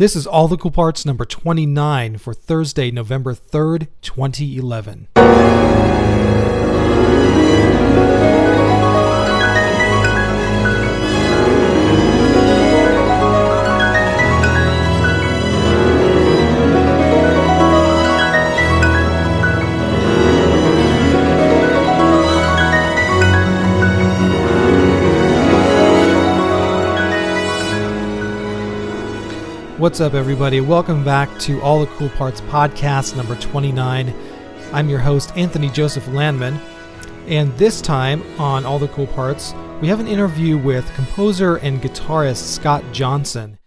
[0.00, 5.08] This is All the Cool Parts number 29 for Thursday, November 3rd, 2011.
[29.90, 30.60] What's up, everybody?
[30.60, 34.14] Welcome back to All the Cool Parts podcast number 29.
[34.72, 36.60] I'm your host, Anthony Joseph Lanman.
[37.26, 41.82] And this time on All the Cool Parts, we have an interview with composer and
[41.82, 43.58] guitarist Scott Johnson.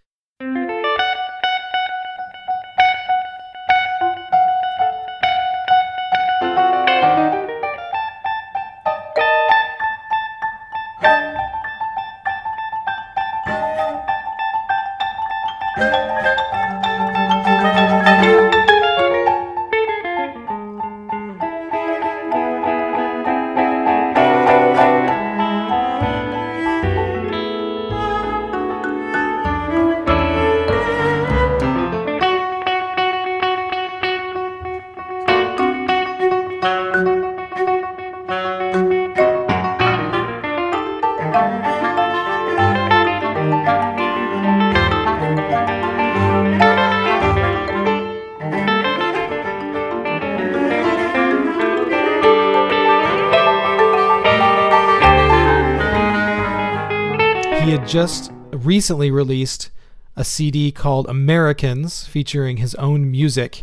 [57.94, 59.70] Just recently released
[60.16, 63.62] a CD called Americans featuring his own music.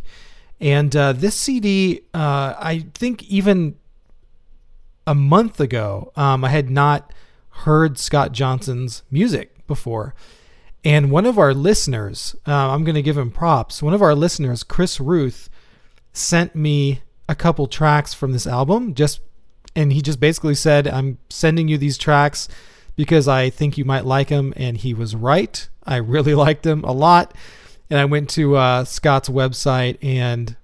[0.57, 3.75] And uh, this CD, uh, I think even
[5.05, 7.11] a month ago, um, I had not
[7.65, 10.15] heard Scott Johnson's music before.
[10.85, 13.83] And one of our listeners, uh, I'm going to give him props.
[13.83, 15.49] One of our listeners, Chris Ruth,
[16.13, 18.93] sent me a couple tracks from this album.
[18.93, 19.19] Just
[19.75, 22.47] and he just basically said, "I'm sending you these tracks
[22.95, 24.53] because I think you might like him.
[24.55, 25.67] And he was right.
[25.83, 27.35] I really liked him a lot.
[27.89, 30.55] And I went to uh, Scott's website and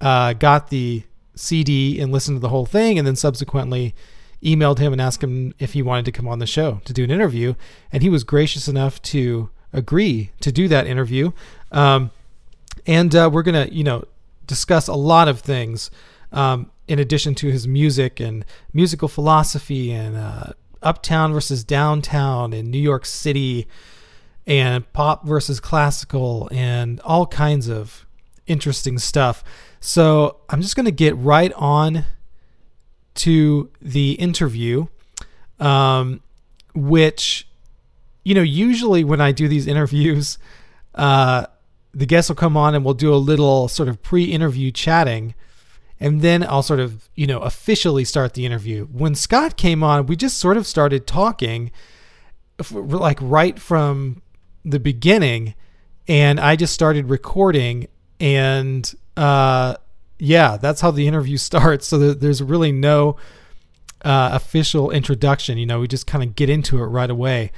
[0.00, 1.02] uh, got the
[1.34, 2.98] CD and listened to the whole thing.
[2.98, 3.94] And then subsequently
[4.42, 7.02] emailed him and asked him if he wanted to come on the show to do
[7.02, 7.54] an interview.
[7.90, 11.32] And he was gracious enough to agree to do that interview.
[11.72, 12.10] Um,
[12.86, 14.04] and uh, we're going to, you know,
[14.46, 15.90] discuss a lot of things
[16.32, 20.52] um, in addition to his music and musical philosophy and uh,
[20.84, 23.66] uptown versus downtown in New York City
[24.46, 28.06] and pop versus classical and all kinds of
[28.46, 29.42] interesting stuff.
[29.80, 32.04] So I'm just going to get right on
[33.16, 34.86] to the interview,
[35.60, 36.20] um,
[36.74, 37.48] which,
[38.22, 40.38] you know, usually when I do these interviews,
[40.94, 41.46] uh,
[41.92, 45.34] the guests will come on and we'll do a little sort of pre interview chatting
[46.00, 48.86] and then I'll sort of, you know, officially start the interview.
[48.86, 51.70] When Scott came on, we just sort of started talking
[52.70, 54.22] like right from
[54.64, 55.54] the beginning
[56.06, 57.88] and I just started recording
[58.20, 59.76] and uh
[60.18, 61.86] yeah, that's how the interview starts.
[61.86, 63.16] So there's really no
[64.04, 65.58] uh, official introduction.
[65.58, 67.50] You know, we just kind of get into it right away.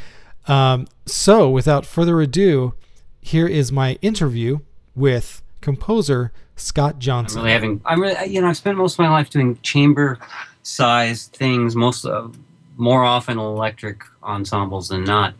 [0.46, 2.74] Um, so without further ado,
[3.20, 4.60] here is my interview
[4.94, 7.38] with composer Scott Johnson.
[7.38, 7.80] I'm really having.
[7.84, 8.32] I'm really.
[8.32, 12.36] You know, I've spent most of my life doing chamber-sized things, most of,
[12.76, 15.34] more often electric ensembles than not.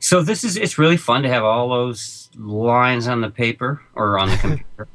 [0.00, 0.56] So this is.
[0.56, 4.88] It's really fun to have all those lines on the paper or on the computer,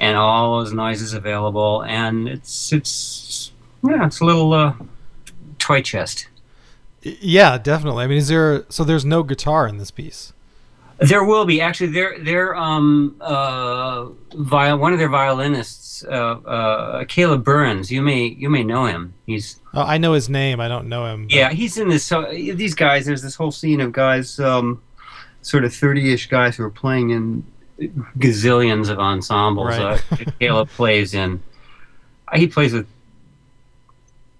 [0.00, 1.82] and all those noises available.
[1.84, 3.52] And it's it's
[3.82, 4.74] yeah, it's a little uh,
[5.58, 6.28] toy chest.
[7.02, 8.04] Yeah, definitely.
[8.04, 10.32] I mean, is there so there's no guitar in this piece?
[11.08, 11.88] There will be actually.
[11.88, 17.90] Their their um uh viol one of their violinists, uh, uh Caleb Burhans.
[17.90, 19.14] You may you may know him.
[19.26, 20.60] He's oh, I know his name.
[20.60, 21.26] I don't know him.
[21.26, 21.34] But.
[21.34, 22.10] Yeah, he's in this.
[22.10, 23.06] Uh, these guys.
[23.06, 24.82] There's this whole scene of guys, um,
[25.42, 27.44] sort of thirty-ish guys who are playing in
[28.18, 29.68] gazillions of ensembles.
[29.68, 30.02] Right.
[30.12, 31.42] uh, Caleb plays in.
[32.34, 32.86] He plays with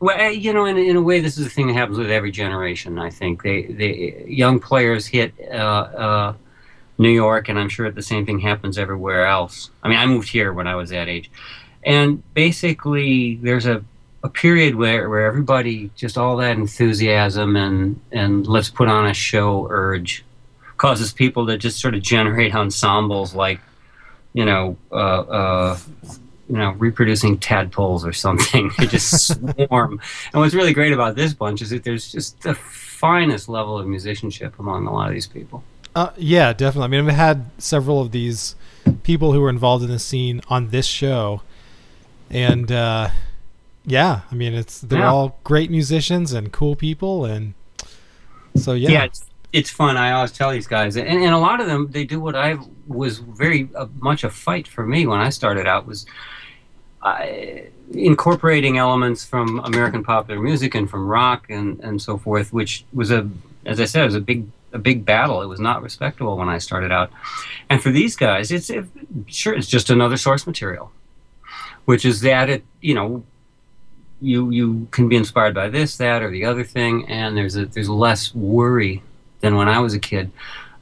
[0.02, 2.32] well, you know, in, in a way, this is a thing that happens with every
[2.32, 2.98] generation.
[2.98, 6.34] I think they, they young players hit uh, uh,
[7.02, 9.70] New York, and I'm sure the same thing happens everywhere else.
[9.82, 11.30] I mean, I moved here when I was that age,
[11.84, 13.84] and basically, there's a,
[14.22, 19.14] a period where, where everybody just all that enthusiasm and and let's put on a
[19.14, 20.24] show urge
[20.82, 23.60] causes people to just sort of generate ensembles like,
[24.32, 25.78] you know, uh, uh,
[26.48, 28.72] you know, reproducing tadpoles or something.
[28.78, 30.00] they just swarm.
[30.32, 33.86] And what's really great about this bunch is that there's just the finest level of
[33.86, 35.62] musicianship among a lot of these people.
[35.94, 36.84] Uh, yeah, definitely.
[36.96, 38.54] I mean, I've had several of these
[39.02, 41.42] people who were involved in the scene on this show,
[42.30, 43.10] and uh,
[43.84, 45.12] yeah, I mean, it's they're Yeah.
[45.12, 47.52] all great musicians and cool people, and
[48.56, 49.96] so yeah, yeah, it's, it's fun.
[49.98, 52.56] I always tell these guys, and, and a lot of them they do what I
[52.86, 56.06] was very uh, much a fight for me when I started out was
[57.02, 57.26] uh,
[57.92, 63.10] incorporating elements from American popular music and from rock and, and so forth, which was
[63.10, 63.28] a,
[63.66, 65.42] as I said, it was a big a big battle.
[65.42, 67.10] It was not respectable when I started out,
[67.68, 68.86] and for these guys, it's it,
[69.26, 70.92] sure it's just another source material,
[71.84, 73.24] which is that it you know
[74.20, 77.66] you you can be inspired by this, that, or the other thing, and there's a
[77.66, 79.02] there's less worry
[79.40, 80.30] than when I was a kid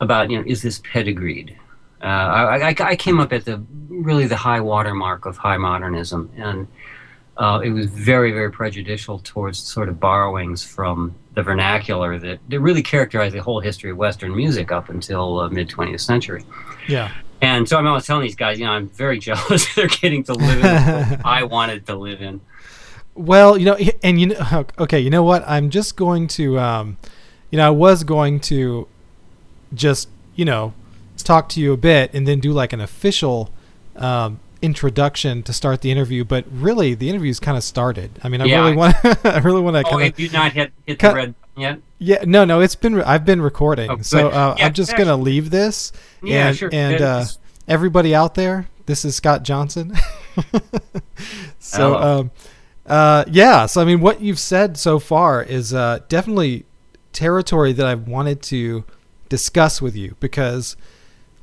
[0.01, 1.57] about you know is this pedigreed.
[2.03, 6.31] Uh, I, I, I came up at the really the high watermark of high modernism,
[6.37, 6.67] and
[7.41, 12.61] uh, it was very very prejudicial towards sort of borrowings from the vernacular that, that
[12.61, 16.45] really characterized the whole history of Western music up until uh, mid 20th century.
[16.87, 17.11] yeah,
[17.41, 20.35] And so I'm always telling these guys, you know, I'm very jealous they're getting to
[20.35, 22.41] live in the I wanted to live in.
[23.15, 25.43] Well, you know, and you know, okay, you know what?
[25.47, 26.99] I'm just going to, um,
[27.51, 28.87] you know, I was going to
[29.73, 30.75] just, you know,
[31.17, 33.51] talk to you a bit and then do like an official
[33.97, 36.25] um, introduction to start the interview.
[36.25, 38.19] But really, the interview's kind of started.
[38.23, 40.73] I mean, I Yeah, really want, I really want to Oh, have you not hit,
[40.87, 41.81] hit Cut- the red yet?
[41.99, 43.03] Yeah, no, no, it's been.
[43.03, 45.93] I've been recording, Oh, so uh, Yeah, I'm just gonna leave this.
[46.23, 46.71] Yeah, and, sure.
[46.73, 47.25] And uh,
[47.69, 49.95] everybody out there, this is Scott Johnson.
[51.59, 52.21] so, Hello.
[52.21, 52.31] um,
[52.87, 53.67] uh, yeah.
[53.67, 56.65] So, I mean, what you've said so far is uh, definitely
[57.13, 58.85] territory that I've wanted to
[59.29, 60.77] discuss with you because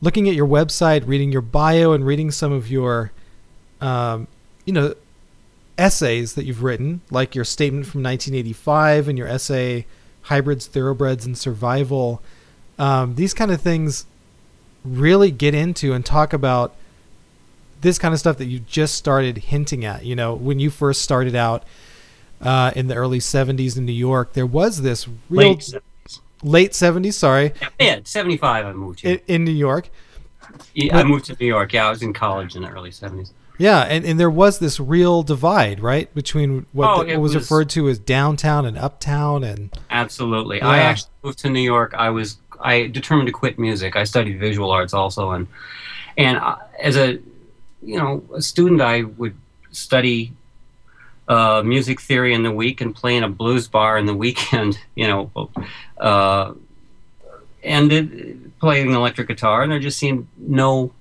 [0.01, 3.11] looking at your website, reading your bio, and reading some of your,
[3.81, 4.27] um,
[4.65, 4.93] you know,
[5.77, 9.85] essays that you've written, like your statement from 1985 and your essay
[10.23, 12.21] "Hybrids, Thoroughbreds, and Survival."
[12.79, 14.05] Um, these kind of things
[14.83, 16.75] really get into and talk about
[17.81, 20.05] this kind of stuff that you just started hinting at.
[20.05, 21.63] You know, when you first started out
[22.41, 25.73] uh, in the early 70s in New York, there was this real Late
[26.43, 29.13] late 70s, sorry, Yeah, 75 I moved here.
[29.27, 29.89] in, in New York.
[30.73, 31.73] Yeah, I moved to New York.
[31.73, 33.31] Yeah, I was in college in the early 70s.
[33.59, 37.23] Yeah, and, and there was this real divide, right, between what, Oh, the- it what
[37.23, 40.61] was, was- referred to as downtown and uptown, and Absolutely.
[40.61, 41.93] I actually moved to New York.
[41.97, 43.95] I was I determined to quit music.
[43.95, 45.47] I studied visual arts also, and
[46.17, 47.13] and uh, as a
[47.83, 49.35] you know a student, I would
[49.71, 50.33] study
[51.27, 54.79] uh, music theory in the week and playing a blues bar in the weekend.
[54.95, 55.49] You know,
[55.99, 56.53] uh,
[57.63, 60.91] and it, playing electric guitar, and there just seemed no.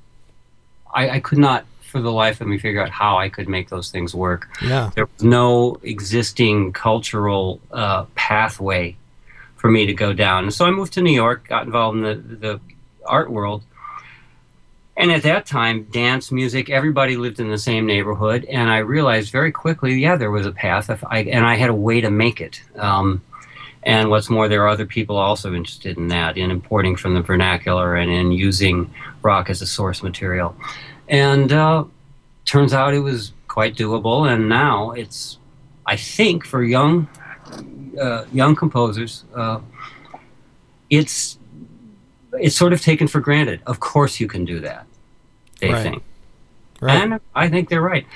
[0.92, 3.70] I, I could not, for the life of me, figure out how I could make
[3.70, 8.96] those things work yeah, there was no existing cultural uh, pathway
[9.56, 10.44] for me to go down.
[10.44, 12.60] And so I moved to New York, got involved in the, the
[13.06, 13.62] art world.
[14.96, 18.44] And at that time, dance, music, everybody lived in the same neighborhood.
[18.46, 21.74] And I realized very quickly, yeah, there was a path, I, and I had a
[21.74, 22.62] way to make it.
[22.76, 23.22] Um,
[23.82, 27.20] and what's more, there are other people also interested in that, in importing from the
[27.20, 30.56] vernacular and in using rock as a source material.
[31.08, 31.84] And uh,
[32.46, 34.28] turns out it was quite doable.
[34.28, 35.38] And now it's,
[35.84, 37.08] I think, for young
[38.00, 39.60] uh, young composers, uh,
[40.90, 41.38] it's
[42.40, 43.60] it's sort of taken for granted.
[43.66, 44.86] Of course, you can do that.
[45.60, 45.82] They Right.
[45.82, 46.02] think,
[46.80, 48.06] right, and I think they're right.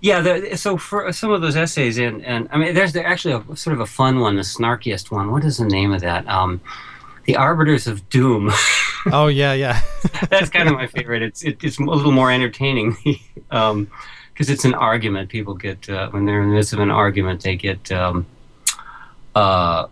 [0.00, 0.20] Yeah.
[0.20, 3.74] The, so for some of those essays, in and I mean, there's actually a sort
[3.74, 5.30] of a fun one, the snarkiest one.
[5.30, 6.28] What is the name of that?
[6.28, 6.60] Um,
[7.24, 8.50] the Arbiters of Doom.
[9.12, 9.80] oh yeah, yeah,
[10.30, 11.22] That's kind of my favorite.
[11.22, 12.96] It's it, it's a little more entertaining
[13.48, 15.28] because it's an argument.
[15.30, 18.26] People get uh, when they're in the midst of an argument, they get um,
[19.34, 19.86] uh,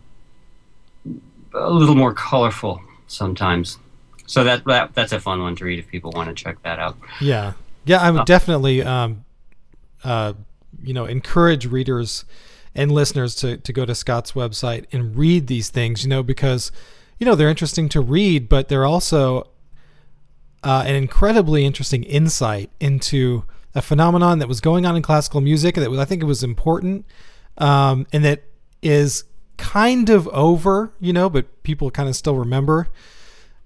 [1.55, 3.79] a little more colorful sometimes.
[4.27, 6.79] So that, that that's a fun one to read if people want to check that
[6.79, 6.97] out.
[7.21, 7.99] yeah, yeah.
[8.01, 8.25] I would Oh.
[8.25, 9.25] definitely, um,
[10.05, 10.35] uh,
[10.83, 12.25] you know, encourage readers
[12.75, 16.05] and listeners to to go to Scott's website and read these things.
[16.05, 16.71] You know, because
[17.19, 19.49] you know they're interesting to read, but they're also
[20.63, 23.43] uh, an incredibly interesting insight into
[23.75, 26.43] a phenomenon that was going on in classical music that was, I think it was
[26.43, 27.07] important,
[27.59, 28.43] um, and that
[28.83, 29.25] is
[29.61, 32.89] kind of over, you know, but people kind of still remember.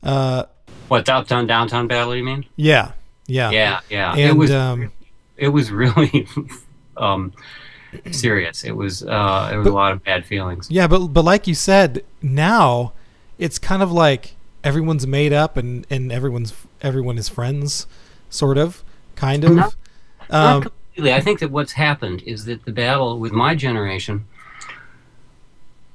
[0.03, 0.45] Uh,
[0.89, 2.15] What downtown downtown battle?
[2.15, 2.45] You mean?
[2.57, 2.93] yeah,
[3.27, 4.11] yeah, Yeah, yeah.
[4.13, 4.93] And it was um,
[5.37, 6.27] it was really
[6.97, 7.33] um,
[8.11, 8.65] serious.
[8.65, 10.69] It was uh, it was But- a lot of bad feelings.
[10.71, 12.93] yeah, but but like you said, now
[13.39, 17.87] it's kind of like everyone's made up and and everyone's everyone is friends,
[18.31, 18.83] sort of,
[19.17, 19.53] kind of.
[19.55, 19.75] Not-
[20.31, 21.13] Um, Not completely.
[21.13, 24.25] I think that what's happened is that the battle with my generation,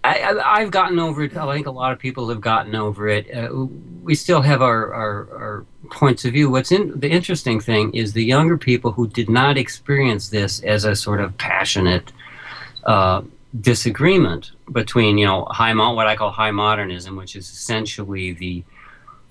[0.10, 1.36] I, have gotten over it.
[1.36, 3.34] I think a lot of people have gotten over it.
[3.34, 3.66] Uh,
[4.04, 6.52] we still have our, our, our, points of view.
[6.52, 10.86] What's in the interesting thing is the younger people who did not experience this as
[10.86, 12.12] a sort of passionate
[12.84, 13.24] uh,
[13.60, 18.64] disagreement between, you know, high what I call high modernism, which is essentially the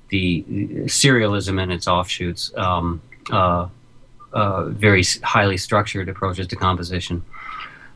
[0.08, 0.42] the
[0.86, 3.68] serialism and its offshoots, um, uh,
[4.32, 7.22] uh, very highly structured approaches to composition.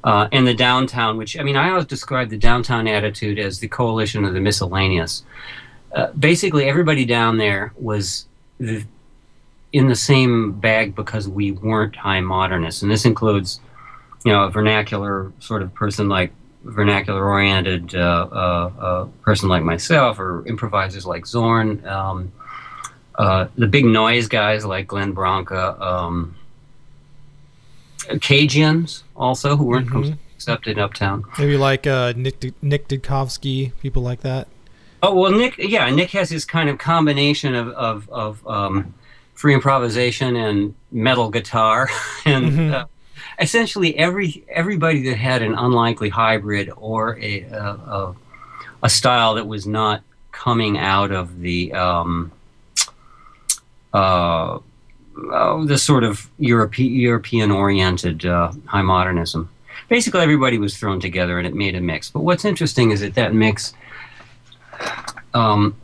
[0.05, 3.69] Uh, and the downtown, which I mean, I always describe the downtown attitude as the
[3.69, 5.23] coalition of the miscellaneous.
[5.95, 8.27] Uh, basically, everybody down there was
[8.59, 8.85] the,
[9.73, 13.61] in the same bag because we weren't high modernists, and this includes,
[14.25, 16.33] you know, a vernacular sort of person like
[16.65, 22.33] vernacular oriented uh, uh, person like myself, or improvisers like Zorn, um,
[23.17, 25.81] uh, the big noise guys like Glenn Branca.
[25.81, 26.35] Um,
[28.21, 30.15] Cageans also who weren't mm-hmm.
[30.35, 31.25] accepted uptown.
[31.39, 34.49] Maybe like uh, Nick Nick Didkovsky, people like that.
[35.03, 35.59] Oh well, Nick.
[35.59, 38.95] Yeah, Nick has this kind of combination of of, of um,
[39.35, 41.89] free improvisation and metal guitar,
[42.25, 42.75] and mm-hmm.
[42.75, 42.85] uh,
[43.41, 48.15] essentially every everybody that had an unlikely hybrid or a a,
[48.83, 52.33] a style that was not coming out of the um,
[53.93, 54.59] uh,
[55.33, 59.49] uh, the sort of Europe- European oriented uh, high modernism.
[59.89, 62.11] Basically, everybody was thrown together and it made a mix.
[62.11, 63.75] But what's interesting is that that mix,
[65.35, 65.77] um,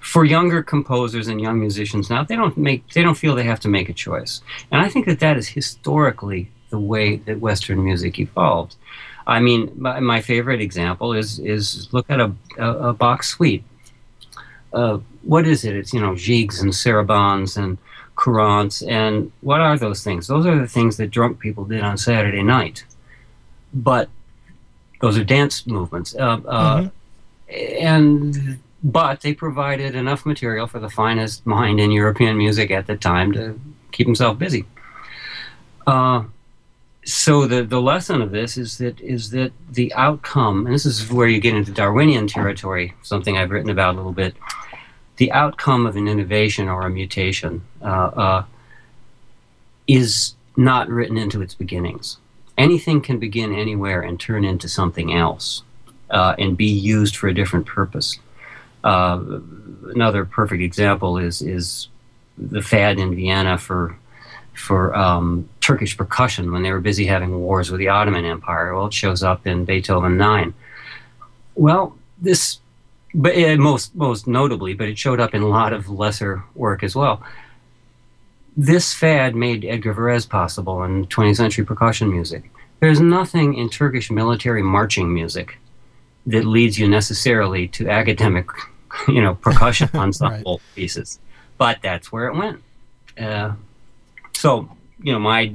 [0.00, 3.60] for younger composers and young musicians now, they don't make they don't feel they have
[3.60, 4.42] to make a choice.
[4.70, 8.76] And I think that that is historically the way that Western music evolved.
[9.26, 13.64] I mean, my, my favorite example is is look at a, a, a Bach suite.
[14.72, 15.76] Uh, what is it?
[15.76, 17.78] It's you know gigs and sarabands and
[18.16, 20.26] courantes and what are those things?
[20.26, 22.84] Those are the things that drunk people did on Saturday night.
[23.72, 24.08] But
[25.00, 27.86] those are dance movements, uh, uh, mm-hmm.
[27.86, 32.96] and but they provided enough material for the finest mind in European music at the
[32.96, 33.60] time to
[33.92, 34.64] keep himself busy.
[35.86, 36.24] Uh,
[37.04, 41.10] so the the lesson of this is that is that the outcome, and this is
[41.10, 44.34] where you get into Darwinian territory, something I've written about a little bit
[45.20, 48.44] the outcome of an innovation or a mutation uh, uh,
[49.86, 52.16] is not written into its beginnings.
[52.56, 55.62] Anything can begin anywhere and turn into something else
[56.08, 58.18] uh, and be used for a different purpose.
[58.82, 59.40] Uh,
[59.94, 61.88] another perfect example is is
[62.38, 63.98] the fad in Vienna for
[64.54, 68.74] for um, Turkish percussion when they were busy having wars with the Ottoman Empire.
[68.74, 70.54] Well, it shows up in Beethoven Nine.
[71.56, 72.58] Well, this
[73.14, 76.82] but uh, most most notably, but it showed up in a lot of lesser work
[76.82, 77.22] as well.
[78.56, 82.50] This fad made Edgar Varèse possible in 20th century percussion music.
[82.80, 85.58] There's nothing in Turkish military marching music
[86.26, 88.48] that leads you necessarily to academic,
[89.08, 90.74] you know, percussion ensemble right.
[90.74, 91.18] pieces,
[91.58, 92.62] but that's where it went.
[93.18, 93.52] Uh,
[94.34, 94.70] so,
[95.02, 95.54] you know, my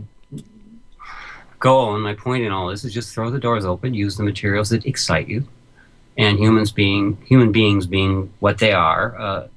[1.59, 4.23] goal and my point in all this is just throw the doors open, use the
[4.23, 5.47] materials that excite you,
[6.17, 9.47] and humans being human beings being what they are, uh,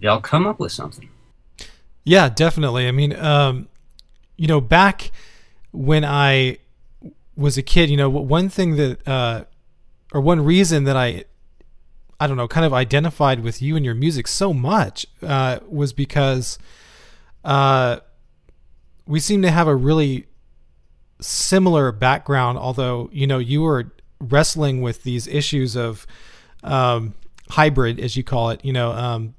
[0.00, 1.08] they'll come up with something.
[2.04, 2.88] Yeah, definitely.
[2.88, 3.68] I mean, um,
[4.36, 5.10] you know, back
[5.72, 6.58] when I
[7.36, 9.44] was a kid, you know, one thing that, uh,
[10.12, 11.24] or one reason that I,
[12.18, 15.92] I don't know, kind of identified with you and your music so much uh, was
[15.92, 16.58] because
[17.44, 18.00] uh,
[19.06, 20.26] we seem to have a really
[21.20, 22.58] similar background.
[22.58, 26.06] Although, you know, you were wrestling with these issues of
[26.62, 27.14] um,
[27.50, 28.64] hybrid, as you call it.
[28.64, 29.34] You know, um,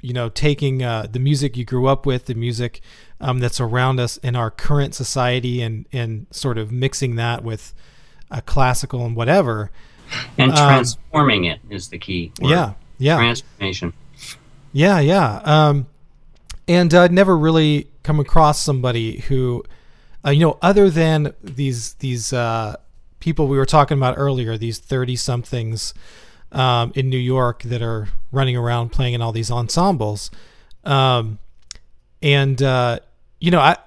[0.00, 2.80] you know, taking uh, the music you grew up with, the music
[3.20, 7.74] um, that's around us in our current society, and and sort of mixing that with
[8.30, 9.70] a classical and whatever,
[10.38, 12.32] and um, transforming it is the key.
[12.40, 12.50] Word.
[12.50, 13.92] Yeah, yeah, transformation.
[14.72, 15.40] Yeah, yeah.
[15.44, 15.86] Um,
[16.66, 19.64] and I'd never really come across somebody who,
[20.24, 22.76] uh, you know, other than these these uh,
[23.24, 25.94] people we were talking about earlier, these 30 somethings
[26.52, 30.30] um, in New York that are running around playing in all these ensembles.
[30.84, 31.38] Um,
[32.20, 33.00] and, uh,
[33.40, 33.78] you know, I,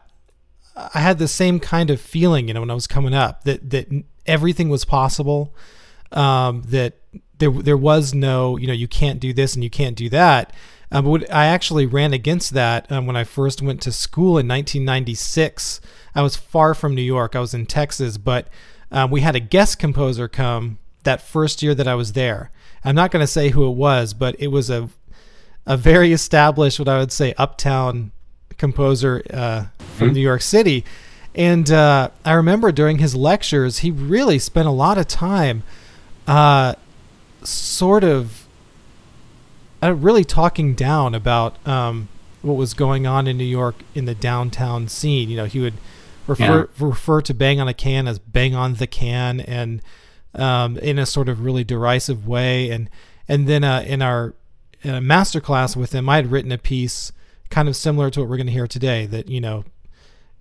[0.76, 3.70] I had the same kind of feeling, you know, when I was coming up that,
[3.70, 3.88] that
[4.26, 5.54] everything was possible,
[6.12, 6.96] um, that
[7.38, 10.52] there, there was no, you know, you can't do this and you can't do that.
[10.92, 14.48] Um, but I actually ran against that um, when I first went to school in
[14.48, 15.80] 1996.
[16.16, 17.36] I was far from New York.
[17.36, 18.48] I was in Texas, but
[18.92, 22.52] um, we had a guest composer come that first year that I was there.
[22.84, 24.90] I'm not going to say who it was, but it was a
[25.68, 28.12] a very established, what I would say, uptown
[28.58, 30.14] composer uh, from mm-hmm.
[30.16, 30.86] New York City.
[31.36, 35.64] And uh, I remember during his lectures, he really spent a lot of time,
[36.26, 36.74] uh,
[37.44, 38.48] sort of,
[39.84, 42.08] uh, really talking down about um,
[42.42, 45.30] what was going on in New York in the downtown scene.
[45.30, 45.76] You know, he would
[46.28, 46.86] refer yeah.
[46.86, 49.82] refer to "Bang on a Can" as "Bang on the Can," and
[50.36, 52.70] um, in a sort of really derisive way.
[52.70, 52.90] And
[53.28, 54.36] and then uh, in our
[54.84, 57.12] uh, master class with him, I had written a piece
[57.50, 59.06] kind of similar to what we're going to hear today.
[59.06, 59.66] That you know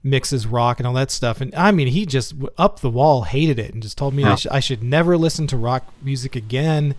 [0.03, 1.41] mixes rock and all that stuff.
[1.41, 4.37] And I mean, he just up the wall hated it and just told me I,
[4.37, 6.95] sh- I, should never listen to rock music again.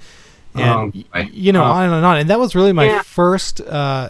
[0.54, 2.18] And um, I, you know, uh, on and on.
[2.18, 3.02] And that was really my yeah.
[3.02, 4.10] first, uh,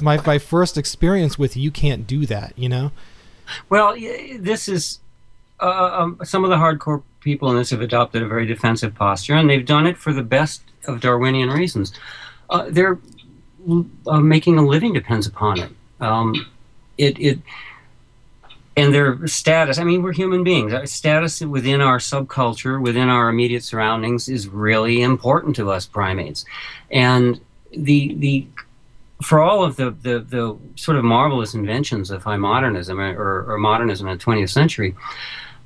[0.00, 2.52] my my first experience with you can't do that.
[2.56, 2.92] You know.
[3.68, 3.94] Well,
[4.38, 5.00] this is
[5.60, 9.34] uh, um, some of the hardcore people in this have adopted a very defensive posture,
[9.34, 11.92] and they've done it for the best of Darwinian reasons.
[12.50, 12.98] Uh, they're
[14.06, 15.70] uh, making a living depends upon it.
[16.00, 16.34] Um,
[16.96, 17.38] it it
[18.76, 19.78] and their status.
[19.78, 20.72] I mean, we're human beings.
[20.72, 26.44] Our status within our subculture, within our immediate surroundings, is really important to us primates,
[26.90, 27.40] and
[27.72, 28.46] the the
[29.22, 33.58] for all of the, the, the sort of marvelous inventions of high modernism or, or
[33.58, 34.94] modernism in the 20th century,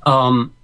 [0.07, 0.55] um,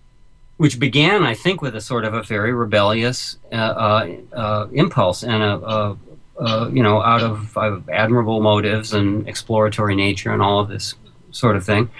[0.56, 5.22] which began, I think, with a sort of a very rebellious uh, uh, uh, impulse
[5.22, 5.96] and a,
[6.40, 7.56] a, you know, out of,
[7.90, 10.94] admirable motives and exploratory nature and all of this
[11.30, 11.90] sort of thing,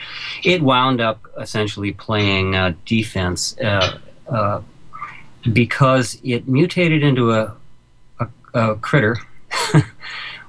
[0.44, 4.60] it wound up essentially playing uh, defense uh, uh,
[5.52, 7.54] because it mutated into a,
[8.20, 9.16] a, a critter.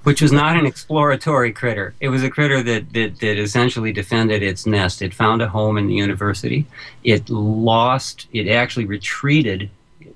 [0.09, 1.93] which was not an exploratory critter.
[1.99, 5.03] It was a critter that, that, that essentially defended its nest.
[5.03, 6.65] It found a home in the university.
[7.03, 8.25] It lost.
[8.33, 9.69] It actually retreated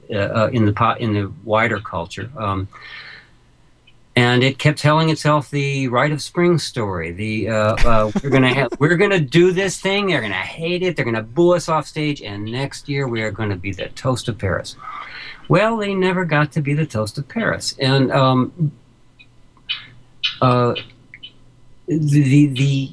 [0.10, 2.32] uh, uh in the in the wider culture.
[2.36, 2.68] Um,
[4.16, 7.12] and it kept telling itself the rite of spring story.
[7.12, 10.08] The uh, uh, we're gonna have, we're gonna do this thing.
[10.08, 10.96] They're gonna hate it.
[10.96, 13.90] They're gonna boo us off stage, and next year we are going to be the
[13.90, 14.76] toast of Paris.
[15.50, 18.72] Well, they never got to be the toast of Paris, and um,
[20.44, 20.76] uh,
[21.88, 22.92] the the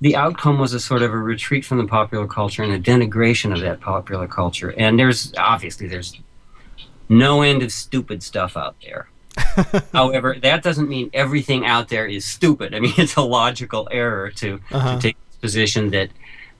[0.00, 3.54] the outcome was a sort of a retreat from the popular culture and a denigration
[3.54, 4.74] of that popular culture.
[4.76, 6.18] And there's obviously there's
[7.08, 9.08] no end of stupid stuff out there.
[9.92, 12.74] However, that doesn't mean everything out there is stupid.
[12.74, 14.96] I mean, it's a logical error to, uh-huh.
[14.96, 16.10] to take this position that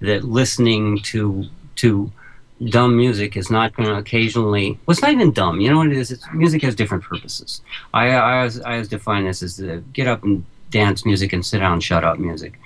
[0.01, 2.13] that listening to to
[2.69, 4.79] dumb music is not going to occasionally.
[4.87, 5.61] Well, it's not even dumb.
[5.61, 6.11] You know what it is?
[6.11, 7.61] It's, music has different purposes.
[7.93, 11.45] I I always, I always define this as the get up and dance music and
[11.45, 12.59] sit down and shut up music.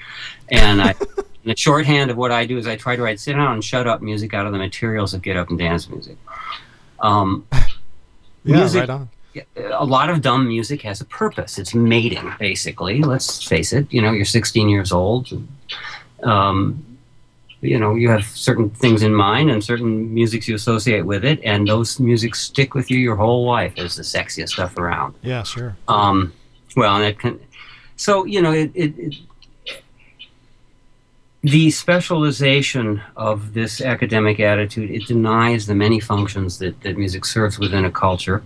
[0.50, 0.94] And I,
[1.44, 3.86] the shorthand of what I do is I try to write sit down and shut
[3.86, 6.16] up music out of the materials of get up and dance music.
[7.00, 7.46] Um,
[8.44, 9.08] yeah, music, right on
[9.56, 11.58] a lot of dumb music has a purpose.
[11.58, 13.02] It's mating, basically.
[13.02, 13.92] Let's face it.
[13.92, 15.30] You know, you're 16 years old.
[16.22, 16.97] Um,
[17.60, 21.40] you know, you have certain things in mind and certain musics you associate with it,
[21.42, 25.14] and those musics stick with you your whole life as the sexiest stuff around.
[25.22, 25.76] Yeah, sure.
[25.88, 26.32] Um,
[26.76, 27.40] well, and it can.
[27.96, 29.14] So you know, it, it, it
[31.42, 37.60] the specialization of this academic attitude it denies the many functions that, that music serves
[37.60, 38.42] within a culture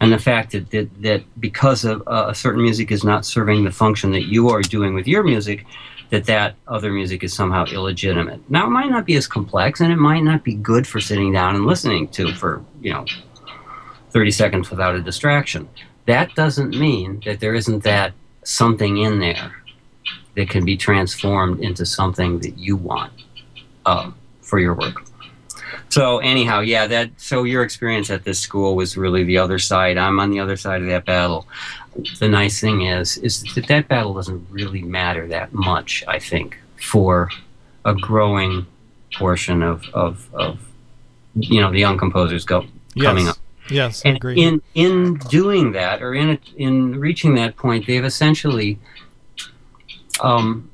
[0.00, 3.64] and the fact that that, that because of uh, a certain music is not serving
[3.64, 5.64] the function that you are doing with your music
[6.10, 9.92] that that other music is somehow illegitimate now it might not be as complex and
[9.92, 13.04] it might not be good for sitting down and listening to for you know
[14.10, 15.68] 30 seconds without a distraction
[16.06, 18.12] that doesn't mean that there isn't that
[18.44, 19.52] something in there
[20.36, 23.12] that can be transformed into something that you want
[23.86, 24.10] uh,
[24.42, 25.04] for your work.
[25.88, 29.96] So anyhow, yeah, that so your experience at this school was really the other side.
[29.96, 31.46] I'm on the other side of that battle.
[32.18, 36.58] The nice thing is is that that battle doesn't really matter that much, I think,
[36.80, 37.30] for
[37.84, 38.66] a growing
[39.16, 40.58] portion of of, of
[41.36, 43.04] you know the young composers go yes.
[43.06, 43.36] coming up.
[43.70, 44.42] Yes, and agree.
[44.42, 48.78] in in doing that or in in reaching that point, they've essentially
[50.20, 50.70] um,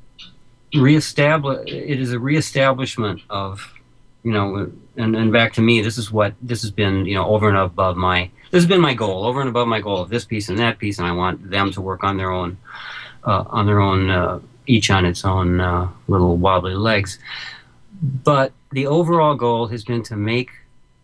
[0.74, 1.70] reestablish.
[1.70, 3.74] It is a reestablishment of,
[4.22, 5.82] you know, and, and back to me.
[5.82, 8.30] This is what this has been, you know, over and above my.
[8.50, 10.78] This has been my goal, over and above my goal of this piece and that
[10.78, 12.58] piece, and I want them to work on their own,
[13.24, 17.20] uh, on their own, uh, each on its own uh, little wobbly legs.
[18.02, 20.50] But the overall goal has been to make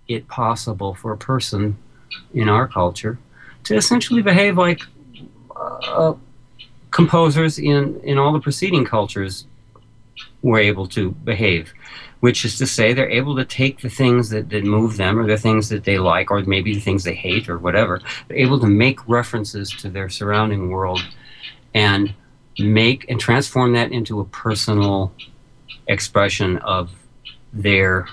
[0.09, 1.77] it possible for a person
[2.35, 3.19] in our culture
[3.65, 4.81] to essentially behave like
[5.55, 6.15] uh,
[6.91, 9.47] composers in, in all the preceding cultures
[10.43, 11.73] were able to behave,
[12.21, 15.27] which is to say they're able to take the things that, that move them or
[15.27, 18.01] the things that they like or maybe the things they hate or whatever.
[18.29, 21.01] They're able to make references to their surrounding world
[21.75, 22.15] and
[22.59, 25.13] make and transform that into a personal
[25.89, 26.91] expression of
[27.53, 28.09] their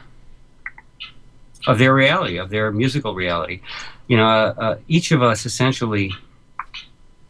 [1.65, 3.61] of their reality, of their musical reality.
[4.07, 6.11] You know, uh, uh, each of us essentially.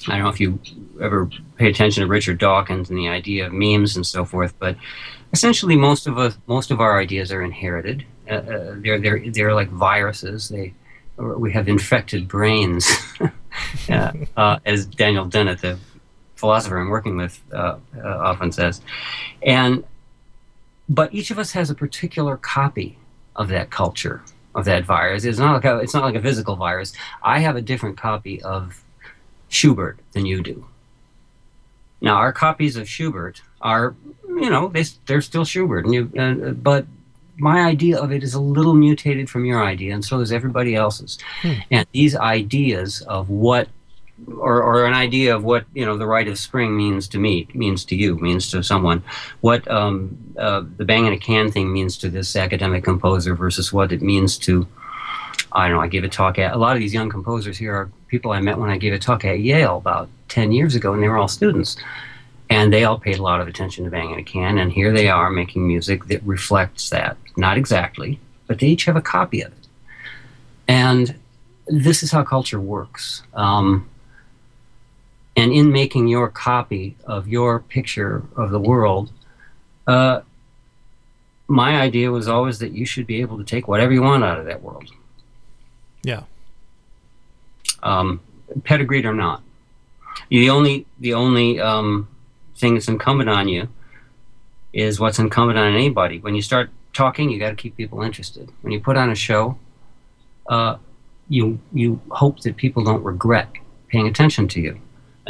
[0.08, 0.60] I don't know if you
[1.02, 4.76] ever pay attention to Richard Dawkins and the idea of memes and so forth, but
[5.32, 8.06] essentially most of us, most of our ideas are inherited.
[8.30, 10.50] Uh, uh they're they're they're like viruses.
[10.50, 10.74] They
[11.18, 12.89] we have infected brains,
[13.89, 15.78] uh, as Daniel Dennett, the
[16.36, 18.82] philosopher I'm working with, uh, often says,
[19.42, 19.84] and
[20.89, 22.98] but each of us has a particular copy
[23.36, 24.24] of that culture
[24.56, 25.24] of that virus.
[25.24, 26.94] It's not like a, it's not like a physical virus.
[27.22, 28.83] I have a different copy of
[29.54, 30.66] Schubert than you do.
[32.02, 33.96] Now our copies of Schubert are,
[34.28, 36.86] you know, they they're still Schubert, and you, uh, but
[37.38, 40.76] my idea of it is a little mutated from your idea, and so is everybody
[40.76, 41.18] else's.
[41.42, 41.54] Hmm.
[41.72, 43.70] And these ideas of what
[44.38, 47.48] or, or an idea of what you know the rite of spring means to me
[47.54, 49.04] means to you means to someone
[49.42, 53.74] what um, uh, the Bang on a Can thing means to this academic composer versus
[53.74, 54.68] what it means to
[55.54, 57.74] I don't know I gave a talk at a lot of these young composers here
[57.74, 60.94] are people I met when I gave a talk at Yale about 10 years ago
[60.94, 61.78] and they were all students.
[62.50, 64.92] And they all paid a lot of attention to Bang on a Can and here
[64.92, 67.18] they are making music that reflects that.
[67.38, 69.68] Not exactly but they each have a copy of it.
[70.68, 71.16] And
[71.68, 73.24] this is how culture works.
[73.34, 73.89] Um,
[75.36, 79.12] and in making your copy of your picture of the world,
[79.88, 80.22] uh,
[81.48, 84.39] my idea was always that you should be able to take whatever you want out
[84.39, 84.92] of that world.
[86.04, 86.24] Yeah.
[87.82, 88.22] Um,
[88.63, 89.42] pedigreed or not,
[90.30, 92.08] the only the only um,
[92.56, 93.68] thing that's incumbent on you
[94.72, 96.20] is what's incumbent on anybody.
[96.20, 98.50] When you start talking, you got to keep people interested.
[98.62, 99.58] When you put on a show,
[100.48, 100.78] uh,
[101.30, 103.50] you you hope that people don't regret
[103.88, 104.80] paying attention to you.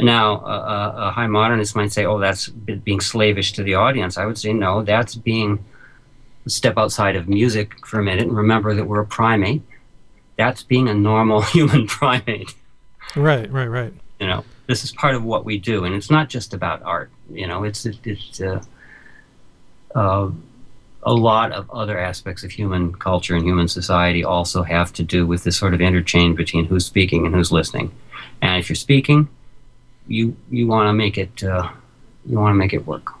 [0.00, 4.26] Now, a, a high modernist might say, "Oh, that's being slavish to the audience." I
[4.26, 5.64] would say, no, that's being
[6.46, 9.62] step outside of music for a minute and remember that we're a primate.
[10.36, 12.54] That's being a normal human primate.
[13.16, 13.92] Right, right, right.
[14.20, 17.10] You know, this is part of what we do, and it's not just about art.
[17.30, 18.62] You know, it's it's uh,
[19.94, 20.30] uh,
[21.02, 25.26] a lot of other aspects of human culture and human society also have to do
[25.26, 27.92] with this sort of interchange between who's speaking and who's listening.
[28.40, 29.28] And if you're speaking,
[30.06, 31.70] you you want to make it uh,
[32.26, 33.12] you want to make it work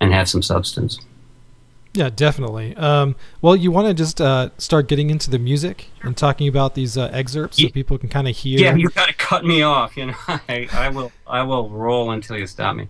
[0.00, 0.98] and have some substance.
[1.96, 2.76] Yeah, definitely.
[2.76, 6.74] Um, well, you want to just uh, start getting into the music and talking about
[6.74, 8.60] these uh, excerpts so people can kind of hear.
[8.60, 9.96] Yeah, you got to cut me off.
[9.96, 12.88] You know, I, I will I will roll until you stop me.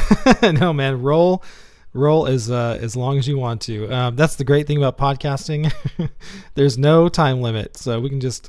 [0.42, 1.44] no, man, roll
[1.92, 3.92] roll as uh, as long as you want to.
[3.92, 5.70] Um, that's the great thing about podcasting.
[6.54, 8.48] There's no time limit, so we can just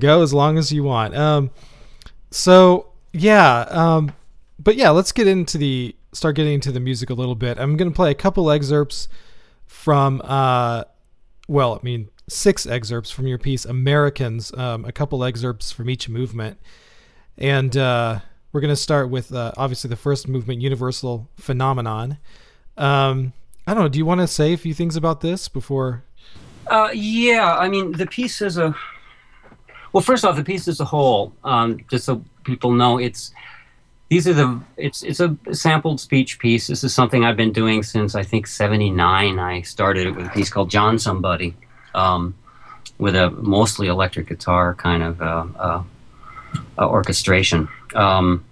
[0.00, 1.16] go as long as you want.
[1.16, 1.52] Um,
[2.32, 4.14] so yeah, um,
[4.58, 7.56] but yeah, let's get into the start getting into the music a little bit.
[7.60, 9.06] I'm going to play a couple excerpts
[9.74, 10.84] from, uh,
[11.48, 16.08] well, I mean, six excerpts from your piece, Americans, um, a couple excerpts from each
[16.08, 16.58] movement.
[17.36, 18.20] And uh,
[18.52, 22.18] we're going to start with uh, obviously the first movement, Universal Phenomenon.
[22.78, 23.32] Um,
[23.66, 23.88] I don't know.
[23.88, 26.04] Do you want to say a few things about this before?
[26.68, 28.74] Uh, yeah, I mean, the piece is a.
[29.92, 33.32] Well, first off, the piece as a whole, um, just so people know it's
[34.08, 36.66] these are the it's it's a sampled speech piece.
[36.66, 39.38] This is something I've been doing since I think '79.
[39.38, 41.56] I started it with a piece called John Somebody,
[41.94, 42.34] um,
[42.98, 45.82] with a mostly electric guitar kind of uh, uh,
[46.78, 47.68] uh, orchestration.
[47.94, 48.44] Um,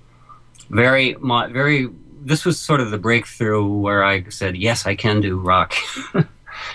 [0.70, 1.88] very very.
[2.24, 5.74] This was sort of the breakthrough where I said, "Yes, I can do rock."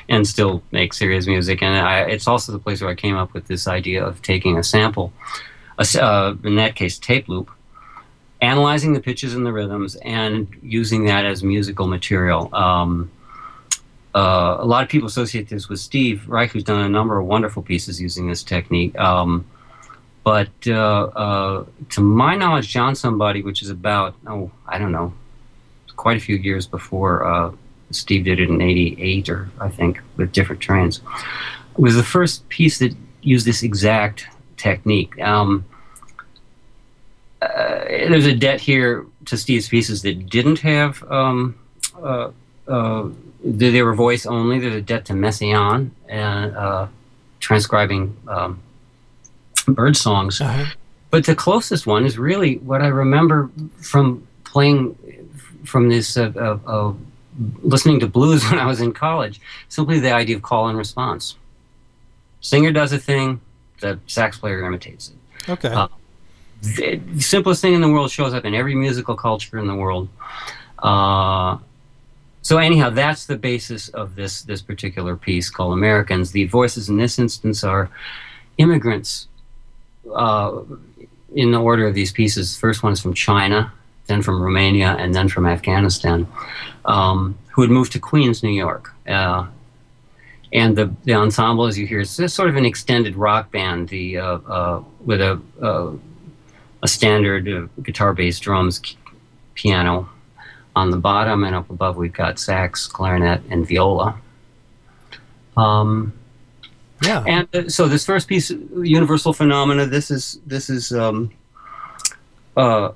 [0.10, 3.34] and still make serious music, and I, it's also the place where I came up
[3.34, 5.14] with this idea of taking a sample
[5.78, 7.52] a, uh, in that case, tape loop,
[8.42, 12.54] analyzing the pitches and the rhythms and using that as musical material.
[12.54, 13.12] Um,
[14.14, 17.26] uh, a lot of people associate this with Steve Reich, who's done a number of
[17.26, 18.98] wonderful pieces using this technique.
[18.98, 19.46] Um,
[20.24, 25.14] but uh, uh, to my knowledge, John Somebody, which is about, oh, I don't know,
[25.96, 27.52] quite a few years before uh,
[27.92, 31.02] Steve did it in 88, or I think, with different trains,
[31.78, 35.20] was the first piece that used this exact technique.
[35.22, 35.64] Um,
[37.42, 41.58] uh, there's a debt here to Steve's pieces that didn't have um,
[42.02, 42.32] uh,
[42.68, 43.10] uh,
[43.44, 44.60] they were voice only.
[44.60, 46.88] There's a debt to Messiaen and uh,
[47.40, 48.60] transcribing um,
[49.68, 50.42] bird songs.
[50.42, 50.66] Uh-huh.
[51.12, 53.50] But the closest one is really what I remember
[53.82, 54.98] from playing
[55.64, 56.94] from this uh,
[57.62, 59.40] listening to blues when I was in college.
[59.70, 61.36] Simply the idea of call and response.
[62.42, 63.42] Singer does a thing,
[63.80, 65.52] the sax player imitates it.
[65.52, 65.88] Okay.
[66.62, 70.10] The, simplest thing in the world shows up in every musical culture in the world.
[70.80, 71.58] Uh,
[72.42, 76.32] so anyhow, that's the basis of this this particular piece called Americans.
[76.32, 77.90] The voices in this instance are
[78.58, 79.28] immigrants.
[80.14, 80.62] Uh,
[81.36, 83.74] in the order of these pieces, first one is from China,
[84.06, 86.26] then from Romania, and then from Afghanistan,
[86.86, 88.94] um, who had moved to Queens, New York.
[89.06, 89.48] Uh,
[90.54, 93.90] and the, the ensemble, as you hear, is sort of an extended rock band.
[93.90, 95.92] The uh, uh, with a uh,
[96.84, 98.82] a standard uh, guitar, bass, drums,
[99.56, 100.10] piano,
[100.76, 104.20] on the bottom, and up above we've got sax, clarinet, and viola.
[105.56, 106.14] Um,
[107.04, 107.24] yeah.
[107.28, 111.32] And uh, so this first piece, Universal Phenomena, this is this is um,
[112.56, 112.92] uh,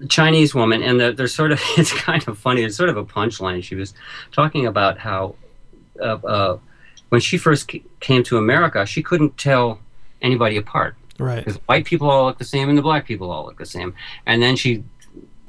[0.00, 2.62] a Chinese woman, and they're sort of it's kind of funny.
[2.62, 3.62] It's sort of a punchline.
[3.62, 3.94] She was
[4.32, 5.34] talking about how
[6.00, 6.58] uh, uh,
[7.10, 9.80] when she first came to America, she couldn't tell
[10.22, 10.96] anybody apart.
[11.20, 11.44] Right.
[11.44, 13.94] Because white people all look the same and the black people all look the same.
[14.26, 14.84] And then she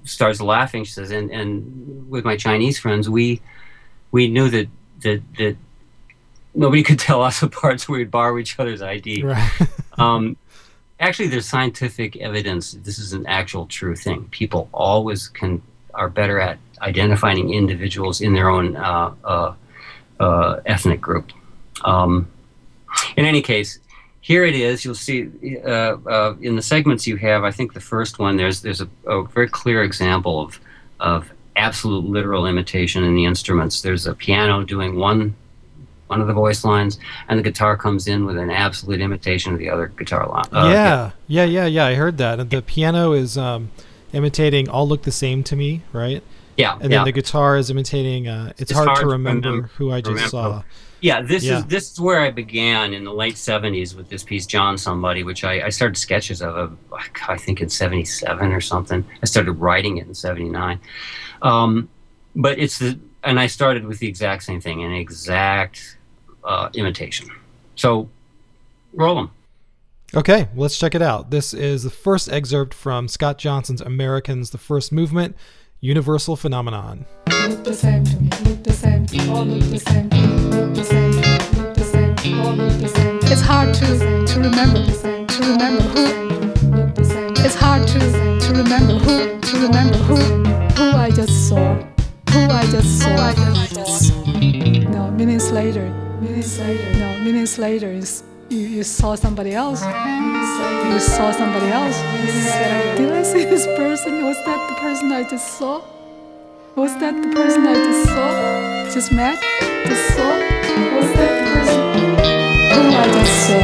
[0.03, 0.83] starts laughing.
[0.83, 3.41] She says, "And and with my Chinese friends, we
[4.11, 4.67] we knew that
[5.01, 5.57] that that
[6.53, 9.51] nobody could tell us apart, so we'd borrow each other's ID." Right.
[9.97, 10.37] um,
[10.99, 12.71] actually, there's scientific evidence.
[12.71, 14.25] This is an actual true thing.
[14.31, 15.61] People always can
[15.93, 19.53] are better at identifying individuals in their own uh, uh,
[20.19, 21.31] uh, ethnic group.
[21.83, 22.31] Um,
[23.17, 23.79] in any case,
[24.21, 24.85] here it is.
[24.85, 25.29] You'll see
[25.65, 27.43] uh, uh, in the segments you have.
[27.43, 30.59] I think the first one there's there's a, a, very clear example of
[30.99, 33.81] of absolute literal imitation in the instruments.
[33.81, 35.35] There's a piano doing one
[36.07, 39.59] one of the voice lines, and the guitar comes in with an absolute imitation of
[39.59, 40.45] the other guitar line.
[40.51, 41.85] Uh, yeah, yeah, yeah, yeah.
[41.85, 42.49] I heard that.
[42.49, 43.71] The piano is um,
[44.13, 46.23] imitating "All Look the Same to Me," right?
[46.57, 46.73] Yeah.
[46.73, 47.03] And then yeah.
[47.05, 50.09] the guitar is imitating uh, "It's, it's hard, hard, to remember, remember who I just
[50.09, 50.29] remember.
[50.29, 50.63] saw."
[51.01, 51.57] Yeah, this yeah.
[51.57, 55.23] is this is where I began in the late '70s with this piece, John Somebody,
[55.23, 56.77] which I, I started sketches of,
[57.27, 59.03] I think in '77 or something.
[59.21, 60.79] I started writing it in '79,
[61.41, 61.89] um,
[62.35, 65.97] but it's the and I started with the exact same thing, an exact
[66.43, 67.29] uh, imitation.
[67.75, 68.09] So,
[68.93, 69.31] roll them.
[70.13, 71.31] Okay, let's check it out.
[71.31, 75.35] This is the first excerpt from Scott Johnson's Americans, the First Movement,
[75.79, 77.05] Universal Phenomenon.
[77.49, 80.09] Look the same to me, look the same, all look the same,
[80.51, 81.11] look the same,
[81.57, 83.17] look the same, all look the same.
[83.31, 83.87] It's hard to,
[84.27, 84.85] to remember,
[85.25, 86.05] to remember who.
[87.43, 90.17] It's hard to, to remember who, to remember who,
[90.77, 91.75] who I just saw,
[92.29, 93.15] who I just saw.
[93.15, 93.33] I
[93.73, 94.25] just saw.
[94.91, 95.89] No, minutes later,
[96.21, 99.81] minutes later, no, minutes later is you, you saw somebody else.
[99.81, 101.97] You saw somebody else.
[102.97, 104.25] Did I see this person?
[104.25, 105.81] Was that the person I just saw?
[106.73, 108.93] Was that the person I just saw?
[108.93, 109.41] Just met?
[109.85, 110.39] Just saw?
[110.95, 111.81] Was that the person
[112.71, 113.61] who I just saw?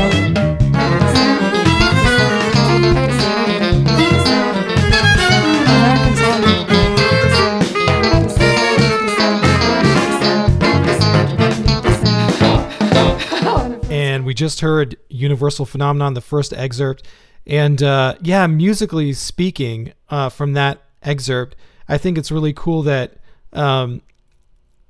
[13.90, 17.04] And we just heard Universal Phenomenon, the first excerpt.
[17.46, 21.56] And uh, yeah, musically speaking, uh, from that excerpt,
[21.88, 23.18] I think it's really cool that
[23.54, 24.02] um,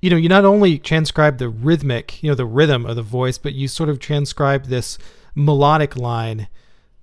[0.01, 3.37] you know you not only transcribe the rhythmic, you know, the rhythm of the voice,
[3.37, 4.97] but you sort of transcribe this
[5.35, 6.47] melodic line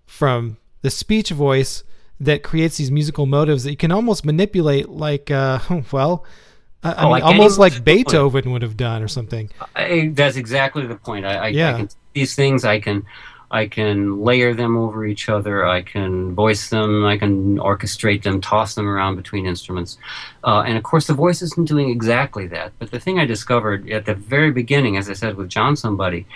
[0.07, 1.85] from the speech voice
[2.21, 5.59] that creates these musical motives that you can almost manipulate, like uh,
[5.93, 6.25] well.
[6.83, 9.49] I, oh, mean, like almost like Beethoven would have done, or something.
[9.75, 11.25] I, that's exactly the point.
[11.25, 11.75] I, I, yeah.
[11.75, 13.07] I can, these things I can
[13.51, 15.67] I can layer them over each other.
[15.67, 17.05] I can voice them.
[17.05, 19.99] I can orchestrate them, toss them around between instruments.
[20.43, 22.73] Uh, and of course, the voice isn't doing exactly that.
[22.79, 26.27] But the thing I discovered at the very beginning, as I said with John Somebody,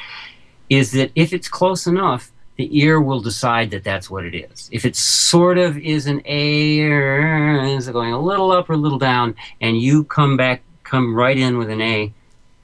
[0.68, 4.68] is that if it's close enough, the ear will decide that that's what it is.
[4.72, 8.76] If it sort of is an A or is going a little up or a
[8.76, 12.12] little down, and you come back, come right in with an A,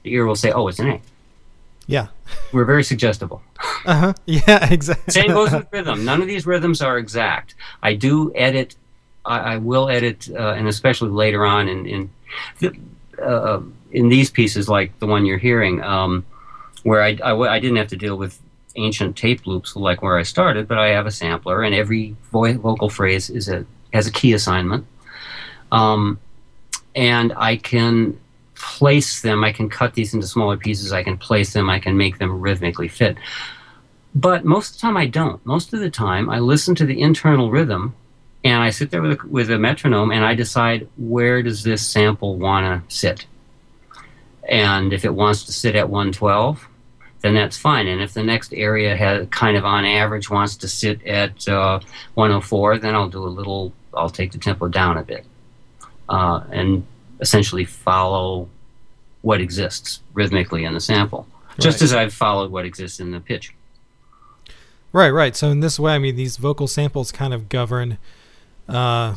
[0.03, 1.01] the ear will say, "Oh, it's an A."
[1.87, 2.07] Yeah.
[2.51, 3.41] We're very suggestible.
[3.85, 4.13] Uh huh.
[4.25, 5.11] Yeah, exactly.
[5.11, 6.03] Same goes with rhythm.
[6.05, 7.55] None of these rhythms are exact.
[7.83, 8.75] I do edit.
[9.25, 12.09] I, I will edit, uh, and especially later on in in
[12.59, 12.75] the,
[13.23, 16.25] uh, in these pieces, like the one you're hearing, um,
[16.83, 18.39] where I, I, I didn't have to deal with
[18.75, 22.57] ancient tape loops like where I started, but I have a sampler, and every vo-
[22.57, 24.85] vocal phrase is a has a key assignment,
[25.71, 26.19] um,
[26.95, 28.19] and I can
[28.65, 29.43] place them.
[29.43, 30.91] I can cut these into smaller pieces.
[30.91, 31.69] I can place them.
[31.69, 33.15] I can make them rhythmically fit.
[34.15, 35.45] But most of the time, I don't.
[35.45, 37.95] Most of the time, I listen to the internal rhythm
[38.43, 41.85] and I sit there with a, with a metronome and I decide where does this
[41.85, 43.27] sample want to sit.
[44.49, 46.67] And if it wants to sit at 112,
[47.21, 47.87] then that's fine.
[47.87, 51.79] And if the next area has kind of on average wants to sit at uh,
[52.15, 55.25] 104, then I'll do a little, I'll take the tempo down a bit.
[56.07, 56.85] Uh, and
[57.19, 58.49] essentially follow
[59.25, 61.27] what exists rhythmically in the sample,
[61.59, 61.85] just Right.
[61.85, 63.55] as I've followed what exists in the pitch.
[64.93, 65.35] Right, right.
[65.35, 67.97] So in this way, I mean, these vocal samples kind of govern
[68.69, 69.15] uh,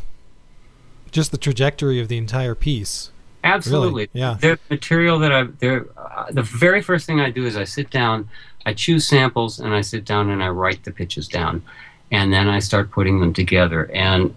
[1.11, 3.11] just the trajectory of the entire piece.
[3.45, 4.09] Absolutely.
[4.15, 4.39] yeah.
[4.41, 7.91] The material that I there uh, the very first thing I do is I sit
[7.91, 8.31] down,
[8.65, 11.63] I choose samples and I sit down and I write the pitches down.
[12.11, 14.35] And then I start putting them together and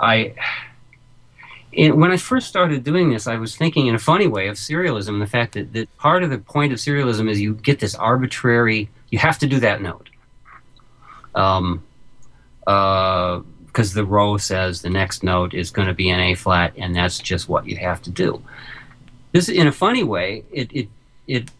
[0.00, 0.34] I
[1.72, 4.56] it, when I first started doing this, I was thinking in a funny way of
[4.56, 7.94] serialism, the fact that, that part of the point of serialism is you get this
[7.94, 10.08] arbitrary, you have to do that note.
[11.34, 11.82] Um,
[12.64, 16.94] because the row says the next note is going to be an A flat, and
[16.94, 18.42] that's just what you have to do.
[19.32, 20.88] This, in a funny way, it, it
[21.26, 21.50] it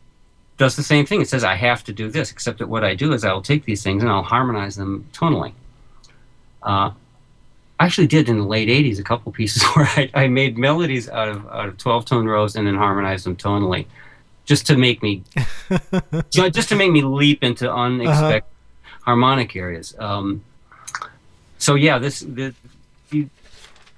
[0.59, 1.23] does the same thing.
[1.23, 3.43] It says I have to do this, except that what I do is I will
[3.43, 5.55] take these things and I'll harmonize them tonally.
[6.63, 6.91] Uh,
[7.83, 11.09] I actually did in the late '80s a couple pieces where I, I made melodies
[11.09, 13.87] out of out of 12 tone rows and then harmonized them tonally,
[14.45, 15.25] just to make me
[16.31, 18.49] ju- just to make me leap into unexpected
[19.03, 19.97] harmonic areas.
[19.99, 20.45] Um,
[21.59, 22.55] so yeah, this the,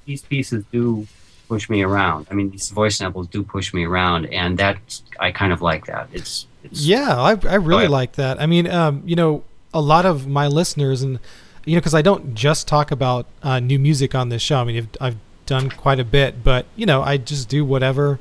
[0.07, 1.07] these pieces do
[1.47, 2.27] push me around.
[2.31, 4.79] I mean, these voice samples do push me around, and that
[5.21, 6.09] I kind of like that.
[6.11, 8.41] It's, it's Yeah, I, I really like that.
[8.41, 9.45] I mean, um, you know,
[9.75, 11.19] a lot of my listeners, and
[11.65, 14.59] you know, because I don't just talk about uh, new music on this show.
[14.59, 18.19] I mean, I've, I've done quite a bit, but you know, I just do whatever,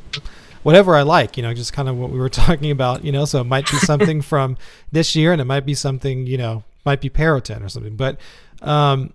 [0.63, 1.37] whatever I like.
[1.37, 3.03] You know, just kind of what we were talking about.
[3.03, 4.57] You know, so it might be something from
[4.91, 7.95] this year, and it might be something, you know, might be Pérotin or something.
[7.95, 8.19] But,
[8.61, 9.13] um,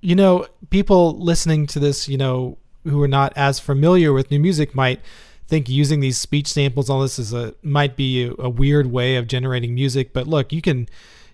[0.00, 4.38] you know, people listening to this, you know, who are not as familiar with new
[4.40, 5.00] music might
[5.46, 9.16] think using these speech samples all this is a might be a, a weird way
[9.16, 10.86] of generating music but look you can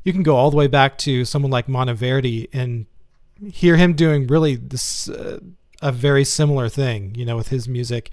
[0.05, 2.87] you can go all the way back to someone like Monteverdi and
[3.53, 5.41] hear him doing really this uh,
[5.83, 8.11] a very similar thing you know with his music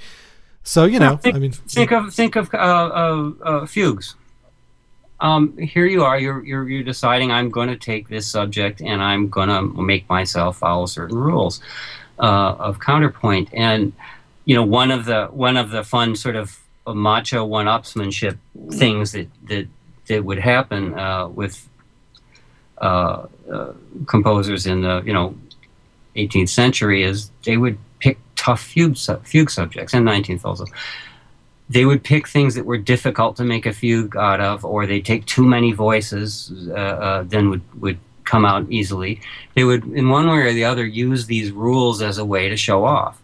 [0.63, 4.15] so you know think, i mean think of think of uh, uh, uh, fugues.
[5.19, 6.19] Um, here you are.
[6.19, 10.10] You're, you're you're deciding I'm going to take this subject and I'm going to make
[10.10, 11.62] myself follow certain rules
[12.17, 13.49] uh, of counterpoint.
[13.54, 13.93] And
[14.45, 18.38] you know, one of the one of the fun sort of macho one-upsmanship
[18.71, 19.67] things that that
[20.08, 21.69] that would happen uh, with
[22.81, 23.73] uh, uh,
[24.07, 25.35] composers in the you know
[26.15, 30.65] 18th century is they would pick tough fugue su- fugue subjects and 19th also
[31.71, 34.99] they would pick things that were difficult to make a fugue out of, or they
[34.99, 39.21] take too many voices, uh, uh, then would would come out easily.
[39.55, 42.57] They would, in one way or the other, use these rules as a way to
[42.57, 43.21] show off,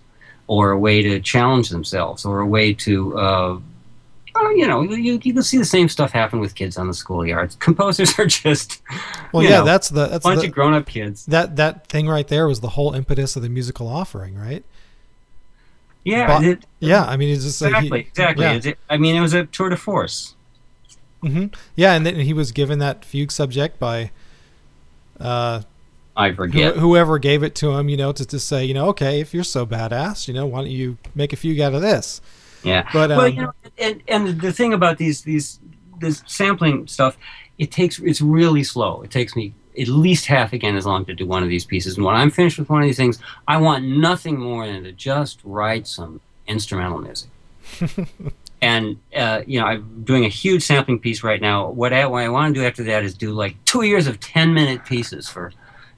[0.47, 3.17] or a way to challenge themselves, or a way to.
[3.17, 3.59] Uh,
[4.45, 6.93] uh, you know, you, you can see the same stuff happen with kids on the
[6.93, 7.57] schoolyards.
[7.67, 8.81] Composers are just,
[9.33, 11.25] well yeah know, that's the that's bunch the, of grown-up kids.
[11.27, 14.63] that that thing right there was the whole impetus of the musical offering right
[16.03, 18.45] Yeah, But- it, yeah i mean it's just like he- exactly, exactly.
[18.45, 18.53] yeah.
[18.53, 20.35] It's- I mean, it was a tour de force.
[21.21, 24.11] hmm Yeah, and then he was given that fugue subject by
[25.19, 25.61] uh,
[26.15, 26.77] I who, forget.
[26.77, 29.43] whoever gave it to him, you know, to, to say, you know, okay, if you're
[29.43, 32.21] so badass, you know, why don't you make a fugue out of this?
[32.63, 32.87] Yeah.
[32.93, 35.59] But well, um, you know, and, and the thing about these these
[35.99, 37.17] this sampling stuff,
[37.57, 39.01] it takes it's really slow.
[39.01, 41.97] It takes me at least half again as long to do one of these pieces.
[41.97, 44.91] And when I'm finished with one of these things, I want nothing more than to
[44.91, 47.29] just write some instrumental music.
[48.61, 51.69] and uh, you know, I'm doing a huge sampling piece right now.
[51.69, 54.19] What I, what I want to do after that is do like two years of
[54.19, 55.51] ten minute pieces for,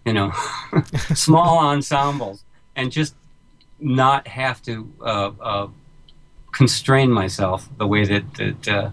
[0.06, 0.32] you know,
[1.14, 2.44] small ensembles,
[2.76, 3.16] and just
[3.80, 5.68] not have to uh, uh,
[6.52, 8.90] constrain myself the way that that uh,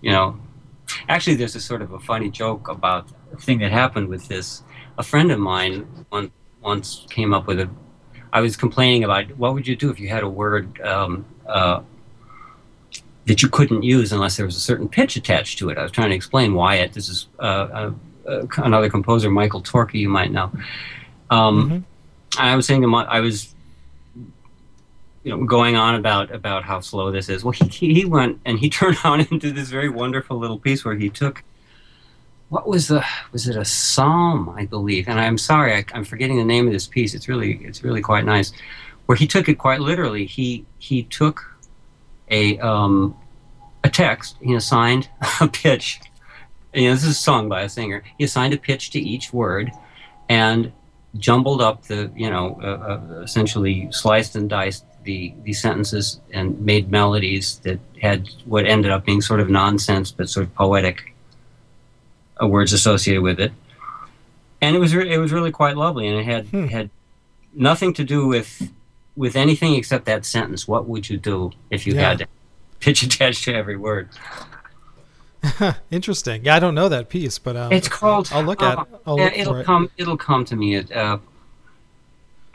[0.00, 0.38] you know.
[1.08, 4.62] Actually, there's a sort of a funny joke about a thing that happened with this.
[4.98, 6.30] A friend of mine once
[6.62, 7.68] once came up with a.
[8.32, 11.80] I was complaining about what would you do if you had a word um, uh,
[13.26, 15.78] that you couldn't use unless there was a certain pitch attached to it.
[15.78, 16.92] I was trying to explain why it.
[16.92, 17.92] This is uh,
[18.26, 20.50] uh, another composer, Michael Torke, you might know.
[21.30, 21.84] Um, Mhm.
[22.38, 23.53] I was saying to my, I was
[25.24, 27.42] you know going on about about how slow this is.
[27.42, 30.94] Well he, he went and he turned on into this very wonderful little piece where
[30.94, 31.42] he took
[32.50, 35.08] what was the was it a psalm i believe?
[35.08, 37.14] And i'm sorry I, i'm forgetting the name of this piece.
[37.14, 38.52] It's really it's really quite nice.
[39.06, 40.26] Where he took it quite literally.
[40.26, 41.42] He he took
[42.30, 43.16] a um
[43.82, 44.36] a text.
[44.40, 45.08] He assigned
[45.40, 46.00] a pitch.
[46.74, 48.02] You know this is a song by a singer.
[48.18, 49.70] He assigned a pitch to each word
[50.28, 50.72] and
[51.16, 56.58] jumbled up the you know uh, uh, essentially sliced and diced the the sentences and
[56.60, 61.14] made melodies that had what ended up being sort of nonsense but sort of poetic
[62.42, 63.52] uh, words associated with it
[64.60, 66.66] and it was re- it was really quite lovely and it had Hmm.
[66.66, 66.90] had
[67.54, 68.70] nothing to do with
[69.16, 72.08] with anything except that sentence, what would you do if you Yeah.
[72.08, 72.26] had to
[72.80, 74.08] pitch attached to every word?
[75.90, 76.44] Interesting.
[76.44, 78.30] Yeah, I don't know that piece, but um, It's called.
[78.32, 78.88] I'll look at uh, it.
[79.06, 79.64] I'll yeah, look it'll for it.
[79.66, 79.90] come.
[79.98, 80.74] It'll come to me.
[80.76, 81.18] At, uh,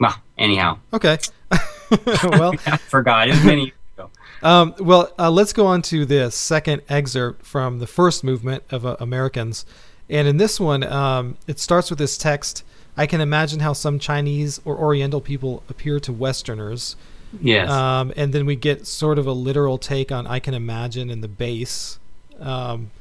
[0.01, 1.17] well, anyhow, Okay.
[2.23, 3.27] well, I forgot.
[3.27, 4.09] It was many years ago.
[4.41, 8.85] Um, well, uh, let's go on to the second excerpt from the first movement of
[8.85, 9.65] uh, Americans.
[10.09, 12.63] And in this one, um, it starts with this text
[12.97, 16.97] I can imagine how some Chinese or Oriental people appear to Westerners.
[17.41, 17.69] Yes.
[17.69, 21.21] Um, and then we get sort of a literal take on I can imagine in
[21.21, 21.97] the bass.
[22.41, 22.91] Um,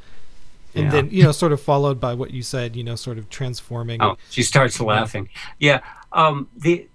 [0.73, 0.91] and Yeah.
[0.91, 4.01] then, you know, sort of followed by what you said, you know, sort of transforming.
[4.01, 5.31] Oh, she starts laughing.
[5.59, 5.81] Yeah.
[6.13, 6.87] Um, the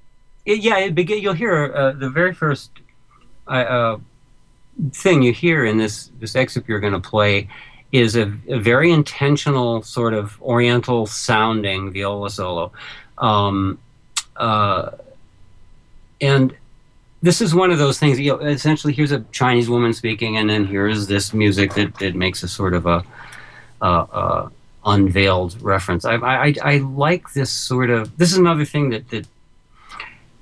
[0.45, 2.71] it, yeah, it begin, you'll hear uh, the very first
[3.47, 3.97] uh,
[4.91, 7.47] thing you hear in this this excerpt you're going to play
[7.91, 12.71] is a, a very intentional sort of Oriental sounding viola solo,
[13.19, 13.77] um,
[14.37, 14.91] uh,
[16.19, 16.55] and
[17.21, 18.19] this is one of those things.
[18.19, 22.15] You know, essentially, here's a Chinese woman speaking, and then here's this music that, that
[22.15, 23.03] makes a sort of a
[23.81, 24.49] uh, uh,
[24.85, 26.03] unveiled reference.
[26.03, 28.17] I, I I like this sort of.
[28.17, 29.27] This is another thing that that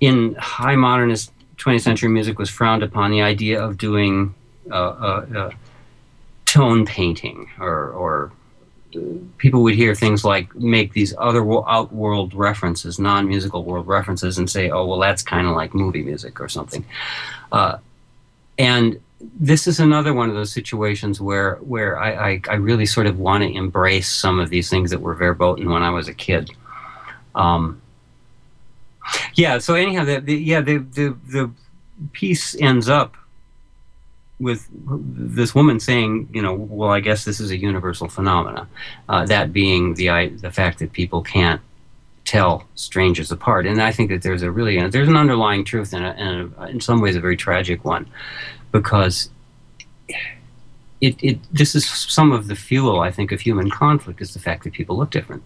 [0.02, 3.12] in high modernist 20th century music was frowned upon.
[3.12, 4.34] The idea of doing
[4.70, 5.52] uh, uh, uh,
[6.45, 8.32] tone painting, or or
[8.95, 8.99] uh,
[9.38, 14.49] people would hear things like make these other wo- outworld references, non-musical world references, and
[14.49, 16.84] say, "Oh, well, that's kind of like movie music or something."
[17.52, 17.78] Uh,
[18.58, 18.99] and
[19.39, 23.20] this is another one of those situations where where I, I, I really sort of
[23.20, 26.49] want to embrace some of these things that were verboten when I was a kid.
[27.36, 27.81] Um,
[29.36, 29.58] yeah.
[29.58, 31.52] So anyhow, the, the yeah the, the the
[32.14, 33.16] piece ends up
[34.39, 38.68] with this woman saying, you know, well, I guess this is a universal phenomena.
[39.08, 41.62] Uh, that being the I, the fact that people can't
[42.26, 46.06] tell strangers apart, and I think that there's a really there's an underlying truth and,
[46.06, 48.10] and in some ways a very tragic one
[48.72, 49.30] because
[51.02, 54.39] it, it this is some of the fuel I think of human conflict is the
[54.39, 55.43] fact that people look different.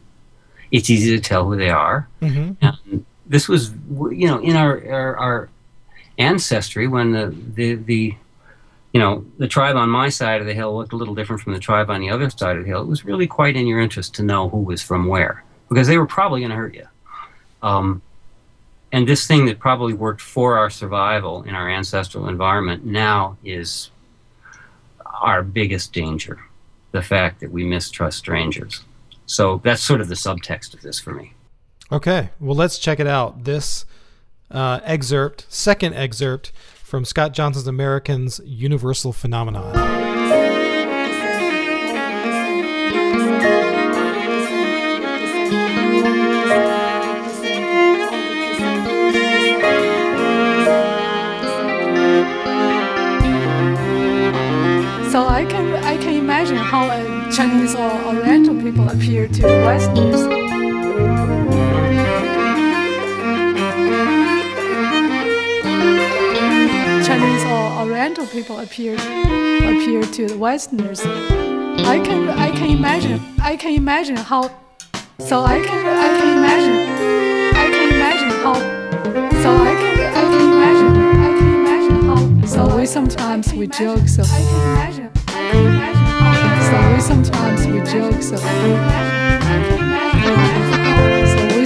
[0.71, 4.83] It's easy to tell who they are, hmm and this was you know in our
[4.91, 5.49] our, our
[6.17, 8.15] ancestry when the, the the
[8.93, 11.53] you know the tribe on my side of the hill looked a little different from
[11.53, 12.81] the tribe on the other side of the hill.
[12.81, 15.97] It was really quite in your interest to know who was from where because they
[15.97, 16.87] were probably going to hurt you.
[17.61, 18.01] Um,
[18.91, 23.89] and this thing that probably worked for our survival in our ancestral environment now is
[25.21, 26.39] our biggest danger
[26.91, 28.83] the fact that we mistrust strangers.
[29.25, 31.33] So that's sort of the subtext of this for me.
[31.91, 33.43] Okay, well, let's check it out.
[33.43, 33.85] This
[34.49, 36.51] uh, excerpt, second excerpt
[36.83, 39.73] from Scott Johnson's Americans Universal Phenomenon.
[55.11, 60.44] So I can I can imagine how uh, Chinese or Oriental people appear to Westerners.
[67.85, 71.01] Oriental people appear appear to the Westerners.
[71.05, 74.49] I can I can imagine I can imagine how.
[75.19, 76.77] So I can I can imagine
[77.55, 78.55] I can imagine how.
[79.43, 82.47] So I can I can imagine I can imagine how.
[82.47, 84.07] So we sometimes we joke.
[84.07, 86.69] So I can imagine I can imagine how.
[86.69, 88.21] So we sometimes we joke.
[88.23, 90.74] So I can imagine I can imagine.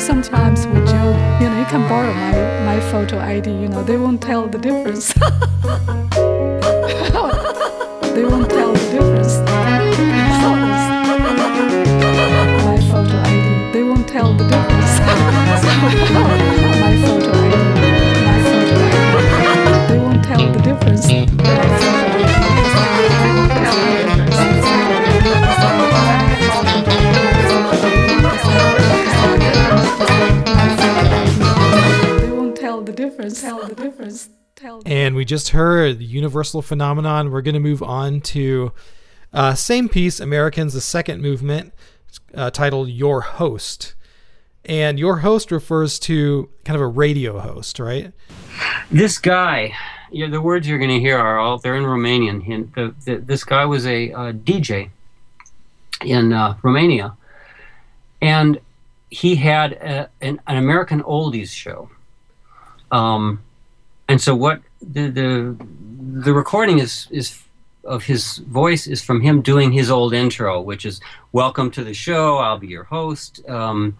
[0.09, 1.19] Sometimes we joke.
[1.39, 2.33] You know, you can borrow my
[2.65, 3.51] my photo ID.
[3.51, 5.13] You know, they won't tell the difference.
[8.15, 9.37] they won't tell the difference.
[12.65, 13.71] My photo ID.
[13.71, 14.99] They won't tell the difference.
[16.81, 17.98] my photo ID.
[35.29, 37.29] Just heard the Universal Phenomenon.
[37.29, 38.71] We're going to move on to
[39.31, 41.71] uh, same piece, Americans, the second movement,
[42.33, 43.93] uh, titled Your Host.
[44.65, 48.11] And your host refers to kind of a radio host, right?
[48.89, 49.75] This guy,
[50.11, 52.41] yeah, the words you're going to hear are all they're in Romanian.
[52.41, 54.89] He, the, the, this guy was a uh, DJ
[56.03, 57.15] in uh, Romania,
[58.19, 58.59] and
[59.11, 61.91] he had a, an, an American oldies show.
[62.91, 63.43] Um,
[64.07, 65.55] and so what the the
[66.21, 67.41] the recording is is
[67.85, 70.99] of his voice is from him doing his old intro, which is
[71.31, 72.37] "Welcome to the show.
[72.37, 73.47] I'll be your host.
[73.47, 73.97] Um,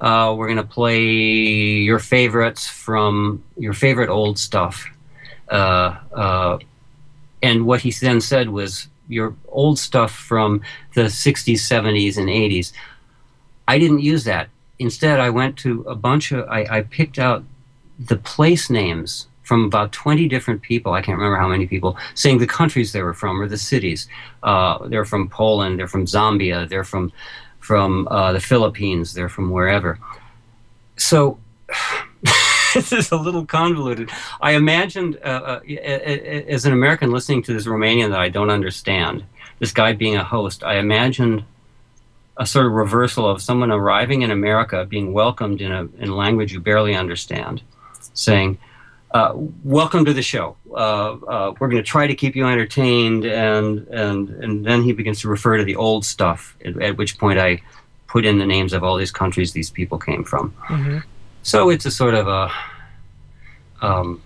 [0.00, 4.86] uh, we're gonna play your favorites from your favorite old stuff."
[5.48, 6.58] Uh, uh,
[7.42, 10.62] and what he then said was your old stuff from
[10.94, 12.72] the 60s, 70s, and 80s.
[13.66, 14.48] I didn't use that.
[14.78, 17.42] Instead, I went to a bunch of, I, I picked out
[17.98, 22.38] the place names from about 20 different people, I can't remember how many people, saying
[22.38, 24.06] the countries they were from or the cities.
[24.44, 27.10] Uh, they're from Poland, they're from Zambia, they're from,
[27.58, 29.98] from uh, the Philippines, they're from wherever.
[30.98, 31.40] So,
[32.74, 34.08] this is a little convoluted.
[34.40, 35.60] I imagined, uh, uh,
[36.56, 39.24] as an American listening to this Romanian that I don't understand,
[39.58, 41.42] this guy being a host, I imagined
[42.36, 46.14] a sort of reversal of someone arriving in America being welcomed in a, in a
[46.14, 47.62] language you barely understand,
[48.14, 48.56] saying,
[49.12, 49.32] uh,
[49.64, 50.56] welcome to the show.
[50.70, 54.92] Uh, uh, we're going to try to keep you entertained, and and and then he
[54.92, 56.56] begins to refer to the old stuff.
[56.64, 57.60] At, at which point, I
[58.06, 60.52] put in the names of all these countries these people came from.
[60.68, 60.98] Mm-hmm.
[61.42, 62.50] So it's a sort of a
[63.84, 64.22] um,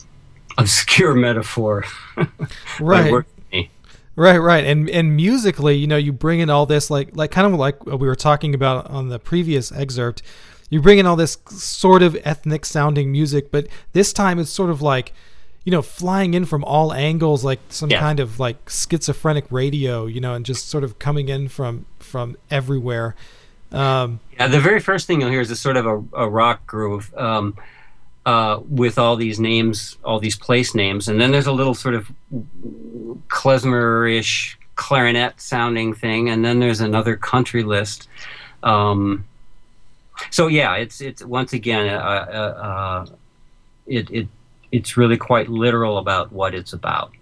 [0.59, 1.85] obscure metaphor.
[2.81, 3.25] right.
[4.17, 7.53] Right, right, and and musically, you know, you bring in all this like like kind
[7.53, 10.23] of like we were talking about on the previous excerpt.
[10.75, 14.71] You bring in all this sort of ethnic sounding music, but this time it's sort
[14.71, 15.13] of like,
[15.63, 18.01] you know, flying in from all angles, like some yeah.
[18.01, 22.37] kind of like schizophrenic radio, you know, and just sort of coming in from from
[22.51, 23.15] everywhere.
[23.71, 26.67] Um, yeah, the very first thing you'll hear is a sort of a, a rock
[26.67, 27.15] groove.
[27.17, 27.57] Um,
[28.27, 31.95] uh, with all these names, all these place names, and then there's a little sort
[31.95, 32.11] of
[33.29, 38.09] klezmer-ish clarinet sounding thing, and then there's another country list.
[38.65, 39.25] Um,
[40.31, 43.07] so yeah, it's it's once again, uh, uh, uh,
[43.87, 44.29] it it
[44.73, 47.13] it's really quite literal about what it's about.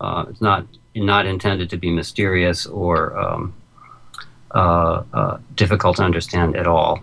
[0.00, 3.54] Uh, it's not not intended to be mysterious or um,
[4.52, 7.00] uh, difficult to understand at all.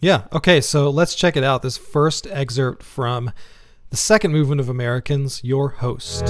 [0.00, 0.22] Yeah.
[0.32, 0.60] Okay.
[0.60, 1.62] So let's check it out.
[1.62, 3.32] This first excerpt from
[3.90, 6.24] the second movement of Americans, your host.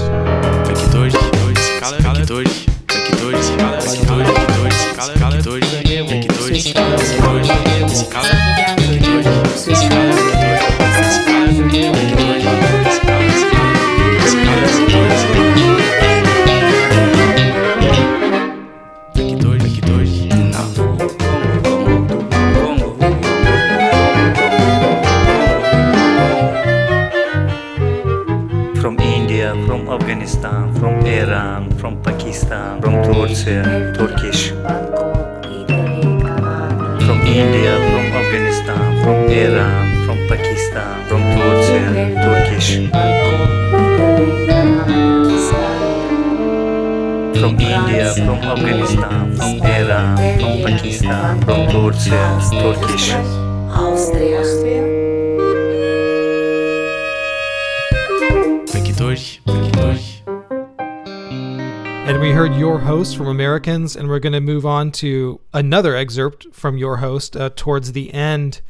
[63.21, 67.51] From Americans, and we're going to move on to another excerpt from your host uh,
[67.55, 68.63] towards the end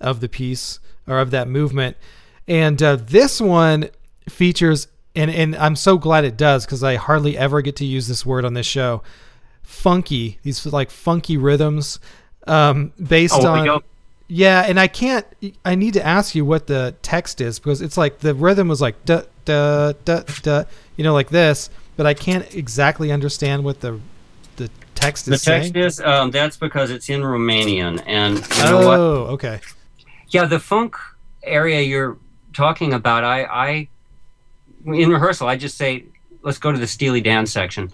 [0.00, 1.94] of the piece or of that movement.
[2.48, 3.90] And uh, this one
[4.26, 8.08] features, and, and I'm so glad it does because I hardly ever get to use
[8.08, 9.02] this word on this show
[9.62, 12.00] funky, these like funky rhythms
[12.46, 13.82] um, based oh, on.
[14.28, 15.26] Yeah, and I can't.
[15.62, 18.80] I need to ask you what the text is because it's like the rhythm was
[18.80, 20.64] like da da da da,
[20.96, 24.00] you know, like this but I can't exactly understand what the
[24.56, 25.86] the text is the text saying.
[25.86, 29.30] is um, that's because it's in Romanian, and you know oh, what?
[29.34, 29.60] okay.
[30.28, 30.96] Yeah, the funk
[31.42, 32.16] area you're
[32.52, 33.88] talking about, I, I
[34.86, 36.04] in rehearsal, I just say,
[36.42, 37.92] let's go to the Steely Dan section.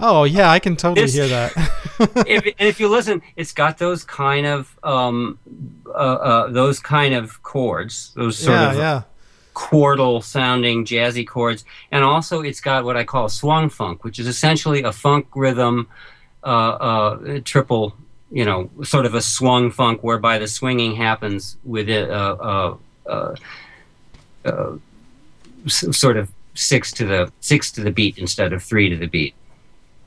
[0.00, 1.52] Oh yeah, I can totally this, hear that.
[2.26, 5.38] if, and if you listen, it's got those kind of um,
[5.86, 9.02] uh, uh, those kind of chords, those sort yeah, of yeah
[9.54, 11.64] quartal sounding jazzy chords.
[11.90, 15.88] And also, it's got what I call swung funk, which is essentially a funk rhythm,
[16.44, 17.94] uh, uh, triple,
[18.30, 22.76] you know, sort of a swung funk whereby the swinging happens with it, uh,
[23.06, 23.34] uh,
[24.44, 24.76] uh,
[25.66, 29.34] sort of six to the six to the beat instead of three to the beat.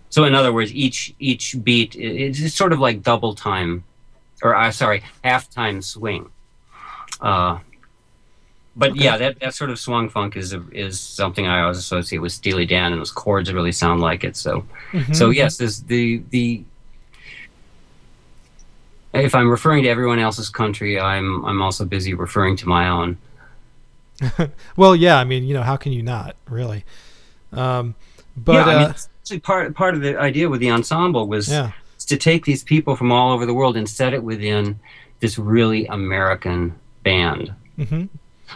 [0.09, 3.83] So in other words, each each beat it's sort of like double time,
[4.41, 6.29] or uh, sorry, half time swing.
[7.21, 7.59] Uh,
[8.75, 9.03] but okay.
[9.03, 12.65] yeah, that, that sort of swung funk is is something I always associate with Steely
[12.65, 14.35] Dan, and those chords really sound like it.
[14.35, 15.13] So, mm-hmm.
[15.13, 16.63] so yes, this the the.
[19.13, 23.17] If I'm referring to everyone else's country, I'm I'm also busy referring to my own.
[24.75, 26.83] well, yeah, I mean, you know, how can you not really?
[27.51, 27.95] Um,
[28.37, 31.49] But yeah, I mean, uh, actually part part of the idea with the ensemble was
[31.49, 31.71] yeah,
[32.07, 34.79] to take these people from all over the world and set it within
[35.19, 38.09] this really American band, Mhm.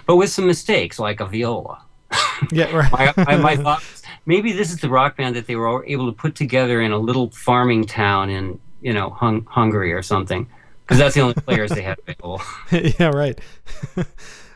[0.05, 1.81] But with some mistakes like a viola.
[2.51, 3.15] yeah, right.
[3.17, 6.07] my, I, my thought was, maybe this is the rock band that they were able
[6.07, 10.47] to put together in a little farming town in you know Hung- Hungary or something,
[10.83, 12.41] because that's the only players they had available.
[12.71, 13.39] yeah, right.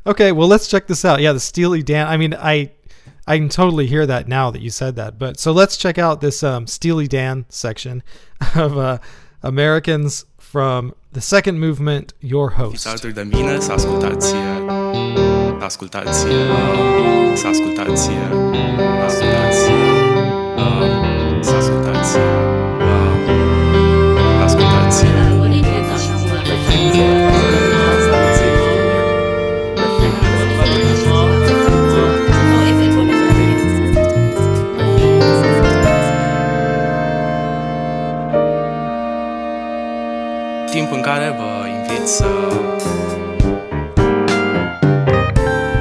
[0.07, 1.21] okay, well, let's check this out.
[1.21, 2.07] Yeah, the Steely Dan.
[2.07, 2.71] I mean, I
[3.27, 5.17] I can totally hear that now that you said that.
[5.17, 8.03] But so let's check out this um, Steely Dan section
[8.55, 8.97] of uh,
[9.41, 12.13] Americans from the second movement.
[12.19, 12.87] Your host.
[13.71, 14.35] ascultați
[17.43, 18.09] ascultați
[19.05, 19.69] Ascultați
[42.13, 42.25] să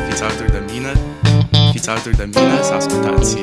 [0.09, 0.93] Fiți alături de mine
[1.73, 3.37] Fiți alături de mine să ascultați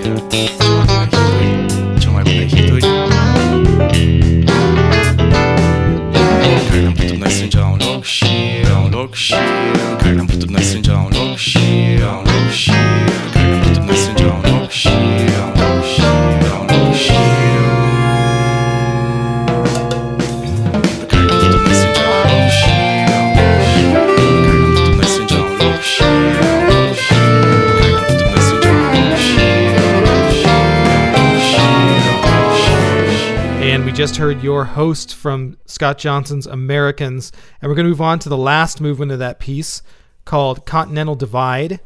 [34.59, 37.31] your host from Scott Johnson's Americans.
[37.61, 39.81] And we're going to move on to the last movement of that piece
[40.25, 41.79] called Continental Divide.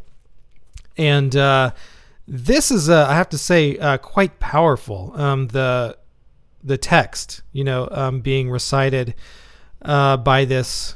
[0.98, 1.72] And uh,
[2.28, 5.14] this is, uh, I have to say, uh, quite powerful.
[5.16, 5.98] Um, the
[6.66, 9.14] the text, you know, um, being recited
[9.82, 10.96] uh, by this,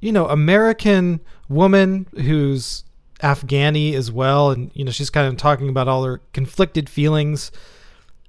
[0.00, 2.82] you know, American woman who's
[3.22, 7.52] Afghani as well, and you know, she's kind of talking about all her conflicted feelings.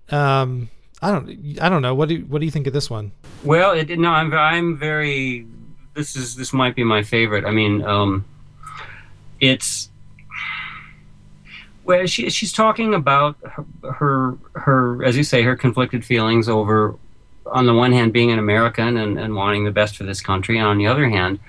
[0.09, 0.69] Um,
[1.01, 1.93] I don't, I don't know.
[1.93, 3.11] What do you, what do you think of this one?
[3.43, 5.45] Well, it, no, I'm I'm very.
[5.93, 7.45] This is this might be my favorite.
[7.45, 8.25] I mean, um,
[9.39, 9.89] it's
[11.83, 16.95] well, she she's talking about her, her her as you say her conflicted feelings over,
[17.45, 20.57] on the one hand, being an American and, and wanting the best for this country,
[20.57, 21.39] and on the other hand,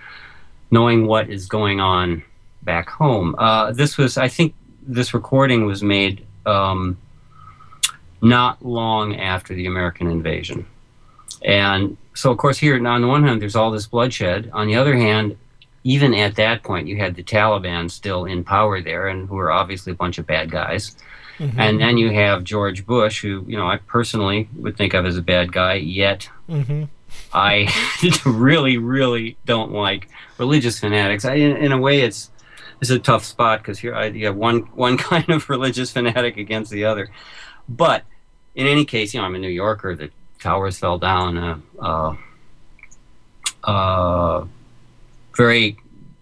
[0.70, 2.22] knowing what is going on
[2.62, 3.34] back home.
[3.38, 6.98] Uh, this was, I think, this recording was made um,
[8.22, 10.66] not long after the American invasion.
[11.44, 14.50] And so, of course, here, on the one hand, there's all this bloodshed.
[14.52, 15.36] On the other hand,
[15.84, 19.52] even at that point, you had the Taliban still in power there, and who are
[19.52, 20.96] obviously a bunch of bad guys.
[21.58, 25.18] And then you have George Bush, who, you know, I personally would think of as
[25.18, 26.84] a bad guy, yet Mm-hmm.
[27.32, 27.68] I
[28.28, 30.08] really, really don't like
[30.38, 31.24] religious fanatics.
[31.24, 32.30] I, in, in a way, it's
[32.80, 36.36] it's a tough spot because here I, you have one one kind of religious fanatic
[36.36, 37.10] against the other.
[37.68, 38.04] But
[38.54, 39.94] in any case, you know, I'm a New Yorker.
[39.94, 40.10] The
[40.40, 41.36] towers fell down.
[41.36, 42.16] Uh, uh,
[43.64, 44.46] uh,
[45.36, 45.76] very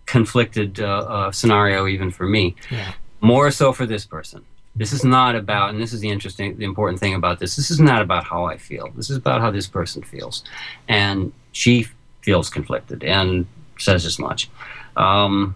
[0.07, 2.57] conflicted uh, uh, scenario, even for me.
[2.71, 2.93] Yeah.
[3.21, 4.45] More so for this person.
[4.77, 7.55] This is not about, and this is the interesting, the important thing about this.
[7.55, 8.91] This is not about how I feel.
[8.97, 10.43] This is about how this person feels,
[10.89, 11.87] and she
[12.23, 13.47] feels conflicted and
[13.79, 14.51] says as much.
[14.97, 15.55] Um,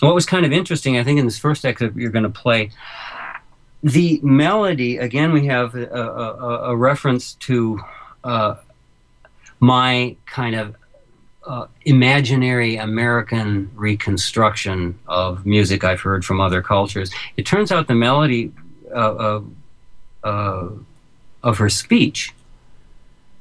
[0.00, 2.70] what was kind of interesting, I think, in this first excerpt you're going to play,
[3.82, 4.98] the melody.
[4.98, 7.80] Again, we have a, a, a- reference to
[8.24, 8.56] uh,
[9.60, 10.76] my kind of
[11.46, 17.10] uh, imaginary American reconstruction of music I've heard from other cultures.
[17.36, 18.52] It turns out the melody
[18.94, 19.42] uh, uh,
[20.24, 20.68] uh,
[21.42, 22.34] of her speech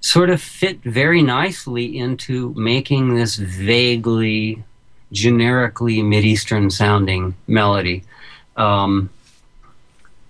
[0.01, 4.63] sort of fit very nicely into making this vaguely,
[5.11, 8.03] generically Mideastern sounding melody.
[8.55, 9.09] Um,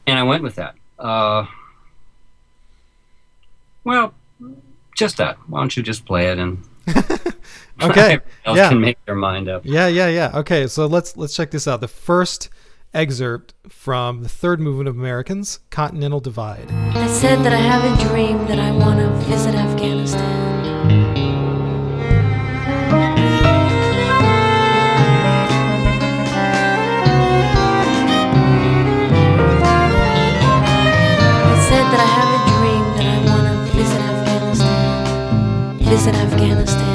[0.09, 0.75] and I went with that.
[0.97, 1.45] Uh,
[3.83, 4.13] well,
[4.95, 5.37] just that.
[5.47, 6.63] Why don't you just play it and
[7.81, 8.19] Okay.
[8.45, 8.69] else Yeah.
[8.69, 9.61] can make their mind up.
[9.65, 10.31] Yeah, yeah, yeah.
[10.35, 11.81] Okay, so let's let's check this out.
[11.81, 12.49] The first
[12.93, 16.69] excerpt from the third movement of Americans, Continental Divide.
[16.71, 21.18] I said that I have a dream that I want to visit Afghanistan.
[35.89, 36.88] Visit Afghanistan.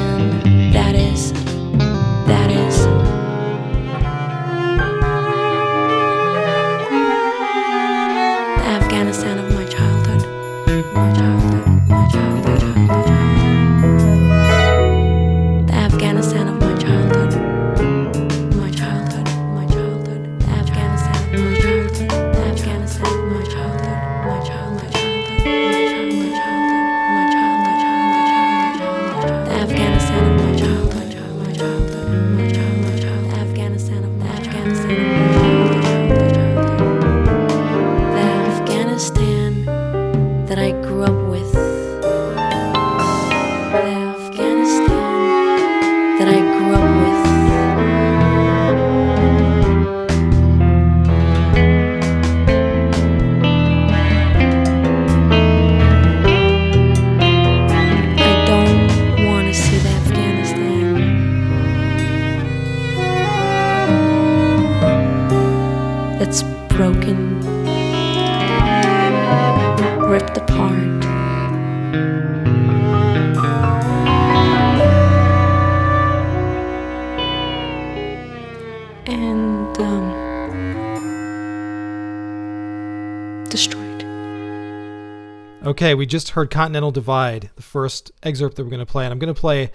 [85.85, 89.05] Okay, we just heard Continental Divide, the first excerpt that we're going to play.
[89.05, 89.65] And I'm going to play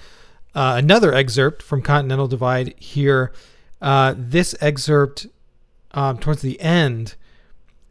[0.56, 3.32] uh, another excerpt from Continental Divide here.
[3.80, 5.28] Uh, this excerpt
[5.92, 7.14] um, towards the end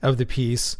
[0.02, 0.76] of the piece.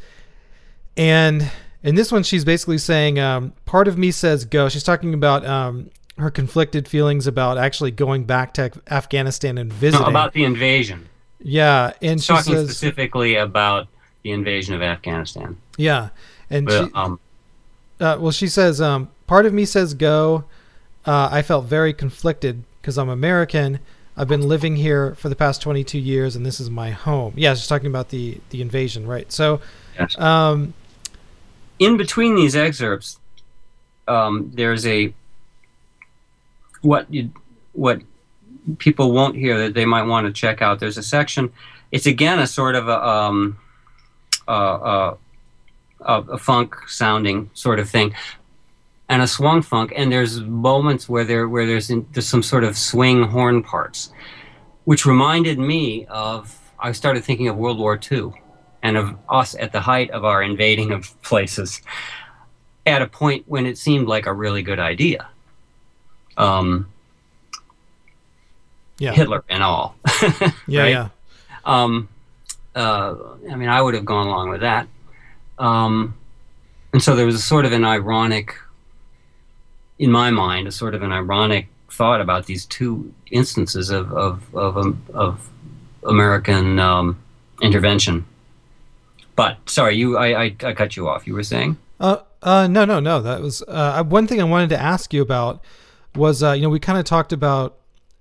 [0.98, 1.50] And
[1.82, 4.68] in this one, she's basically saying, um, part of me says go.
[4.68, 10.04] She's talking about um, her conflicted feelings about actually going back to Afghanistan and visiting.
[10.04, 11.08] No, about the invasion.
[11.40, 11.94] yeah.
[12.02, 13.88] And she Talking says, specifically about
[14.24, 15.56] the invasion of Afghanistan.
[15.78, 16.10] yeah.
[16.50, 17.20] And But, she, um,
[18.00, 20.46] Uh, well, she says, um, part of me says go.
[21.06, 23.80] Uh, I felt very conflicted because I'm American.
[24.16, 27.34] I've been living here for the past 22 years, and this is my home.
[27.38, 29.32] Yeah, she's talking about the the invasion, right?
[29.32, 29.62] So,
[29.98, 30.18] yes.
[30.20, 30.74] um,
[31.80, 33.18] in between these excerpts,
[34.08, 35.14] um, there's a
[36.82, 37.32] what you
[37.74, 38.02] what
[38.78, 40.80] people won't hear that they might want to check out.
[40.80, 41.52] There's a section.
[41.92, 43.58] It's again a sort of a um,
[44.48, 45.18] uh, uh,
[46.02, 48.14] a, a funk sounding sort of thing,
[49.08, 49.94] and a swung funk.
[49.96, 54.12] And there's moments where there where there's in, there's some sort of swing horn parts,
[54.86, 56.56] which reminded me of.
[56.82, 58.32] I started thinking of World War II
[58.82, 61.82] and of us at the height of our invading of places
[62.86, 65.28] at a point when it seemed like a really good idea.
[66.38, 66.88] Um,
[68.98, 69.96] yeah, Hitler and all.
[70.68, 70.90] yeah, right?
[70.90, 71.10] yeah,
[71.66, 72.10] Um,
[72.76, 73.16] uh,
[73.50, 74.88] I mean, I would have gone along with that.
[75.60, 76.16] Um,
[76.94, 78.56] and so there was a sort of an ironic,
[80.00, 84.56] in my mind, a sort of an ironic thought about these two instances of of
[84.56, 85.50] of, um, of
[86.04, 87.22] American um,
[87.62, 88.26] intervention.
[89.36, 91.26] But sorry, you, I, I, I cut you off.
[91.26, 91.78] You were saying?
[92.00, 93.22] Uh, uh, no, no, no.
[93.22, 95.64] That was uh, one thing I wanted to ask you about
[96.16, 97.78] was uh, you know we kind of talked about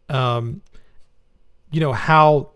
[0.09, 0.63] um,
[1.71, 2.51] you know how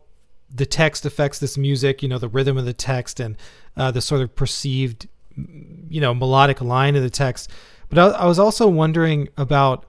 [0.55, 3.37] the text affects this music, you know the rhythm of the text and
[3.77, 7.51] uh, the sort of perceived you know melodic line of the text.
[7.89, 9.87] But I, I was also wondering about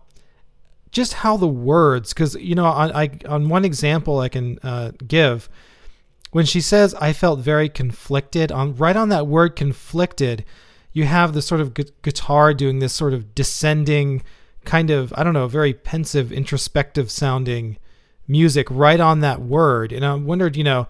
[0.92, 4.92] just how the words, because you know on I, on one example I can uh,
[5.06, 5.50] give
[6.32, 10.44] when she says I felt very conflicted on right on that word conflicted
[10.92, 14.24] you have the sort of gu- guitar doing this sort of descending
[14.66, 17.78] kind of I don't know very pensive introspective sounding
[18.28, 20.88] music right on that word and I wondered you know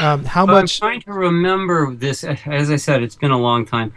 [0.00, 2.24] um, how Well, much I'm trying to remember this.
[2.24, 3.92] As I said, it's been a long time.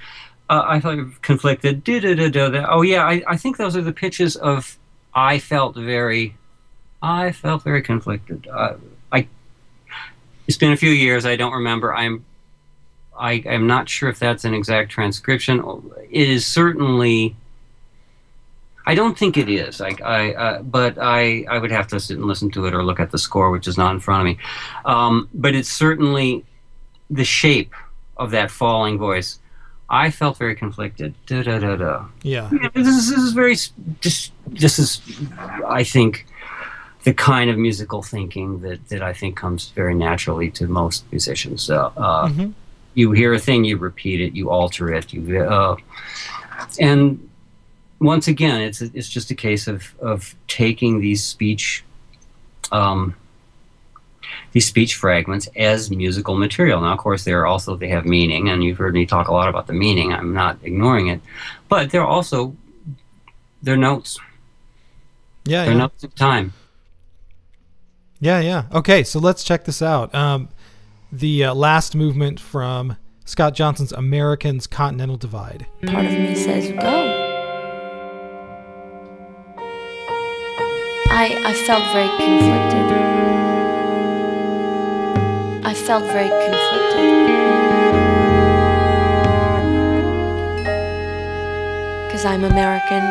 [0.50, 1.84] Uh, I felt conflicted.
[1.84, 2.66] Da, da, da, da, da.
[2.70, 4.78] Oh yeah, I, I think those are the pitches of.
[5.14, 6.36] I felt very.
[7.02, 8.48] I felt very conflicted.
[8.48, 8.76] Uh,
[9.12, 9.28] I.
[10.48, 11.26] It's been a few years.
[11.26, 11.94] I don't remember.
[11.94, 12.24] I'm.
[13.18, 15.92] I am not sure if that's an exact transcription.
[16.10, 17.36] It is certainly.
[18.90, 19.82] I don't think it is.
[19.82, 22.84] I, I uh, but I, I would have to sit and listen to it or
[22.84, 24.36] look at the score, which is not in front of me.
[24.86, 26.46] Um, but it's certainly
[27.10, 27.74] the shape
[28.16, 29.40] of that falling voice.
[29.90, 31.14] I felt very conflicted.
[31.26, 32.06] Da da da da.
[32.22, 33.56] yeah Yeah, This is, this is very
[34.02, 34.32] just.
[34.48, 35.02] This is,
[35.68, 36.26] I think,
[37.04, 41.70] the kind of musical thinking that, that I think comes very naturally to most musicians.
[41.70, 42.54] Uh, uh, Mhm.
[42.94, 45.76] You hear a thing, you repeat it, you alter it, you uh,
[46.80, 47.26] and
[48.00, 51.84] once again, it's it's just a case of of taking these speech.
[52.72, 53.16] Um,
[54.52, 56.82] these speech fragments as musical material.
[56.82, 59.48] Now, of course, they're also they have meaning, and you've heard me talk a lot
[59.48, 60.12] about the meaning.
[60.12, 61.22] I'm not ignoring it,
[61.70, 62.56] but they're also
[63.64, 64.20] they're notes.
[65.45, 65.80] yeah They're yeah.
[65.80, 66.54] notes of time.
[68.20, 70.50] yeah yeah okay so let's check this out um,
[71.12, 77.26] the uh, last movement from Scott Johnson's Americans Continental Divide Part of me says go.
[81.20, 82.88] I I felt very conflicted.
[85.65, 87.09] I felt very conflicted.
[92.11, 93.01] Cause I'm American.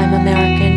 [0.00, 0.74] I'm American.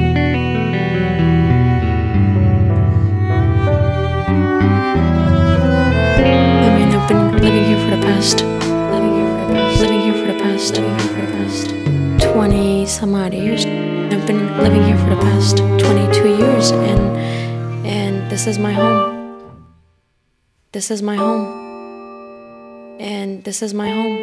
[6.64, 8.46] I mean, I've been living here for the past,
[8.94, 12.34] living here for the past, living here for the past, living here for the past
[12.34, 13.63] 20 some odd years.
[14.24, 17.18] I've been living here for the past 22 years, and
[17.86, 19.68] and this is my home.
[20.72, 22.96] This is my home.
[23.02, 24.18] And this is my home.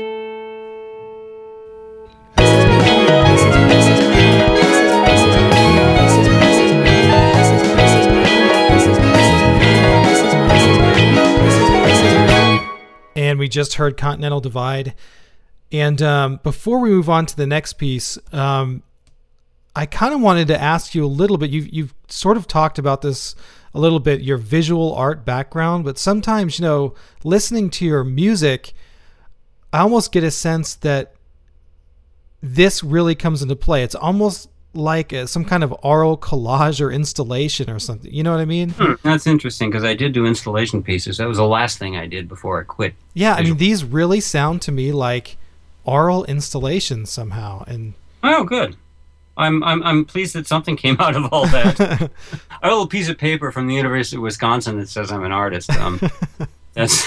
[13.14, 14.94] and is just heard Continental Divide.
[15.70, 18.82] And um, before we move on to the next piece, um,
[19.74, 21.50] I kind of wanted to ask you a little bit.
[21.50, 23.34] You've, you've sort of talked about this
[23.72, 28.72] a little bit, your visual art background, but sometimes, you know, listening to your music,
[29.72, 31.14] I almost get a sense that
[32.42, 33.84] this really comes into play.
[33.84, 38.12] It's almost like a, some kind of aural collage or installation or something.
[38.12, 38.70] You know what I mean?
[38.70, 41.18] Hmm, that's interesting because I did do installation pieces.
[41.18, 42.94] That was the last thing I did before I quit.
[43.14, 45.36] Yeah, I mean these really sound to me like
[45.84, 47.64] aural installations somehow.
[47.66, 48.76] And Oh, good.
[49.40, 51.80] I'm I'm I'm pleased that something came out of all that.
[51.80, 52.10] I have
[52.62, 55.70] a little piece of paper from the University of Wisconsin that says I'm an artist.
[55.70, 55.98] Um,
[56.74, 57.04] that's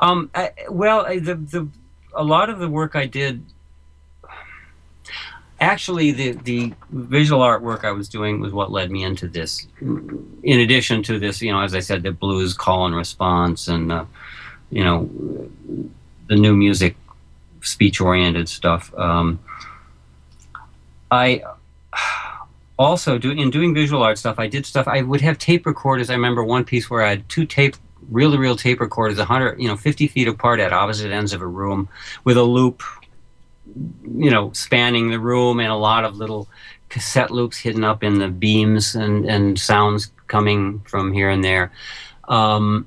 [0.00, 0.30] um.
[0.34, 1.68] I, well, the the
[2.14, 3.44] a lot of the work I did.
[5.60, 9.68] Actually, the the visual art work I was doing was what led me into this.
[9.80, 13.92] In addition to this, you know, as I said, the blues call and response, and
[13.92, 14.04] uh,
[14.70, 15.08] you know,
[16.26, 16.96] the new music,
[17.60, 18.92] speech oriented stuff.
[18.98, 19.38] Um,
[21.12, 21.42] I
[22.78, 24.38] also do in doing visual art stuff.
[24.38, 24.88] I did stuff.
[24.88, 26.08] I would have tape recorders.
[26.08, 27.76] I remember one piece where I had two tape,
[28.10, 31.42] reel to reel tape recorders, hundred, you know, fifty feet apart at opposite ends of
[31.42, 31.86] a room,
[32.24, 32.82] with a loop,
[34.08, 36.48] you know, spanning the room, and a lot of little
[36.88, 41.70] cassette loops hidden up in the beams, and and sounds coming from here and there.
[42.26, 42.86] Um,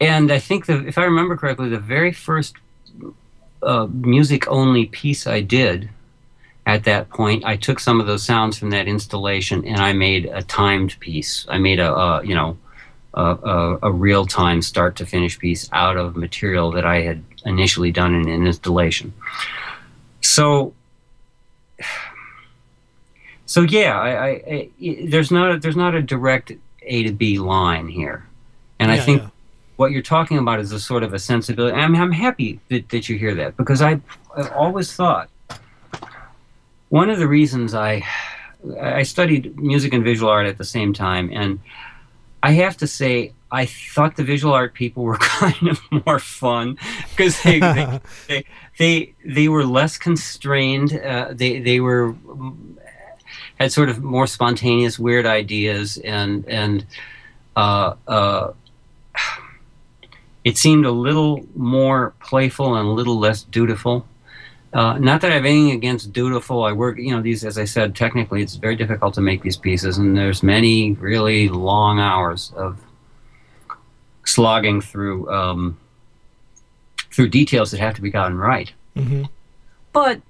[0.00, 2.56] and I think the, if I remember correctly, the very first
[3.62, 5.88] uh, music only piece I did
[6.66, 10.26] at that point, I took some of those sounds from that installation and I made
[10.26, 11.44] a timed piece.
[11.48, 12.56] I made a, a you know,
[13.14, 17.22] a, a, a real time start to finish piece out of material that I had
[17.44, 19.12] initially done in an installation.
[20.20, 20.72] So,
[23.44, 24.70] so yeah, I, I, I,
[25.08, 26.52] there's not a, there's not a direct
[26.82, 28.24] A to B line here,
[28.78, 29.28] and I think yeah.
[29.76, 31.76] What you're talking about is a sort of a sensibility.
[31.76, 34.00] I'm, I'm happy that, that you hear that because I,
[34.36, 35.28] I've always thought
[36.88, 38.04] one of the reasons I
[38.80, 41.58] I studied music and visual art at the same time, and
[42.42, 46.78] I have to say I thought the visual art people were kind of more fun
[47.10, 48.44] because they, they, they
[48.78, 50.94] they they were less constrained.
[50.94, 52.14] Uh, they they were
[53.58, 56.86] had sort of more spontaneous, weird ideas, and and
[57.56, 58.52] uh, uh,
[60.44, 64.06] it seemed a little more playful and a little less dutiful.
[64.72, 66.64] Uh, not that I have anything against dutiful.
[66.64, 69.56] I work, you know, these, as I said, technically it's very difficult to make these
[69.56, 72.80] pieces, and there's many really long hours of
[74.24, 75.78] slogging through um,
[77.12, 78.72] through details that have to be gotten right.
[78.96, 79.24] hmm
[79.92, 80.22] But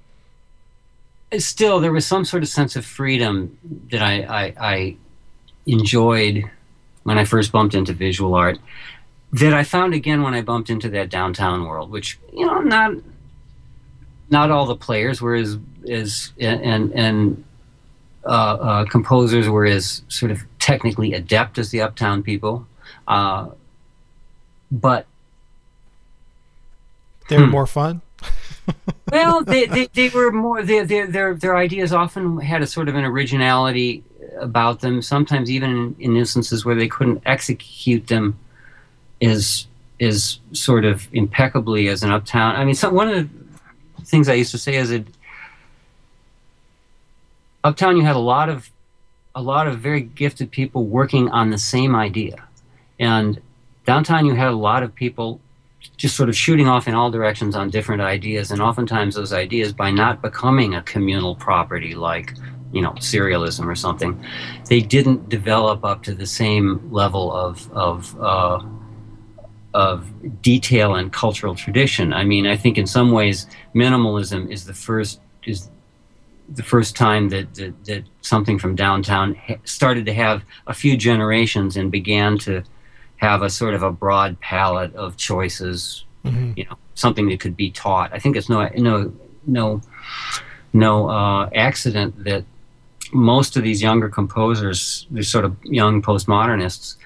[1.38, 3.56] still, there was some sort of sense of freedom
[3.92, 4.96] that I, I, I
[5.66, 6.50] enjoyed
[7.04, 8.58] when I first bumped into visual art.
[9.34, 12.92] That I found again when I bumped into that downtown world, which you know, not
[14.30, 15.58] not all the players were as
[15.90, 17.44] as and and
[18.24, 22.66] uh, uh, composers were as sort of technically adept as the uptown people,
[23.08, 23.48] uh,
[24.70, 25.06] but
[27.28, 27.50] They were Hmm.
[27.50, 28.02] more fun.
[29.10, 32.88] well, they, they, they were more their, their their their ideas often had a sort
[32.88, 34.04] of an originality
[34.38, 35.00] about them.
[35.02, 38.38] Sometimes even in, in instances where they couldn't execute them
[39.22, 39.66] as
[40.00, 42.56] as sort of impeccably as an uptown.
[42.56, 43.28] I mean, some, one of
[43.96, 45.06] the things I used to say is that
[47.62, 48.70] uptown you had a lot of
[49.34, 52.36] a lot of very gifted people working on the same idea,
[52.98, 53.40] and
[53.86, 55.40] downtown you had a lot of people
[55.96, 59.72] just sort of shooting off in all directions on different ideas and oftentimes those ideas
[59.72, 62.34] by not becoming a communal property like
[62.72, 64.24] you know serialism or something
[64.68, 68.62] they didn't develop up to the same level of of uh,
[69.74, 70.06] of
[70.42, 72.12] detail and cultural tradition.
[72.12, 75.70] I mean i think in some ways minimalism is the first is
[76.48, 81.76] the first time that that, that something from downtown started to have a few generations
[81.76, 82.62] and began to
[83.16, 87.56] have a sort of a broad palette of choices hmm you know something that could
[87.56, 88.12] be taught.
[88.12, 89.12] I think it's no no
[89.46, 89.80] no
[90.72, 92.44] no uh, accident that
[93.12, 96.96] most of these younger composers these sort of young postmodernists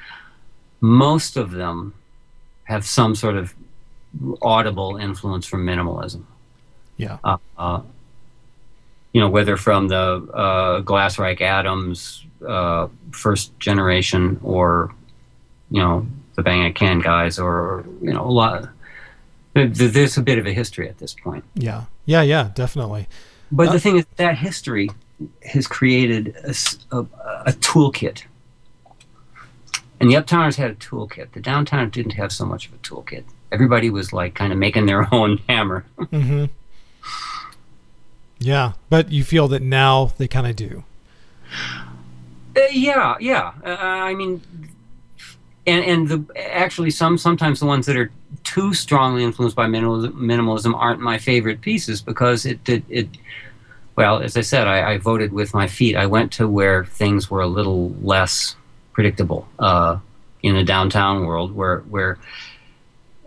[0.81, 1.95] most of them
[2.67, 3.55] have some sort of
[4.43, 6.23] audible influence from minimalism
[6.97, 7.19] Yeah.
[7.25, 7.81] uh, uh,
[9.13, 9.99] you know whether from the
[10.35, 14.93] uh, Glass Reich adams uh, first generation or
[15.71, 16.07] you know
[16.37, 18.69] the bang can guys or you know a lot
[19.55, 21.85] there's a bit of a history at this point Yeah.
[22.05, 22.23] Yeah.
[22.23, 22.51] Yeah.
[22.55, 23.07] Definitely.
[23.51, 24.91] but Uh, the thing is that history
[25.53, 26.37] has created
[26.95, 28.25] a toolkit
[30.01, 31.33] And the uptowners had a toolkit.
[31.33, 33.25] The downtowners didn't have so much of a toolkit.
[33.51, 35.85] Everybody was like kind of making their own hammer.
[35.99, 36.47] Mm-hmm.
[38.39, 40.85] Yeah, but you feel that now they kind of do.
[42.57, 43.53] Uh, yeah, yeah.
[43.65, 44.43] Uh, I mean,
[45.67, 48.11] and and the actually some sometimes the ones that are
[48.45, 53.09] too strongly influenced by minimalism, minimalism aren't my favorite pieces because it it, it
[53.97, 55.97] well, as I said, I, I voted with my feet.
[55.97, 58.55] I went to where things were a little less
[58.97, 59.99] predictable uh,
[60.43, 62.19] in a downtown world, where where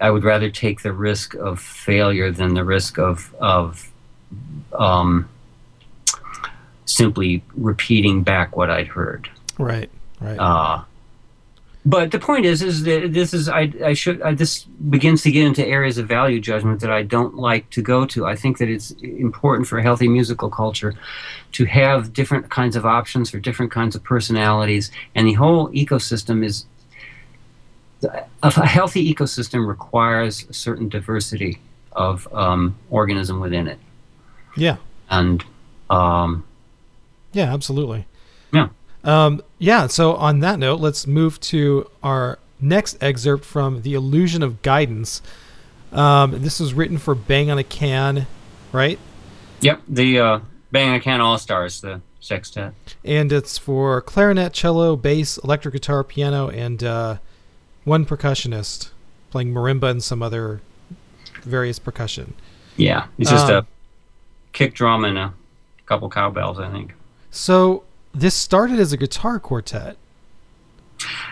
[0.01, 3.91] I would rather take the risk of failure than the risk of of
[4.73, 5.29] um,
[6.85, 9.29] simply repeating back what I'd heard.
[9.59, 9.91] Right.
[10.19, 10.39] Right.
[10.39, 10.83] Uh,
[11.89, 15.31] but the point is, is that this is I, I should I, this begins to
[15.31, 18.27] get into areas of value judgment that I don't like to go to.
[18.27, 20.93] I think that it's important for a healthy musical culture
[21.53, 26.45] to have different kinds of options for different kinds of personalities, and the whole ecosystem
[26.45, 26.65] is
[28.43, 31.59] a healthy ecosystem requires a certain diversity
[31.93, 33.79] of um, organism within it,
[34.55, 34.77] yeah.
[35.09, 35.43] and
[35.89, 36.45] um,
[37.33, 37.51] Yeah.
[37.51, 38.05] Absolutely.
[38.53, 38.69] yeah.
[39.03, 39.87] Um, yeah.
[39.87, 45.21] So on that note, let's move to our next excerpt from "The Illusion of Guidance."
[45.91, 48.27] Um, this was written for Bang on a Can,
[48.71, 48.99] right?
[49.61, 50.39] Yep, the uh,
[50.71, 52.73] Bang on a Can All Stars, the sextet.
[53.03, 57.17] and it's for clarinet, cello, bass, electric guitar, piano, and uh,
[57.85, 58.89] one percussionist
[59.31, 60.61] playing marimba and some other
[61.43, 62.33] various percussion.
[62.77, 63.65] Yeah, it's just Um, a
[64.53, 65.33] kick drum and a
[65.85, 66.93] couple cowbells, I think.
[67.31, 67.83] So
[68.13, 69.97] this started as a guitar quartet.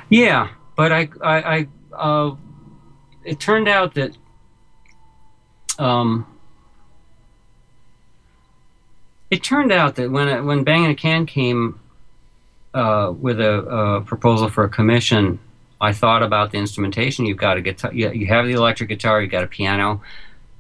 [0.10, 2.36] Yeah, but I, I, I uh,
[3.26, 4.16] it turned out that,
[5.78, 6.26] um,
[9.30, 11.80] it turned out that when it, when Bang on a Can came
[12.74, 15.40] uh, with a, a proposal for a commission,
[15.82, 17.26] I thought about the instrumentation.
[17.26, 20.02] You've got a guitar, you, you have the electric guitar, you've got a piano,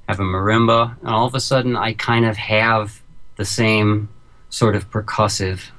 [0.10, 3.02] have a marimba, and all of a sudden I kind of have
[3.38, 4.10] the same
[4.50, 5.70] sort of percussive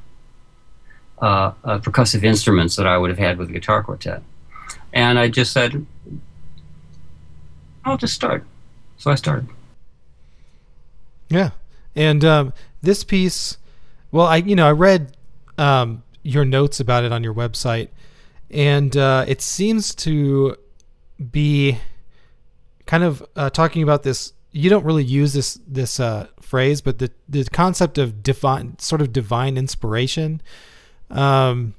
[1.21, 4.23] uh, uh, percussive instruments that I would have had with a guitar quartet.
[4.93, 5.85] And I just said,
[7.85, 8.45] I'll just start.
[8.99, 9.49] So I started.
[11.29, 11.51] Yeah,
[11.95, 12.53] and um,
[12.83, 13.59] this piece,
[14.13, 15.17] well, I you know I read
[15.57, 17.89] um, your notes about it on your website,
[18.51, 20.57] and uh, it seems to
[21.31, 21.79] be
[22.87, 24.33] kind of uh, talking about this.
[24.53, 29.01] You don't really use this this uh, phrase, but the the concept of divine, sort
[29.01, 30.41] of divine inspiration.
[31.11, 31.75] Um,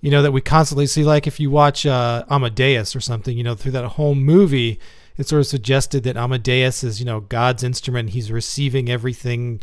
[0.00, 3.42] you know that we constantly see, like if you watch uh, Amadeus or something, you
[3.44, 4.78] know, through that whole movie,
[5.16, 8.10] it sort of suggested that Amadeus is, you know, God's instrument.
[8.10, 9.60] He's receiving everything,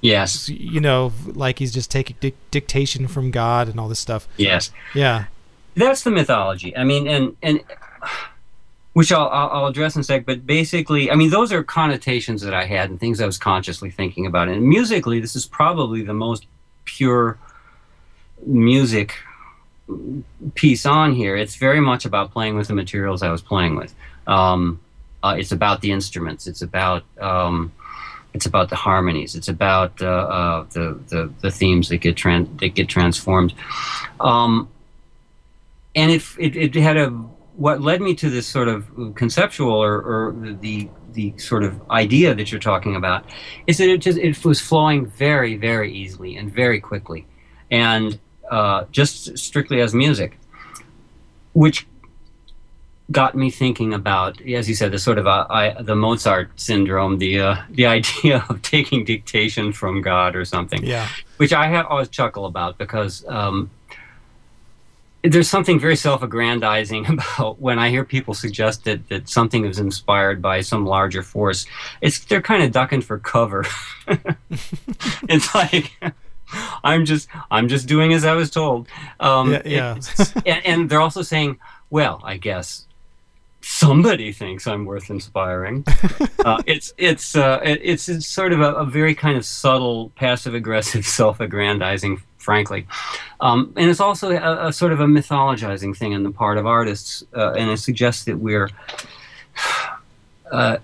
[0.00, 4.28] Yes, you know, like he's just taking dic- dictation from God and all this stuff.
[4.36, 4.70] yes.
[4.94, 5.24] Yeah,
[5.74, 6.76] That's the mythology.
[6.76, 7.60] I mean, and and
[8.92, 10.24] which I'll, I'll I'll address in a sec.
[10.24, 13.90] But basically, I mean, those are connotations that I had and things I was consciously
[13.90, 14.48] thinking about.
[14.48, 16.46] And musically, this is probably the most
[16.84, 17.38] pure
[18.46, 19.14] music
[20.54, 21.36] piece on here.
[21.36, 23.94] It's very much about playing with the materials I was playing with.
[24.26, 24.80] Um,
[25.22, 26.46] uh, it's about the instruments.
[26.46, 27.72] It's about um,
[28.32, 29.34] it's about the harmonies.
[29.34, 33.54] It's about uh, uh, the, the the themes that get tran- that get transformed.
[34.20, 34.68] Um,
[35.94, 37.08] and it, it it had a
[37.56, 42.34] what led me to this sort of conceptual or, or the the sort of idea
[42.34, 43.24] that you're talking about
[43.66, 47.26] is that it just it was flowing very very easily and very quickly
[47.70, 48.18] and
[48.50, 50.38] uh, just strictly as music
[51.52, 51.86] which
[53.10, 57.18] got me thinking about as you said the sort of uh, I, the Mozart syndrome
[57.18, 61.86] the uh, the idea of taking dictation from God or something yeah, which I have
[61.86, 63.70] always chuckle about because um,
[65.22, 70.40] there's something very self-aggrandizing about when I hear people suggest that, that something is inspired
[70.40, 71.66] by some larger force.
[72.00, 73.64] It's they're kind of ducking for cover.
[75.28, 75.92] it's like
[76.84, 78.88] I'm just I'm just doing as I was told.
[79.20, 80.00] Um, Yeah, yeah.
[80.46, 81.58] and, and they're also saying,
[81.90, 82.86] well, I guess
[83.62, 85.84] somebody thinks I'm worth inspiring.
[86.44, 90.54] uh, it's it's uh, it's it's sort of a, a very kind of subtle, passive
[90.54, 92.86] aggressive, self-aggrandizing, frankly,
[93.40, 96.66] um, and it's also a, a sort of a mythologizing thing on the part of
[96.66, 98.68] artists, uh, and it suggests that we're.
[100.50, 100.78] Uh,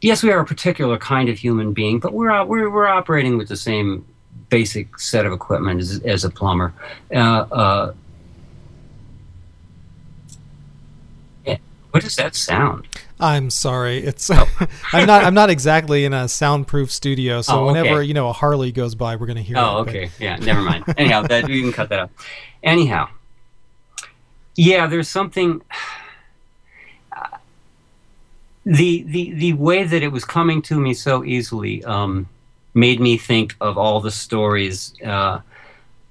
[0.00, 3.48] Yes, we are a particular kind of human being, but we're, we're, we're operating with
[3.48, 4.06] the same
[4.50, 6.72] basic set of equipment as, as a plumber.
[7.14, 7.92] Uh, uh,
[11.90, 12.86] what does that sound?
[13.18, 13.98] I'm sorry.
[14.04, 14.30] It's
[14.92, 17.80] I'm not I'm not exactly in a soundproof studio, so Oh, okay.
[17.80, 19.60] whenever you know a Harley goes by, we're gonna hear it.
[19.60, 20.10] Oh, but- okay.
[20.20, 20.84] Yeah, never mind.
[20.98, 22.10] Anyhow, that we can cut that out.
[22.62, 23.08] Anyhow,
[24.54, 25.62] yeah, there's something.
[28.66, 32.28] the the the way that it was coming to me so easily um,
[32.86, 35.40] made me think of all the stories uh,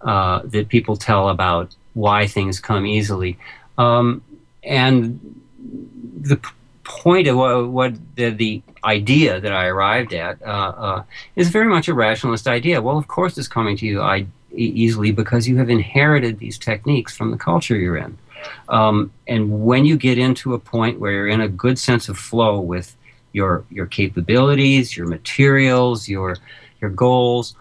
[0.01, 3.38] uh, that people tell about why things come easily,
[3.78, 4.22] um,
[4.63, 5.20] and
[6.32, 6.39] the
[6.84, 11.03] point of what, what the, the idea that I arrived at uh, uh,
[11.36, 12.82] is very much a rationalist idea.
[12.82, 17.15] Well, of course, it's coming to you I, easily because you have inherited these techniques
[17.15, 18.18] from the culture you're in.
[18.70, 22.18] Um, and when you get into a point where you're in a good sense of
[22.18, 22.95] flow with
[23.38, 26.38] your your capabilities, your materials, your
[26.81, 27.55] your goals,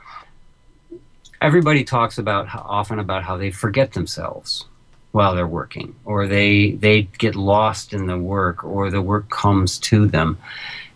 [1.41, 4.64] everybody talks about how, often about how they forget themselves
[5.12, 9.79] while they're working, or they they get lost in the work, or the work comes
[9.79, 10.39] to them,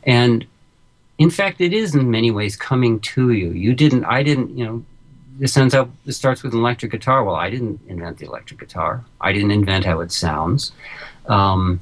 [0.04, 0.46] and
[1.20, 3.50] in fact, it is in many ways coming to you.
[3.50, 4.82] You didn't, I didn't, you know,
[5.38, 7.24] this ends up this starts with an electric guitar.
[7.24, 9.04] Well i didn't invent the electric guitar.
[9.20, 10.72] I didn't invent how it sounds.
[11.26, 11.80] Um,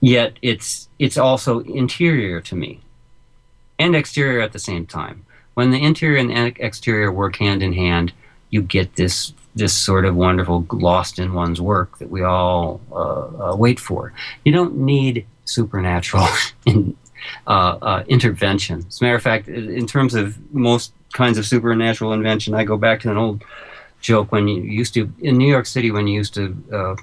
[0.00, 2.80] yet it's it's also interior to me
[3.78, 5.24] and exterior at the same time
[5.54, 8.12] when the interior and ex- exterior work hand in hand
[8.50, 13.50] you get this this sort of wonderful lost in one's work that we all uh,
[13.52, 14.12] uh, wait for
[14.44, 16.26] you don't need supernatural
[16.66, 16.96] in,
[17.46, 18.84] uh, uh, intervention.
[18.86, 22.76] As a matter of fact, in terms of most kinds of supernatural invention, I go
[22.76, 23.42] back to an old
[24.00, 26.96] joke when you used to in New York City when you used to.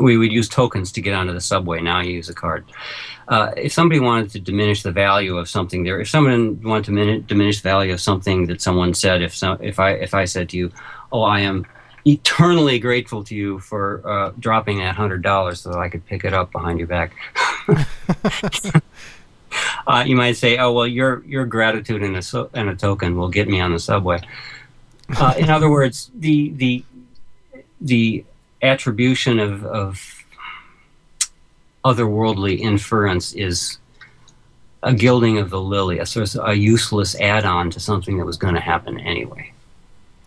[0.00, 1.80] We would use tokens to get onto the subway.
[1.80, 2.64] Now you use a card.
[3.28, 6.92] Uh, if somebody wanted to diminish the value of something there, if someone wanted to
[6.92, 10.24] min- diminish the value of something that someone said, if so, if I if I
[10.24, 10.72] said to you,
[11.12, 11.66] "Oh, I am
[12.06, 16.24] eternally grateful to you for uh, dropping that hundred dollars so that I could pick
[16.24, 17.12] it up behind your back,"
[19.86, 23.16] uh, you might say, "Oh, well, your your gratitude and a so- and a token
[23.16, 24.20] will get me on the subway."
[25.16, 26.84] Uh, in other words, the the
[27.80, 28.24] the
[28.62, 30.24] attribution of, of
[31.84, 33.78] otherworldly inference is
[34.82, 38.36] a gilding of the lily, a sort of a useless add-on to something that was
[38.36, 39.52] going to happen anyway.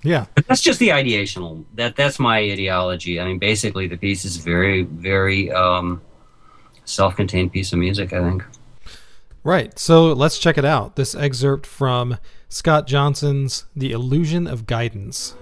[0.03, 0.25] Yeah.
[0.35, 1.63] But that's just the ideational.
[1.75, 3.19] That that's my ideology.
[3.19, 6.01] I mean, basically, the piece is very, very um,
[6.85, 8.11] self-contained piece of music.
[8.11, 8.43] I think.
[9.43, 9.77] Right.
[9.77, 10.95] So let's check it out.
[10.95, 12.17] This excerpt from
[12.49, 15.35] Scott Johnson's The Illusion of Guidance.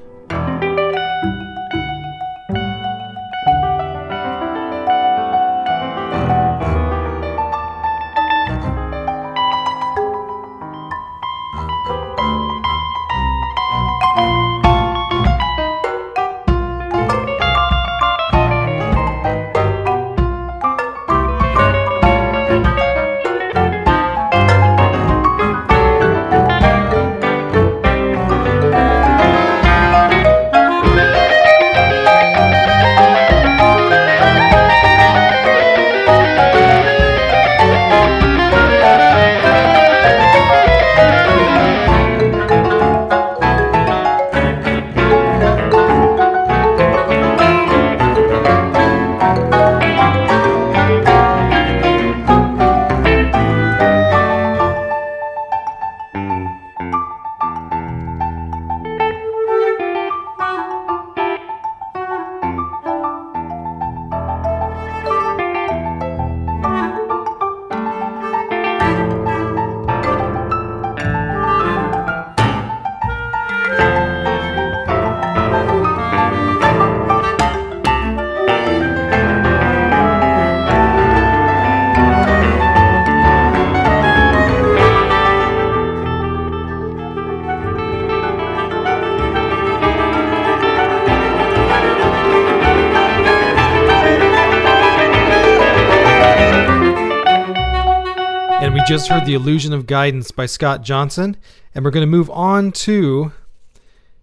[99.30, 101.38] The Illusion of Guidance by Scott Johnson.
[101.76, 103.32] And we're going to move on to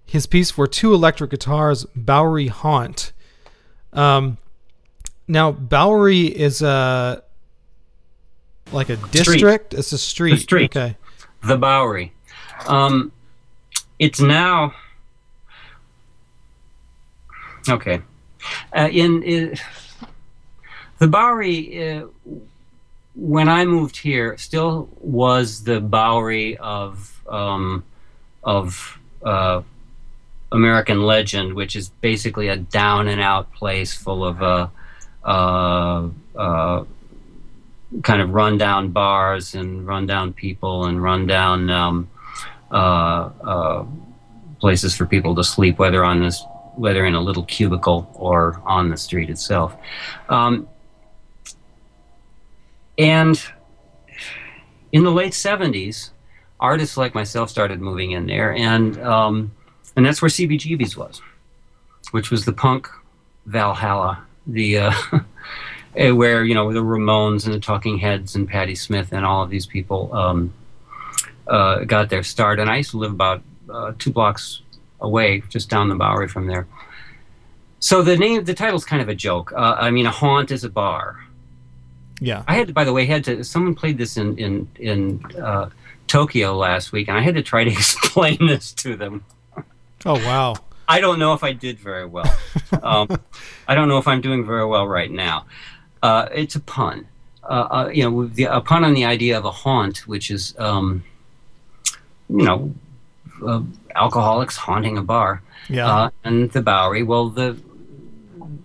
[0.05, 3.13] his piece for two electric guitars, Bowery Haunt.
[3.93, 4.39] Um,
[5.29, 7.23] now, Bowery is a
[8.73, 9.75] like a district.
[9.75, 10.41] It's a street.
[10.41, 10.77] street.
[10.77, 10.97] Okay.
[11.45, 12.13] The Bowery.
[12.67, 13.13] Um,
[14.01, 14.75] it's now.
[17.69, 18.03] Okay.
[18.77, 19.55] Uh, in, in
[20.99, 22.07] the Bowery, uh,
[23.17, 27.85] when I moved here, still was the Bowery of um,
[28.45, 29.63] of uh,
[30.53, 34.69] American legend, which is basically a down and out place full of uh,
[35.25, 36.85] uh, uh,
[38.03, 42.11] kind of rundown bars and rundown people and rundown um,
[42.71, 43.85] uh, uh,
[44.61, 46.45] places for people to sleep, whether on this
[46.77, 49.75] whether in a little cubicle or on the street itself.
[50.29, 50.69] Um,
[52.99, 53.43] and
[54.93, 56.11] in the late 70s,
[56.61, 59.53] artists like myself started moving in there, and um,
[59.97, 61.21] and that's where CBGB's was,
[62.11, 62.89] which was the punk
[63.47, 64.93] Valhalla, the uh,
[65.97, 69.43] eh, where you know the Ramones and the Talking Heads and Patti Smith and all
[69.43, 70.53] of these people um,
[71.47, 72.59] uh, got their start.
[72.59, 74.63] And I used to live about uh, two blocks
[75.01, 76.67] away, just down the Bowery from there.
[77.79, 79.53] So the name, the title's kind of a joke.
[79.53, 81.26] Uh, I mean, a haunt is a bar.
[82.21, 82.45] Yeah.
[82.47, 83.45] I had, to, by the way, had to.
[83.45, 85.71] Someone played this in in in uh,
[86.07, 89.25] Tokyo last week, and I had to try to explain this to them.
[90.05, 90.55] Oh wow.
[90.89, 92.33] I don't know if I did very well.
[92.83, 93.09] um,
[93.67, 95.47] I don't know if I'm doing very well right now.
[96.03, 97.07] Uh, it's a pun.
[97.43, 100.55] Uh, uh, you know, the, a pun on the idea of a haunt, which is,
[100.59, 101.05] um,
[102.29, 102.75] you know,
[103.45, 103.63] uh,
[103.95, 105.43] alcoholics haunting a bar.
[105.69, 105.87] Yeah.
[105.87, 107.03] Uh, and the Bowery.
[107.03, 107.57] Well, the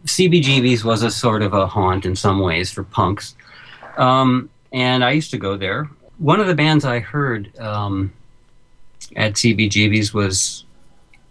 [0.06, 3.36] CBGB's was a sort of a haunt in some ways for punks.
[4.02, 5.88] Um, and I used to go there.
[6.18, 8.11] One of the bands I heard um,
[9.15, 10.65] at CBGB's was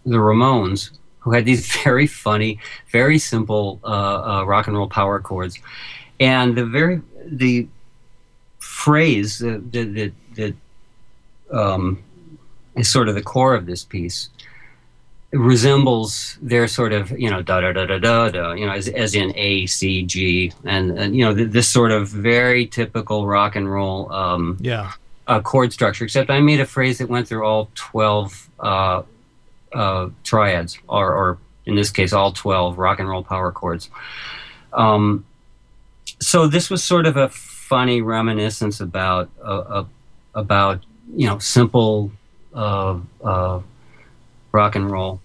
[0.05, 3.87] the Ramones, who had these very funny, very simple uh,
[4.39, 5.59] uh, rock and roll power chords,
[6.19, 7.67] and the very the
[8.59, 10.55] phrase that that, that
[11.51, 12.01] um,
[12.77, 14.29] is sort of the core of this piece
[15.33, 18.89] resembles their sort of you know da da da da da da you know as,
[18.89, 23.25] as in A C G and, and you know th- this sort of very typical
[23.25, 24.91] rock and roll um, yeah.
[25.27, 26.03] uh, chord structure.
[26.03, 29.03] Except I made a phrase that went through all twelve uh,
[29.71, 33.89] uh, triads, or, or in this case, all twelve rock and roll power chords.
[34.73, 35.23] Um,
[36.19, 39.85] so this was sort of a funny reminiscence about uh, uh,
[40.35, 40.83] about
[41.15, 42.11] you know simple
[42.53, 43.61] uh, uh,
[44.51, 45.21] rock and roll.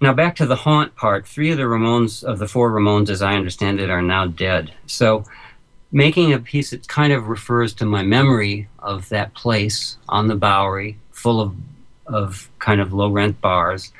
[0.00, 1.26] Now back to the haunt part.
[1.26, 4.72] Three of the Ramones of the four Ramones, as I understand it, are now dead.
[4.86, 5.24] So
[5.92, 10.36] making a piece that kind of refers to my memory of that place on the
[10.36, 11.54] Bowery, full of
[12.06, 13.92] of kind of low rent bars,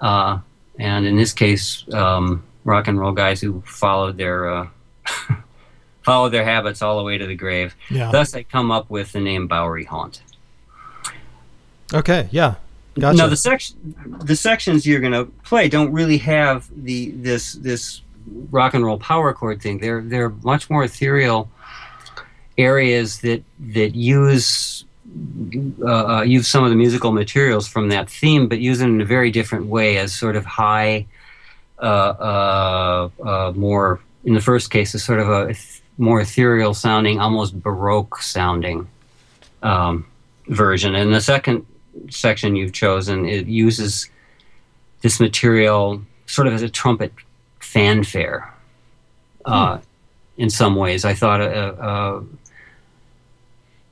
[0.00, 0.38] uh,
[0.78, 4.68] and in this case, um, rock and roll guys who followed their uh,
[6.02, 7.74] followed their habits all the way to the grave.
[7.90, 8.10] Yeah.
[8.10, 10.22] Thus, I come up with the name Bowery Haunt.
[11.92, 12.28] okay.
[12.32, 12.56] Yeah.
[12.98, 13.18] Gotcha.
[13.18, 18.02] No, the section, the sections you're going to play don't really have the this this
[18.50, 19.78] rock and roll power chord thing.
[19.78, 21.50] They're they're much more ethereal
[22.56, 24.84] areas that that use
[25.82, 29.00] uh, uh, use some of the musical materials from that theme, but use it in
[29.00, 31.06] a very different way as sort of high,
[31.78, 35.54] uh, uh, uh, more in the first case, a sort of a
[35.98, 38.88] more ethereal sounding, almost baroque sounding
[39.62, 40.06] um,
[40.48, 40.94] version.
[40.94, 41.66] And the second
[42.10, 44.08] section you've chosen, it uses
[45.02, 47.12] this material sort of as a trumpet
[47.60, 48.52] fanfare.
[49.44, 49.78] Uh,
[50.38, 52.22] in some ways, I thought uh, uh,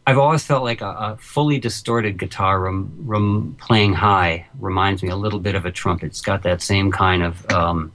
[0.07, 5.11] I've always felt like a, a fully distorted guitar rem, rem, playing high reminds me
[5.11, 6.07] a little bit of a trumpet.
[6.07, 7.93] It's got that same kind of um,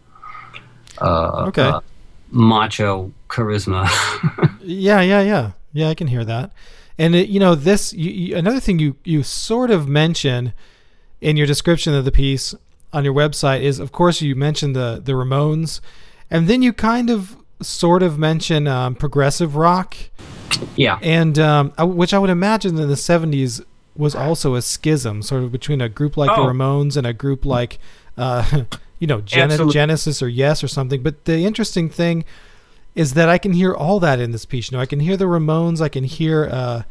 [1.02, 1.64] uh, Okay.
[1.64, 1.82] uh,
[2.32, 3.88] macho charisma.
[4.62, 5.88] Yeah, yeah, yeah, yeah.
[5.90, 6.52] I can hear that.
[7.00, 10.54] And it, you know, this you, you, another thing you you sort of mention
[11.22, 12.56] in your description of the piece
[12.94, 15.80] on your website is, of course, you mentioned the the Ramones,
[16.32, 19.96] and then you kind of sort of mention um, progressive rock,
[20.76, 23.64] yeah, and um, I- which I would imagine in the '70s
[23.96, 26.48] was also a schism, sort of between a group like the Oh.
[26.48, 27.80] Ramones and a group like,
[28.18, 28.64] uh,
[29.00, 31.02] you know, Gen- Genesis or Yes or something.
[31.04, 32.24] But the interesting thing
[32.98, 34.72] is that I can hear all that in this piece.
[34.72, 36.82] You know, I can hear the Ramones, I can hear uh,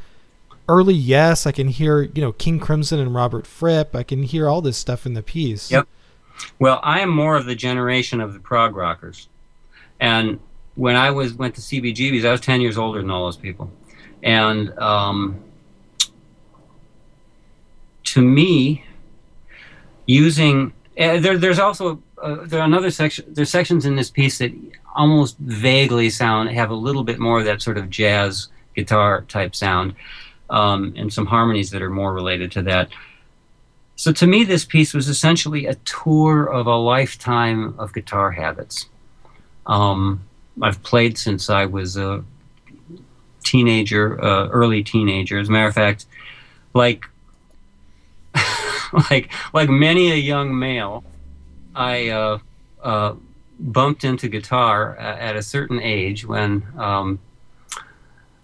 [0.69, 3.95] early Yes, I can hear you know King Crimson and Robert Fripp.
[3.95, 5.71] I can hear all this stuff in the piece.
[5.71, 5.89] Yep.
[6.59, 9.29] Well, I am more of the generation of the prog rockers,
[9.99, 10.39] and
[10.77, 13.71] when I was went to CBGB's, I was ten years older than all those people,
[14.23, 15.43] and um,
[18.05, 18.85] to me,
[20.07, 23.25] using uh, there, there's also uh, there are another section.
[23.29, 24.53] There's sections in this piece that
[24.97, 29.55] almost vaguely sound have a little bit more of that sort of jazz guitar type
[29.55, 29.95] sound,
[30.51, 32.89] um, and some harmonies that are more related to that.
[33.97, 38.87] So to me, this piece was essentially a tour of a lifetime of guitar habits.
[39.67, 40.23] Um,
[40.61, 42.25] I've played since I was a
[43.43, 45.39] teenager, uh, early teenager.
[45.39, 46.07] As a matter of fact,
[46.75, 47.07] like
[49.11, 51.05] like like many a young male,
[51.75, 52.39] I uh,
[52.83, 53.15] uh,
[53.59, 56.67] bumped into guitar at a certain age when.
[56.77, 57.21] Um,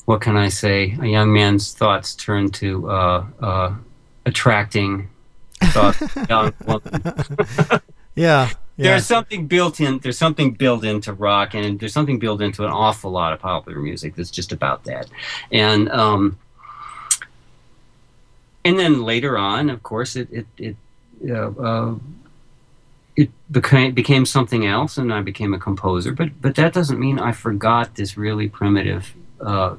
[0.04, 0.96] what can I say?
[1.00, 3.74] A young man's thoughts turn to uh, uh,
[4.26, 5.08] attracting
[5.62, 5.96] thought
[6.28, 7.80] young woman.
[8.14, 8.50] Yeah.
[8.76, 8.90] Yeah.
[8.90, 9.98] There's something built in.
[10.00, 13.78] There's something built into rock, and there's something built into an awful lot of popular
[13.78, 15.08] music that's just about that.
[15.50, 16.38] And um,
[18.64, 20.76] and then later on, of course, it it it
[21.30, 21.94] uh, uh,
[23.16, 26.12] it became became something else, and I became a composer.
[26.12, 29.76] But but that doesn't mean I forgot this really primitive uh,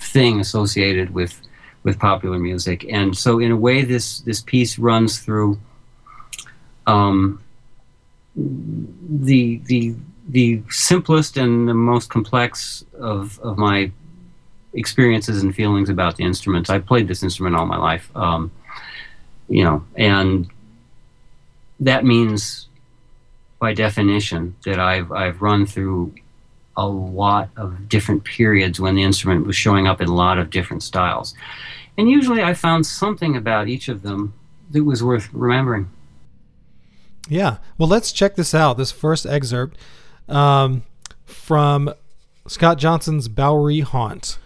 [0.00, 1.40] thing associated with
[1.82, 2.86] with popular music.
[2.90, 5.58] And so, in a way, this this piece runs through
[6.86, 7.42] um,
[8.36, 9.94] the the
[10.28, 13.90] the simplest and the most complex of of my
[14.72, 16.70] experiences and feelings about the instruments.
[16.70, 18.52] I played this instrument all my life, um,
[19.48, 20.48] you know, and
[21.80, 22.68] that means,
[23.60, 26.14] by definition, that I've I've run through
[26.76, 30.50] a lot of different periods when the instrument was showing up in a lot of
[30.50, 31.34] different styles,
[31.96, 34.34] and usually I found something about each of them
[34.70, 35.90] that was worth remembering.
[37.28, 37.58] Yeah.
[37.78, 38.76] Well, let's check this out.
[38.76, 39.78] This first excerpt
[40.28, 40.82] um,
[41.24, 41.94] from
[42.48, 44.38] Scott Johnson's Bowery Haunt.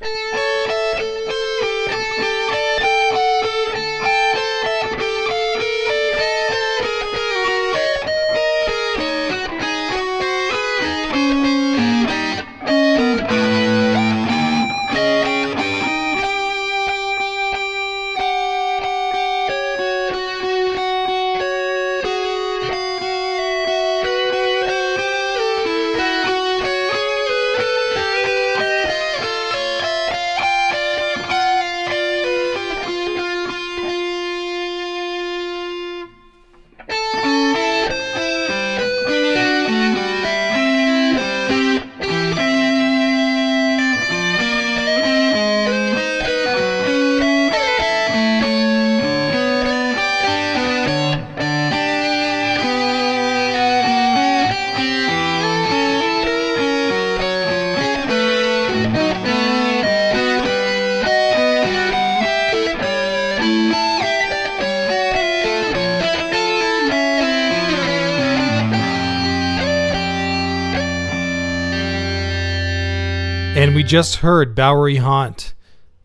[73.74, 75.52] And we just heard Bowery Haunt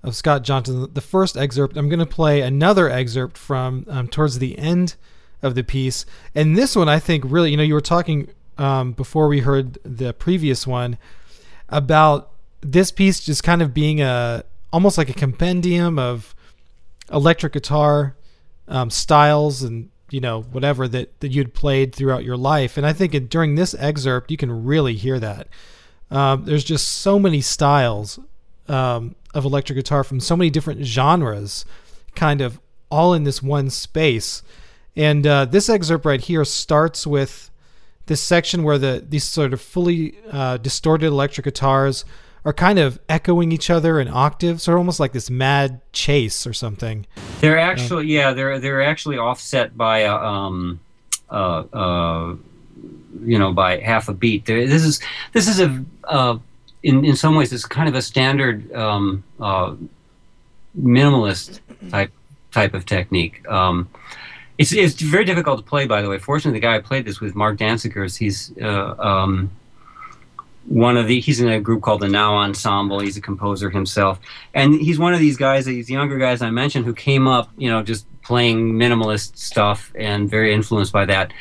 [0.02, 1.78] of Scott Johnson, the first excerpt.
[1.78, 4.96] I'm going to play another excerpt from um, towards the end
[5.44, 6.04] of the piece.
[6.34, 9.78] And this one, I think, really, you know, you were talking um, before we heard
[9.84, 10.98] the previous one
[11.70, 12.32] about
[12.62, 16.34] this piece just kind of being a almost like a compendium of
[17.12, 18.16] electric guitar
[18.68, 22.78] um, styles and you know whatever that that you'd played throughout your life.
[22.78, 25.48] And I think during this excerpt, you can really hear that.
[26.12, 28.20] Um, there's just so many styles
[28.68, 31.66] um, of electric guitar from so many different genres,
[32.16, 32.60] kind of
[32.90, 34.42] all in this one space.
[34.96, 37.50] And uh, this excerpt right here starts with
[38.08, 42.06] this section where the these sort of fully uh, distorted electric guitars
[42.44, 46.54] are kind of echoing each other in octaves, or almost like this mad chase or
[46.54, 47.06] something.
[47.40, 50.80] They're actually yeah, they're they're actually offset by a um
[51.30, 52.36] uh uh
[53.24, 54.46] you know by half a beat.
[54.46, 55.00] There, this is
[55.34, 56.38] this is a uh,
[56.84, 59.76] in in some ways it's kind of a standard um, uh,
[60.78, 61.60] minimalist
[61.90, 62.12] type
[62.52, 63.48] type of technique.
[63.48, 63.90] Um,
[64.58, 66.20] it's it's very difficult to play, by the way.
[66.20, 69.52] Fortunately, the guy I played this with, Mark Dancigers, he's uh, um,
[70.66, 73.00] one of the he's in a group called the Now Ensemble.
[73.00, 74.20] He's a composer himself,
[74.54, 77.70] and he's one of these guys, these younger guys I mentioned, who came up, you
[77.70, 81.32] know, just playing minimalist stuff and very influenced by that.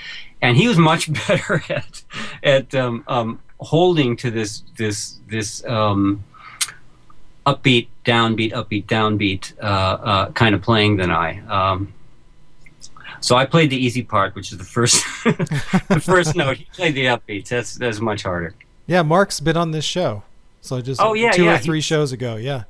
[0.43, 2.02] And he was much better at
[2.43, 6.23] at um, um, holding to this this this um,
[7.47, 11.40] upbeat, downbeat, upbeat, downbeat uh, uh, kind of playing than I.
[11.48, 11.93] Um,
[13.20, 16.59] so I played the easy part, which is the first the first note.
[16.59, 17.48] He played the upbeats.
[17.48, 18.55] That's that's much harder.
[18.86, 20.23] Yeah, Mark's been on this show,
[20.60, 22.36] so just Oh, yeah, two yeah, or he- three shows ago.
[22.36, 22.65] Yeah.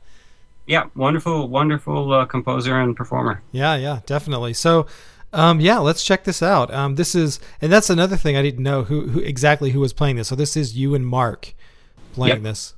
[0.66, 3.40] Yeah, wonderful, wonderful uh, composer and performer.
[3.53, 4.53] Yeah, yeah, definitely.
[4.53, 4.86] So,
[5.33, 6.73] um, yeah, let's check this out.
[6.73, 9.93] Um, this is, and that's another thing I didn't know who, who exactly who was
[9.93, 10.29] playing this.
[10.29, 11.55] So this is you and Mark
[12.13, 12.43] playing Yep.
[12.43, 12.75] this.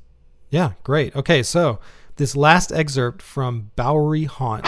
[0.51, 1.15] Yeah, great.
[1.15, 1.79] Okay, so
[2.17, 4.65] this last excerpt from Bowery Haunt.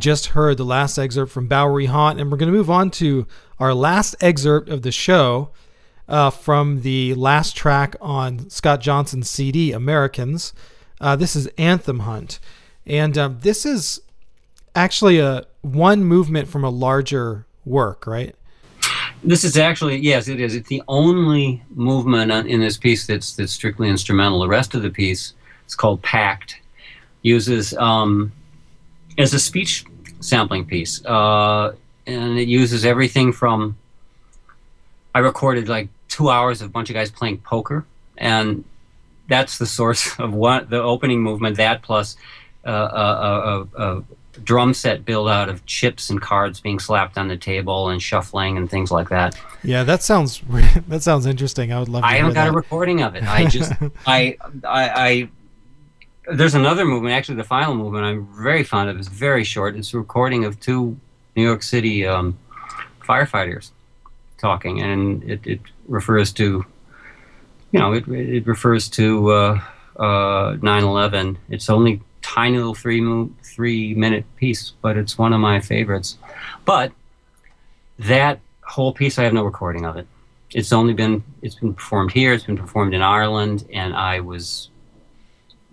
[0.00, 3.26] Just heard the last excerpt from Bowery Haunt, and we're going to move on to
[3.58, 5.50] our last excerpt of the show
[6.08, 10.52] uh, from the last track on Scott Johnson's CD, Americans.
[11.00, 12.40] Uh, this is Anthem Hunt,
[12.86, 14.00] and um, this is
[14.74, 18.34] actually a one movement from a larger work, right?
[19.22, 20.54] This is actually yes, it is.
[20.54, 24.40] It's the only movement in this piece that's that's strictly instrumental.
[24.40, 26.56] The rest of the piece, it's called Pact,
[27.22, 28.32] uses um,
[29.18, 29.84] as a speech
[30.20, 31.74] sampling piece, uh,
[32.06, 33.76] and it uses everything from.
[35.14, 37.84] I recorded like two hours of a bunch of guys playing poker,
[38.16, 38.64] and
[39.28, 41.56] that's the source of what the opening movement.
[41.56, 42.16] That plus
[42.66, 44.04] uh, a, a, a, a
[44.44, 48.56] drum set built out of chips and cards being slapped on the table and shuffling
[48.56, 49.36] and things like that.
[49.62, 50.42] Yeah, that sounds
[50.88, 51.72] that sounds interesting.
[51.72, 52.02] I would love.
[52.02, 52.52] to I haven't got that.
[52.52, 53.24] a recording of it.
[53.24, 53.72] I just
[54.06, 55.28] I, I I
[56.32, 58.98] there's another movement, actually the final movement I'm very fond of.
[58.98, 59.76] It's very short.
[59.76, 60.98] It's a recording of two
[61.36, 62.38] New York City um,
[63.02, 63.70] firefighters
[64.38, 66.64] talking, and it, it refers to
[67.72, 69.60] you know it, it refers to uh,
[69.96, 71.36] uh, 9/11.
[71.48, 76.18] It's only tiny little three mo- three minute piece, but it's one of my favorites.
[76.64, 76.92] But
[77.98, 80.06] that whole piece, I have no recording of it.
[80.52, 82.32] It's only been it's been performed here.
[82.32, 84.68] It's been performed in Ireland, and I was.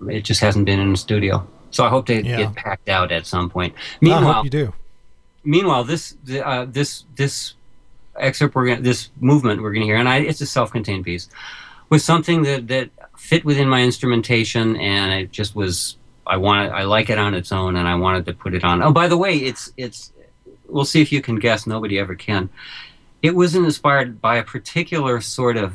[0.09, 2.37] It just hasn't been in the studio, so I hope to Yeah.
[2.37, 3.73] get packed out at some point.
[3.75, 4.73] I Meanwhile, hope you do.
[5.43, 7.53] meanwhile, this uh, this this
[8.19, 11.29] excerpt we're gonna, this movement we're going to hear, and I, it's a self-contained piece,
[11.89, 15.97] was something that that fit within my instrumentation, and it just was.
[16.29, 18.83] I wanted, I like it on its own, and I wanted to put it on.
[18.83, 20.11] Oh, by the way, it's it's.
[20.67, 21.65] We'll see if you can guess.
[21.65, 22.49] Nobody ever can.
[23.21, 25.73] It was inspired by a particular sort of,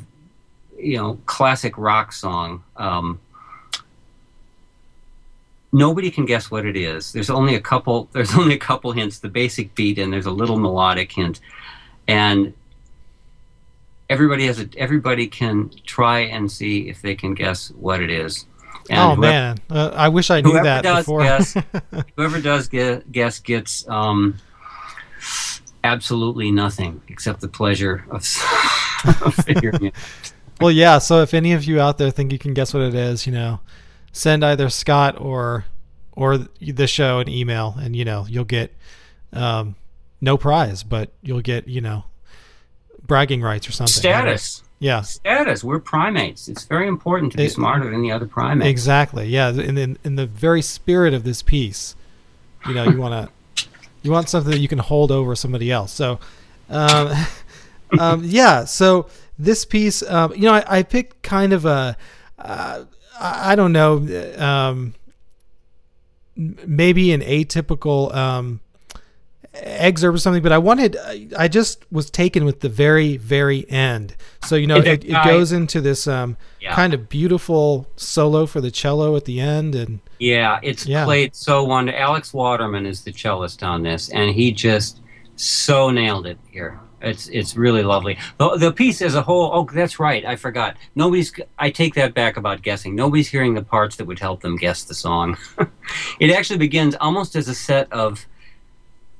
[0.79, 2.63] you know, classic rock song.
[2.77, 3.19] Um,
[5.73, 7.13] nobody can guess what it is.
[7.13, 8.09] There's only a couple.
[8.13, 9.19] There's only a couple hints.
[9.19, 11.41] The basic beat, and there's a little melodic hint,
[12.09, 12.53] and
[14.11, 14.69] everybody has a.
[14.77, 18.47] Everybody can try and see if they can guess what it is.
[18.91, 21.23] And oh whoever- man, uh, I wish I knew that does before.
[21.23, 21.57] guess,
[22.17, 24.39] whoever does ge- guess gets um,
[25.85, 28.17] absolutely nothing except the pleasure of,
[29.23, 29.95] of figuring it.
[30.61, 30.99] well, yeah.
[30.99, 33.33] So if any of you out there think you can guess what it is, you
[33.33, 33.61] know,
[34.13, 35.65] send either Scott or
[36.13, 38.75] or the show an email, and you know you'll get
[39.33, 39.77] um,
[40.21, 42.05] no prize, but you'll get you know
[43.07, 43.93] bragging rights or something.
[43.93, 44.63] Status.
[44.79, 45.03] Yeah.
[45.03, 45.63] Status.
[45.63, 46.49] We're primates.
[46.49, 48.69] It's very important to be It- smarter than the other primates.
[48.69, 49.27] Exactly.
[49.29, 49.51] Yeah.
[49.51, 51.95] In, in in the very spirit of this piece,
[52.67, 53.67] you know, you want to
[54.03, 55.93] you want something that you can hold over somebody else.
[55.93, 56.19] So,
[56.69, 57.13] um,
[57.99, 58.65] um, yeah.
[58.65, 59.09] So
[59.39, 61.97] this piece, um, you know, I, I picked kind of a
[62.39, 62.85] uh,
[63.21, 63.99] I don't know,
[64.39, 64.95] um,
[66.37, 68.61] maybe an atypical um,
[69.55, 73.69] excerpt or something, but I wanted, I- I just was taken with the very, very
[73.71, 74.17] end.
[74.45, 76.75] So, you know, it, it goes into this um, Yeah.
[76.75, 79.75] kind of beautiful solo for the cello at the end.
[79.75, 81.05] And Yeah, it's Yeah.
[81.05, 82.01] played so wonderful.
[82.01, 85.01] Alex Waterman is the cellist on this, and he just
[85.37, 86.81] so nailed it here.
[87.03, 88.19] It's it's really lovely.
[88.39, 89.51] The, the piece as a whole.
[89.53, 90.25] Oh, that's right.
[90.25, 90.77] I forgot.
[90.95, 91.33] Nobody's.
[91.59, 92.95] I take that back about guessing.
[92.95, 95.37] Nobody's hearing the parts that would help them guess the song.
[96.21, 98.27] it actually begins almost as a set of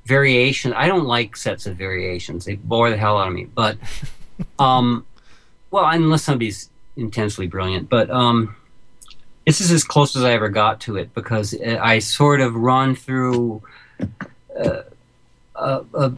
[0.05, 0.73] variation.
[0.73, 2.45] I don't like sets of variations.
[2.45, 3.45] They bore the hell out of me.
[3.45, 3.77] But,
[4.59, 5.05] um,
[5.71, 7.89] well, unless somebody's intensely brilliant.
[7.89, 8.55] But um,
[9.45, 12.55] this is as close as I ever got to it because uh, I sort of
[12.55, 13.61] run through
[14.57, 14.83] uh,
[15.55, 16.11] uh, uh,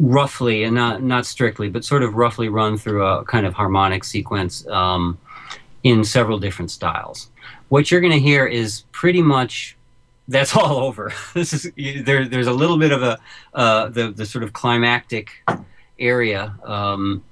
[0.00, 4.02] roughly, and not not strictly, but sort of roughly run through a kind of harmonic
[4.02, 5.18] sequence um,
[5.84, 7.30] in several different styles.
[7.68, 9.76] What you're going to hear is pretty much
[10.26, 11.12] that's all over.
[11.34, 11.70] This is
[12.04, 12.26] there.
[12.26, 13.18] There's a little bit of a
[13.54, 15.30] uh, the the sort of climactic
[15.98, 16.54] area.
[16.64, 17.22] Um,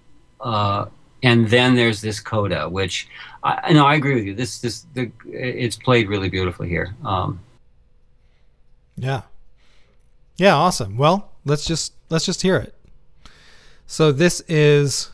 [0.40, 0.86] uh,
[1.22, 3.08] and then there's this coda, which
[3.42, 4.34] I no, I agree with you.
[4.34, 6.94] This this the it's played really beautifully here.
[7.04, 7.40] Um,
[8.96, 9.22] Yeah.
[10.36, 10.96] Yeah, awesome.
[10.96, 12.74] Well, let's just let's just hear it.
[13.86, 15.12] So this is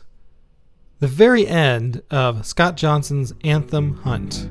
[0.99, 4.49] the very end of Scott Johnson's Anthem Hunt.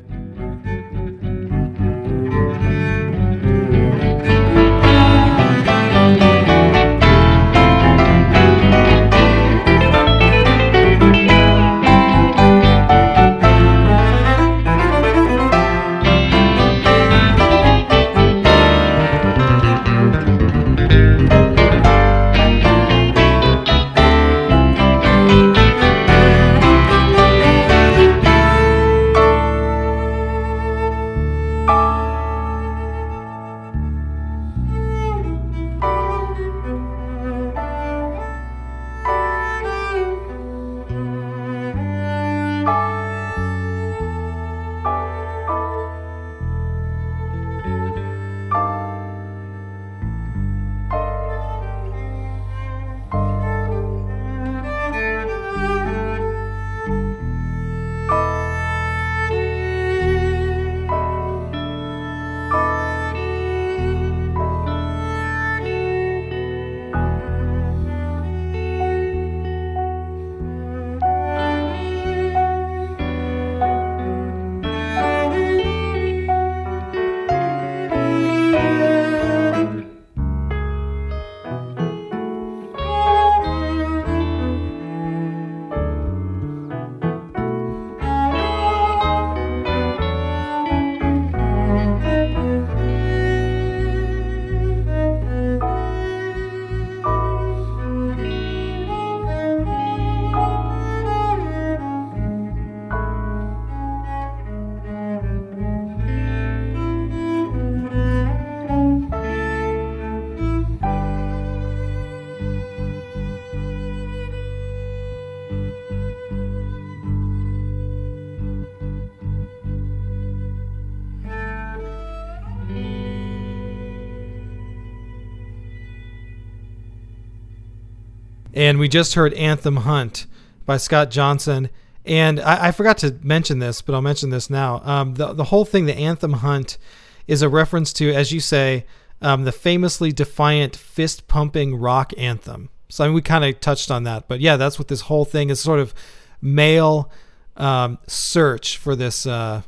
[128.54, 130.26] And we just heard Anthem Hunt
[130.64, 131.68] by Scott Johnson.
[132.06, 134.80] And I, I forgot to mention this, but I'll mention this now.
[134.84, 136.78] Um, the, the whole thing, the Anthem Hunt,
[137.26, 138.86] is a reference to, as you say,
[139.20, 142.70] um, the famously defiant fist pumping rock anthem.
[142.88, 145.24] So I mean, we kind of touched on that, but yeah, that's what this whole
[145.24, 145.94] thing is sort of
[146.40, 147.10] male
[147.56, 149.62] um, search for this uh,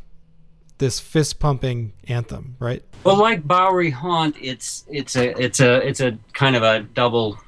[0.78, 2.82] this fist pumping anthem, right?
[3.06, 7.38] well, like Bowery Haunt, it's it's a it's a it's a kind of a double.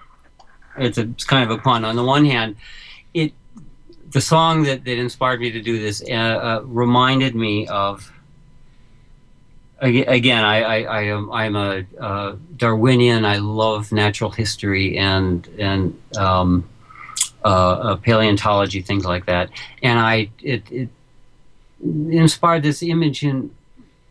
[0.81, 1.85] It's a it's kind of a pun.
[1.85, 2.57] On the one hand,
[3.15, 3.33] it
[4.11, 8.11] the song that, that inspired me to do this uh, uh, reminded me of
[9.81, 16.01] again I, I, I am I'm a uh, Darwinian I love natural history and and
[16.17, 16.69] um,
[17.45, 19.51] uh, uh, paleontology things like that
[19.83, 20.89] and I it, it
[21.81, 23.55] inspired this image in,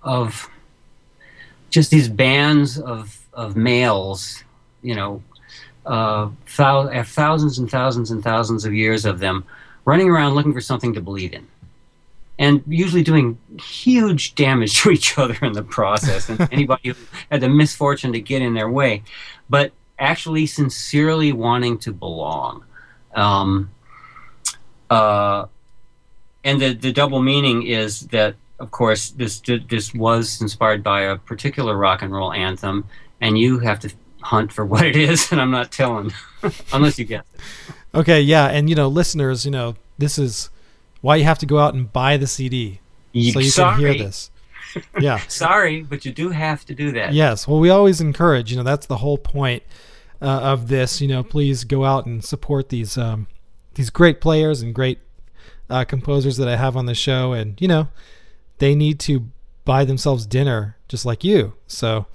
[0.04, 0.50] of
[1.70, 4.44] just these bands of of males
[4.82, 5.22] you know
[5.88, 9.46] uh, thou- thousands and thousands and thousands of years of them
[9.86, 11.48] running around looking for something to believe in
[12.40, 16.96] and usually doing huge damage to each other in the process and anybody who
[17.32, 19.02] had the misfortune to get in their way
[19.50, 22.64] but actually sincerely wanting to belong.
[23.16, 23.72] Um,
[24.90, 25.48] uh,
[26.44, 31.18] and the, the double meaning is that of course this this was inspired by a
[31.18, 32.86] particular rock and roll anthem
[33.22, 33.92] and you have to
[34.28, 36.12] hunt for what it is and i'm not telling
[36.74, 37.42] unless you guess it
[37.96, 40.50] Okay, yeah, and you know, listeners, you know, this is
[41.02, 42.80] why you have to go out and buy the CD
[43.12, 44.30] You- so you sorry, can hear this.
[45.00, 45.20] Yeah.
[45.28, 47.48] sorry but you do have to do that Yes.
[47.48, 48.52] Well, we always encourage.
[48.52, 49.64] You know, that's the whole point
[50.22, 51.02] uh, of this.
[51.02, 53.26] You know, please go out and support these um,
[53.76, 55.00] these great players and great
[55.70, 57.88] uh, composers that I have on the show, and you know,
[58.60, 59.28] they need to
[59.66, 61.54] buy themselves dinner just like you.
[61.68, 62.06] So,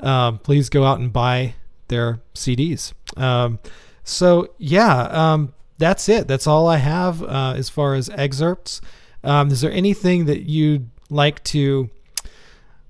[0.00, 1.54] um, please go out and buy
[1.88, 2.92] their CDs.
[3.16, 3.58] Um,
[4.04, 6.28] so yeah, um, that's it.
[6.28, 8.80] That's all I have uh, as far as excerpts.
[9.24, 11.90] Um, is there anything that you'd like to,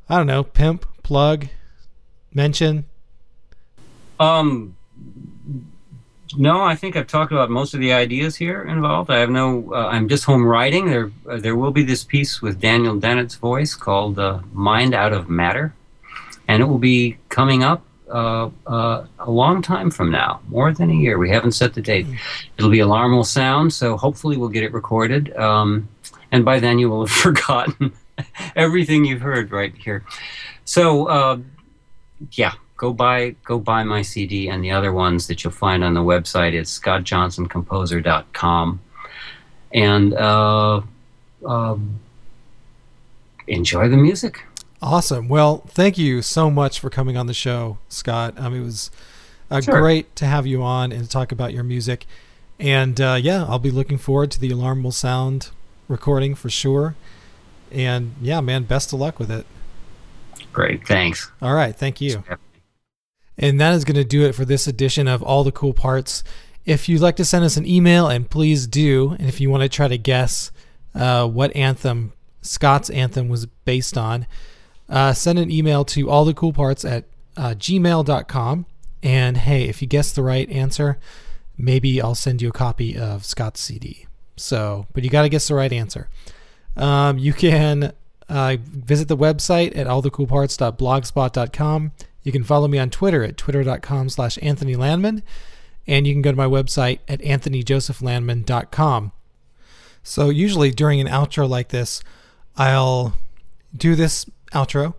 [0.09, 1.49] I don't know, pimp, plug,
[2.35, 2.85] mention?
[4.21, 4.77] Um,
[6.37, 9.11] no, I think I've talked about most of the ideas here involved.
[9.11, 9.73] I have no.
[9.73, 10.91] Uh, I'm just home writing.
[10.91, 15.13] There, uh, there will be this piece with Daniel Dennett's voice called uh, "Mind Out
[15.13, 15.75] of Matter,"
[16.49, 20.91] and it will be coming up uh, uh, a long time from now, more than
[20.91, 21.19] a year.
[21.19, 22.07] We haven't set the date.
[22.57, 25.37] It'll be Alarm Will Sound, so hopefully we'll get it recorded.
[25.37, 25.89] Um,
[26.33, 27.93] and by then you will have forgotten
[28.57, 30.05] everything you've heard right here.
[30.65, 31.39] So, uh,
[32.33, 35.95] yeah, go buy go buy my CD and the other ones that you'll find on
[35.95, 36.55] the website.
[36.55, 38.81] It's scottjohnsoncomposer.com.
[39.75, 40.81] And uh,
[41.45, 42.01] um,
[43.47, 44.43] enjoy the music.
[44.81, 45.29] Awesome.
[45.29, 48.35] Well, thank you so much for coming on the show, Scott.
[48.39, 48.91] Um, it was
[49.51, 49.81] uh, Sure.
[49.81, 52.07] great to have you on and to talk about your music.
[52.61, 55.51] And uh, yeah, I'll be looking forward to the Alarm Will Sound
[55.89, 56.95] recording for sure.
[57.73, 59.47] And yeah, man, best of luck with it.
[60.53, 61.31] Great, thanks.
[61.43, 61.75] All right.
[61.77, 62.25] Thank you.
[63.37, 66.25] And that is going to do it for this edition of All the Cool Parts.
[66.65, 69.63] If you'd like to send us an email, and please do, and if you want
[69.63, 70.51] to try to guess
[70.95, 74.27] uh, what anthem Scott's anthem was based on,
[74.89, 77.05] uh, send an email to allthecoolparts at
[77.37, 78.67] uh, gmail.com.
[79.03, 80.99] And hey, if you guess the right answer,
[81.57, 84.07] maybe I'll send you a copy of Scott's CD.
[84.37, 86.09] So, but you got to guess the right answer.
[86.77, 87.93] Um, you can
[88.29, 91.93] uh, visit the website at allthecoolparts.blogspot.com.
[92.23, 95.23] You can follow me on Twitter at twitter.com slash Anthony Lanman.
[95.87, 99.13] And you can go to my website at anthonyjosephlanman.com.
[100.03, 102.03] So usually during an outro like this,
[102.57, 103.15] I'll
[103.75, 104.95] do this outro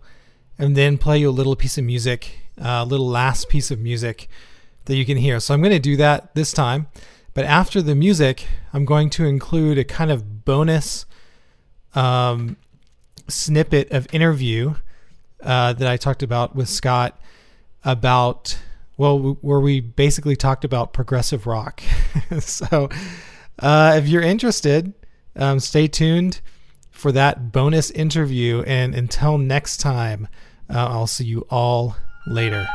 [0.57, 4.30] and then play you a little piece of music, a little last piece of music
[4.85, 5.39] that you can hear.
[5.39, 6.88] So I'm going to do that this time.
[7.34, 11.05] But after the music, I'm going to include a kind of bonus
[11.95, 12.57] um,
[13.27, 14.76] snippet of interview
[15.41, 17.19] uh, that I talked about with Scott
[17.85, 18.57] about
[18.97, 21.81] well, where we basically talked about progressive rock.
[22.41, 22.89] so,
[23.57, 24.93] uh, if you're interested,
[25.38, 26.41] um, stay tuned
[26.99, 28.61] for that bonus interview.
[28.67, 30.27] And until next time,
[30.69, 31.95] uh, I'll see you all
[32.27, 32.67] later.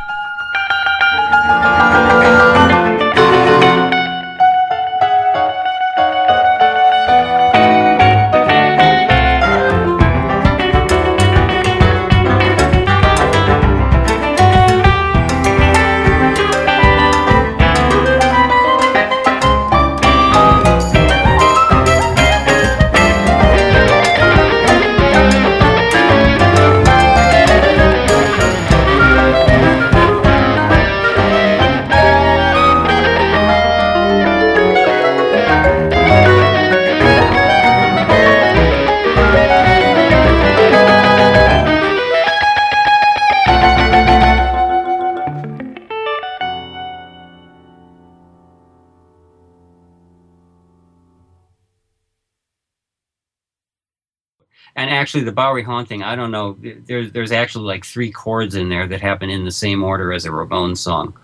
[54.76, 56.56] And actually, the Bowery haunting, I don't know.
[56.60, 60.24] There's there's actually like three chords in there that happen in the same order as
[60.24, 61.14] a Ramones song.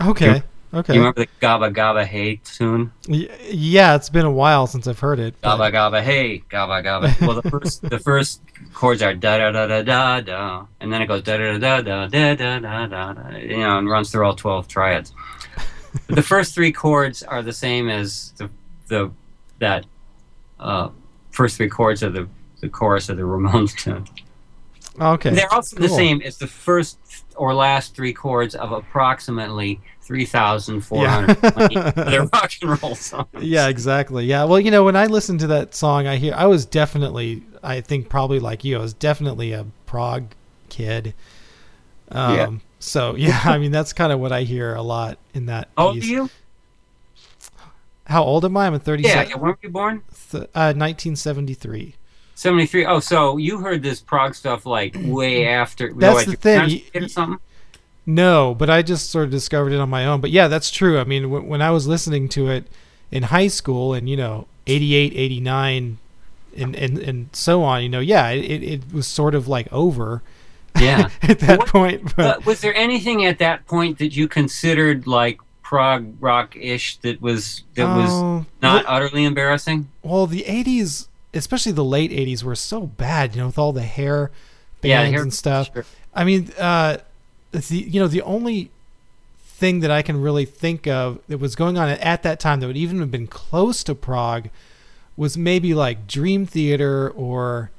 [0.00, 0.42] Okay.
[0.74, 0.92] Okay.
[0.94, 2.92] You remember the Gabba Gabba Hey tune?
[3.06, 5.34] Yeah, it's been a while since I've heard it.
[5.40, 7.26] but- Gaba Gabba Hey, Gabba Gabba.
[7.26, 8.42] Well, the first the first
[8.74, 11.80] chords are da da da da da da, and then it goes da da da
[11.80, 15.12] da da da da da da, you know, and runs through all twelve triads.
[16.08, 18.50] But the first three chords are the same as the
[18.88, 19.12] the
[19.60, 19.86] that
[20.58, 20.88] uh,
[21.30, 22.28] first three chords of the
[22.64, 24.06] the chorus of the Ramones tune.
[24.98, 25.30] Okay.
[25.30, 26.98] They're also the same as the first
[27.36, 33.26] or last three chords of approximately 3,420 other rock and roll songs.
[33.40, 34.24] Yeah, exactly.
[34.24, 34.44] Yeah.
[34.44, 37.82] Well, you know, when I listened to that song, I hear I was definitely, I
[37.82, 40.34] think probably like you, I was definitely a prog
[40.70, 41.12] kid.
[42.10, 42.50] Um, Yeah.
[42.78, 45.68] So yeah, I mean that's kind of what I hear a lot in that.
[45.76, 46.30] How old you?
[48.06, 48.66] How old am I?
[48.66, 49.28] I'm Yeah, 37.
[49.28, 50.02] yeah, when were you born?
[50.30, 51.94] Th- uh, 1973.
[52.34, 52.86] 73.
[52.86, 55.92] Oh, so you heard this prog stuff like way after.
[55.92, 57.38] That's what, the thing?
[58.06, 60.20] No, but I just sort of discovered it on my own.
[60.20, 60.98] But yeah, that's true.
[60.98, 62.66] I mean, w- when I was listening to it
[63.10, 65.98] in high school and, you know, 88, 89,
[66.56, 70.22] and, and, and so on, you know, yeah, it, it, was sort of like over
[70.78, 71.08] Yeah.
[71.22, 72.14] at that What- point.
[72.14, 77.22] But was there anything at that point that you considered like prog rock ish that
[77.22, 79.88] was that was Oh, not well, utterly embarrassing?
[80.02, 83.82] well, the 80s, especially the late 80s, were so bad, you know, with all the
[83.82, 84.30] hair
[84.80, 85.70] bands Yeah, hair- and stuff.
[85.72, 85.84] sure.
[86.14, 86.98] I mean, uh,
[87.52, 88.70] the you know the only
[89.46, 92.66] thing that I can really think of that was going on at that time that
[92.66, 94.48] would even have been close to prog
[95.16, 97.70] was maybe like Dream Theater or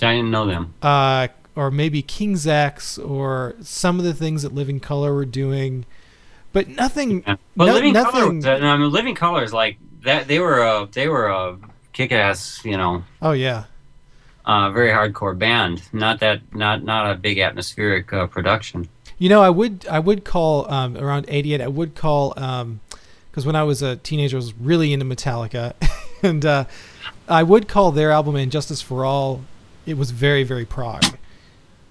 [0.00, 0.74] I didn't know them.
[0.82, 5.84] uh, or maybe King's X or some of the things that Living Colour were doing,
[6.54, 7.22] but nothing.
[7.26, 7.36] Yeah.
[7.56, 8.36] But no- Living Colour, nothing.
[8.38, 10.28] was- I mean, Living Colour is like that.
[10.28, 11.58] They were a they were a
[11.92, 13.64] kick ass, you know, oh yeah,
[14.44, 15.82] uh, very hardcore band.
[15.92, 18.88] Not that not not a big atmospheric uh, production.
[19.18, 21.60] You know, I would I would call um, around '88.
[21.60, 25.74] I would call because when I was a teenager, I was really into Metallica,
[26.22, 26.64] and uh,
[27.28, 29.42] I would call their album "And Justice for All."
[29.86, 31.04] It was very very prog.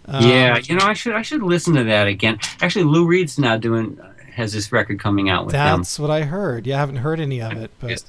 [0.05, 2.39] Um, yeah, you know, I should I should listen to that again.
[2.61, 3.99] Actually, Lou Reed's now doing
[4.33, 5.79] has this record coming out with them.
[5.79, 6.65] that's what I heard.
[6.65, 8.03] Yeah, I haven't heard any of it, but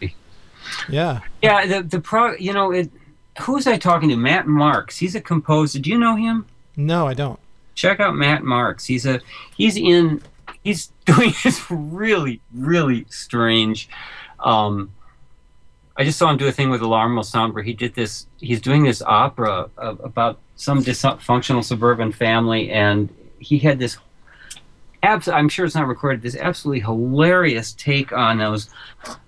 [0.88, 1.20] yeah.
[1.42, 2.34] Yeah, the the pro.
[2.36, 2.90] You know, it.
[3.42, 4.16] Who was I talking to?
[4.16, 4.98] Matt Marks.
[4.98, 5.78] He's a composer.
[5.78, 6.46] Do you know him?
[6.76, 7.38] No, I don't.
[7.74, 8.84] check out Matt Marks.
[8.84, 9.20] He's a
[9.56, 10.22] he's in
[10.62, 13.88] he's doing this really really strange.
[14.40, 14.90] Um,
[15.96, 16.82] I just saw him do a thing with
[17.24, 18.26] Sound where he did this.
[18.38, 23.08] He's doing this opera of, about some dysfunctional suburban family, and
[23.38, 23.98] he had this.
[25.02, 26.22] Abs- I'm sure it's not recorded.
[26.22, 28.70] This absolutely hilarious take on those,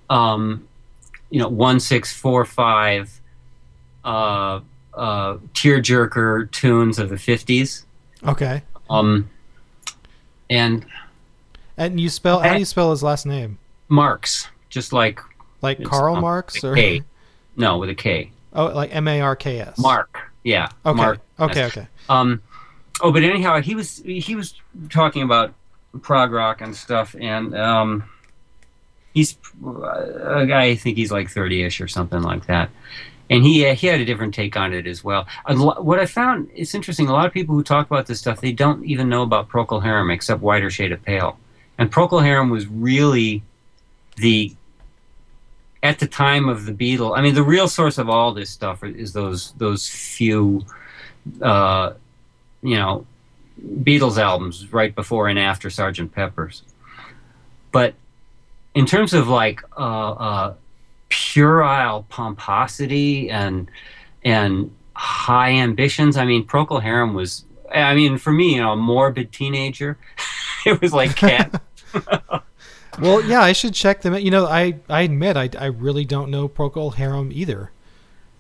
[0.09, 0.67] um,
[1.31, 3.21] you know, one six four five,
[4.05, 4.61] uh,
[4.95, 7.87] uh, tearjerker tunes of the fifties.
[8.27, 8.63] Okay.
[8.89, 9.29] Um,
[10.51, 10.85] and
[11.77, 13.59] And you spell how do you spell his last name?
[13.89, 15.21] Marx, just like
[15.63, 17.03] Like Karl um, Marx or K.
[17.57, 18.31] no with a K.
[18.53, 19.79] oh, like M A R K S.
[19.79, 20.69] Mark, yeah.
[20.87, 20.97] Okay.
[20.97, 21.21] Mark.
[21.41, 21.65] Okay.
[21.65, 21.87] Okay.
[22.09, 22.43] Um,
[23.01, 24.55] oh, but anyhow, he was he was
[24.91, 25.55] talking about
[26.03, 28.05] prog rock and stuff, and um,
[29.15, 30.65] he's a guy.
[30.65, 32.69] I think he's like thirty-ish or something like that.
[33.31, 35.27] And he uh, he had a different take on it as well.
[35.49, 37.09] Lo- What I found it's interesting.
[37.09, 39.83] A lot of people who talk about this stuff they don't even know about Procol
[39.83, 41.39] Harum except Whiter Shade of Pale.
[41.79, 43.43] And Procol Harum was really
[44.17, 44.55] the
[45.83, 47.17] at the time of the Beatles.
[47.17, 50.65] I mean, the real source of all this stuff is those those few,
[51.41, 51.93] uh,
[52.63, 53.07] you know,
[53.61, 56.63] Beatles albums right before and after Sergeant Pepper's.
[57.73, 57.95] But
[58.75, 60.55] in terms of like uh, uh,
[61.09, 63.71] puerile pomposity and
[64.25, 67.45] and high ambitions, I mean, Procol Harum was.
[67.73, 69.99] I mean, for me, you know, a morbid teenager.
[70.67, 71.61] it was like cat.
[73.01, 74.15] Well, yeah, I should check them.
[74.15, 74.23] out.
[74.23, 77.71] You know, I I admit I I really don't know Procol Harum either.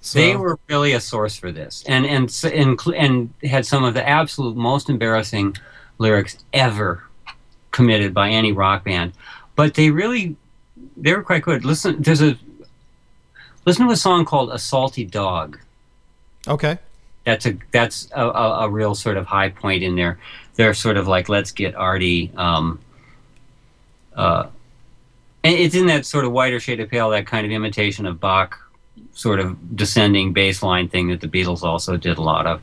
[0.00, 3.94] So, They were really a source for this, and and and and had some of
[3.94, 5.56] the absolute most embarrassing
[5.98, 7.04] lyrics ever
[7.70, 9.12] committed by any rock band.
[9.56, 10.36] But they really,
[10.96, 11.64] they were quite good.
[11.64, 12.36] Listen, there's a
[13.64, 15.58] listen to a song called "A Salty Dog."
[16.48, 16.78] okay.
[17.24, 20.18] That's a that's a, a, a real sort of high point in there.
[20.56, 22.30] They're sort of like let's get arty.
[22.36, 22.80] Um,
[24.14, 24.48] uh,
[25.42, 28.20] and it's in that sort of whiter shade of pale, that kind of imitation of
[28.20, 28.58] Bach,
[29.14, 32.62] sort of descending bass line thing that the Beatles also did a lot of.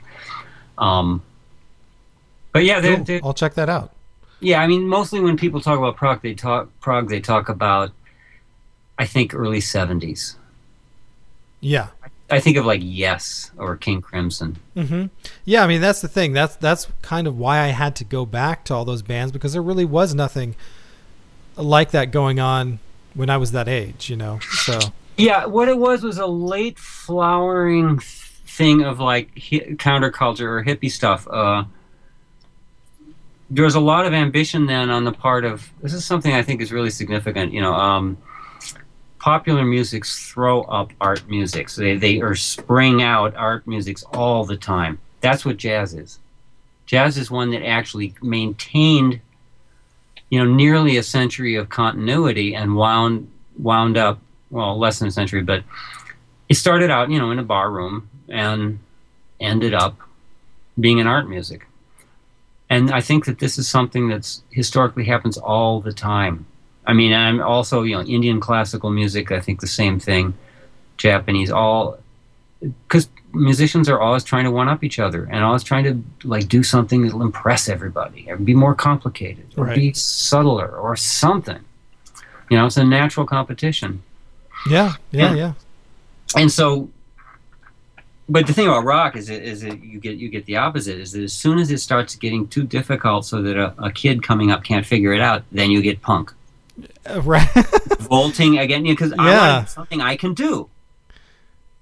[0.78, 1.24] Um,
[2.52, 3.06] but yeah, they're, Cool.
[3.06, 3.94] they're, I'll check that out.
[4.42, 4.62] Yeah.
[4.62, 7.10] I mean, mostly when people talk about prog, they talk prog.
[7.10, 7.92] They talk about,
[9.00, 10.36] I think, early '70s.
[11.62, 11.88] Yeah.
[12.30, 14.58] I think of like Yes or King Crimson.
[14.76, 15.08] Mm-hmm.
[15.44, 16.32] Yeah, I mean that's the thing.
[16.32, 19.54] That's that's kind of why I had to go back to all those bands because
[19.54, 20.56] there really was nothing
[21.58, 22.80] like that going on
[23.14, 24.10] when I was that age.
[24.10, 24.40] You know.
[24.40, 24.80] So
[25.18, 30.92] Yeah, what it was was a late flowering thing of like hi- counterculture or hippie
[30.92, 31.28] stuff.
[31.30, 31.66] Uh,
[33.52, 36.42] there was a lot of ambition then on the part of this is something I
[36.42, 37.52] think is really significant.
[37.52, 38.18] You know, um,
[39.20, 41.76] popular musics throw up art musics.
[41.76, 45.00] They they are spring out art musics all the time.
[45.20, 46.20] That's what jazz is.
[46.86, 49.20] Jazz is one that actually maintained,
[50.30, 55.12] you know, nearly a century of continuity and wound wound up well less than a
[55.12, 55.62] century, but
[56.48, 58.80] it started out you know in a bar room and
[59.42, 59.98] ended up
[60.80, 61.68] being an art music.
[62.72, 66.46] And I think that this is something that's historically happens all the time.
[66.88, 69.32] I mean, I'm also you know Indian classical music.
[69.32, 70.34] I think the same thing.
[70.98, 71.98] Japanese, all
[72.88, 76.48] because musicians are always trying to one up each other and always trying to like
[76.48, 79.76] do something that'll impress everybody or be more complicated or Right.
[79.76, 81.60] be subtler or something.
[82.50, 84.04] You know, it's a natural competition.
[84.70, 85.36] yeah, yeah, Yeah.
[85.36, 85.54] yeah.
[86.42, 86.90] And so,
[88.32, 90.98] but the thing about rock is, it, is that you get you get the opposite.
[91.00, 94.24] Is that as soon as it starts getting too difficult, so that a, a kid
[94.24, 96.32] coming up can't figure it out, then you get punk
[97.10, 97.48] Uh, right.
[98.00, 99.56] vaulting again because I Yeah.
[99.58, 100.70] want something I can do.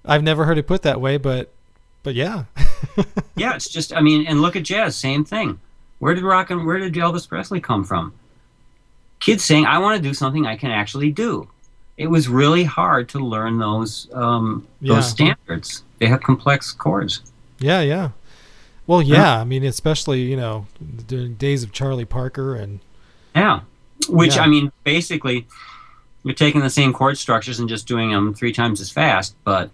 [0.06, 1.52] I've never heard it put that way, but
[2.04, 2.46] but yeah.
[3.36, 5.60] Yeah, it's just I mean, and look at jazz, same thing.
[6.00, 8.14] Where did rock and where did Elvis Presley come from?
[9.20, 11.48] Kids saying, "I want to do something I can actually do."
[11.98, 14.96] It was really hard to learn those um, Yeah.
[14.96, 15.84] those standards.
[16.00, 17.22] They have complex chords.
[17.60, 18.10] Yeah, yeah.
[18.88, 19.40] Well, yeah.
[19.40, 20.66] I mean, especially you know
[21.08, 22.80] during days of Charlie Parker and
[23.36, 23.62] Yeah.
[24.08, 24.44] Which, Yeah.
[24.44, 25.46] I mean, basically,
[26.24, 29.70] you're taking the same chord structures and just doing them three times as fast, but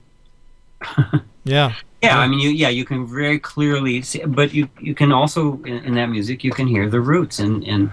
[1.46, 1.74] Yeah.
[2.02, 5.60] Yeah, I mean, you yeah, you can very clearly see, but you you can also
[5.64, 7.90] in, in that music you can hear the roots and and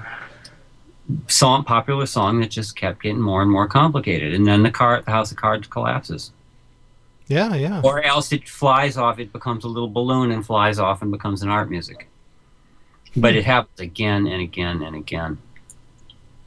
[1.28, 5.00] song popular song that just kept getting more and more complicated, and then the car
[5.00, 6.30] the house of cards collapses,
[7.32, 7.80] Yeah, yeah.
[7.82, 11.42] or else it flies off, it becomes a little balloon and flies off and becomes
[11.42, 12.08] an art music.
[13.16, 15.38] But it happens again and again and again.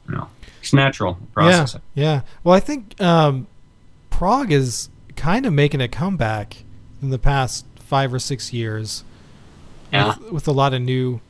[0.08, 0.28] You know,
[0.60, 1.76] it's natural process.
[1.94, 2.20] Yeah, yeah.
[2.42, 3.46] Well, I think um,
[4.10, 6.64] prog is kind of making a comeback
[7.00, 9.04] in the past five or six years.
[9.92, 10.16] Yeah.
[10.18, 11.20] With, with a lot of new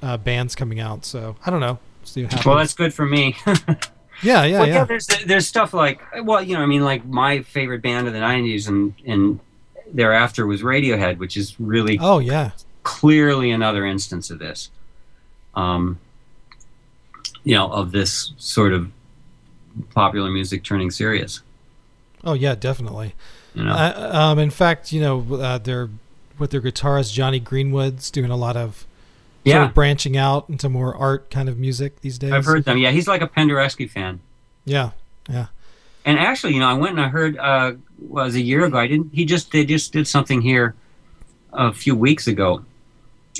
[0.00, 1.04] uh, bands coming out.
[1.04, 1.78] So I don't know.
[2.04, 2.46] See what happens.
[2.46, 3.36] Well, that's good for me.
[4.22, 4.84] yeah, yeah, well, yeah.
[4.84, 8.20] there's there's stuff like well, you know, I mean, like my favorite band of the
[8.20, 9.40] '90s and and
[9.92, 12.52] thereafter was Radiohead, which is really Oh, yeah.
[12.82, 14.70] clearly another instance of this.
[15.54, 15.98] Um,
[17.44, 18.90] you know, of this sort of
[19.94, 21.40] popular music turning serious.
[22.24, 23.14] Oh, yeah, definitely.
[23.54, 25.90] You know, Uh, um, in fact, you know, uh, they're
[26.38, 28.86] with their guitarist Jonny Greenwood's doing a lot of
[29.46, 32.32] sort yeah, of branching out into more art kind of music these days.
[32.32, 32.78] I've heard them.
[32.78, 34.20] Yeah, he's like a Penderecki fan.
[34.64, 34.90] Yeah,
[35.28, 35.46] yeah.
[36.06, 37.72] And actually, you know, I went and I heard uh,
[38.08, 38.78] was a year ago.
[38.78, 39.10] I didn't.
[39.12, 40.74] He just they just did something here
[41.52, 42.64] a few weeks ago,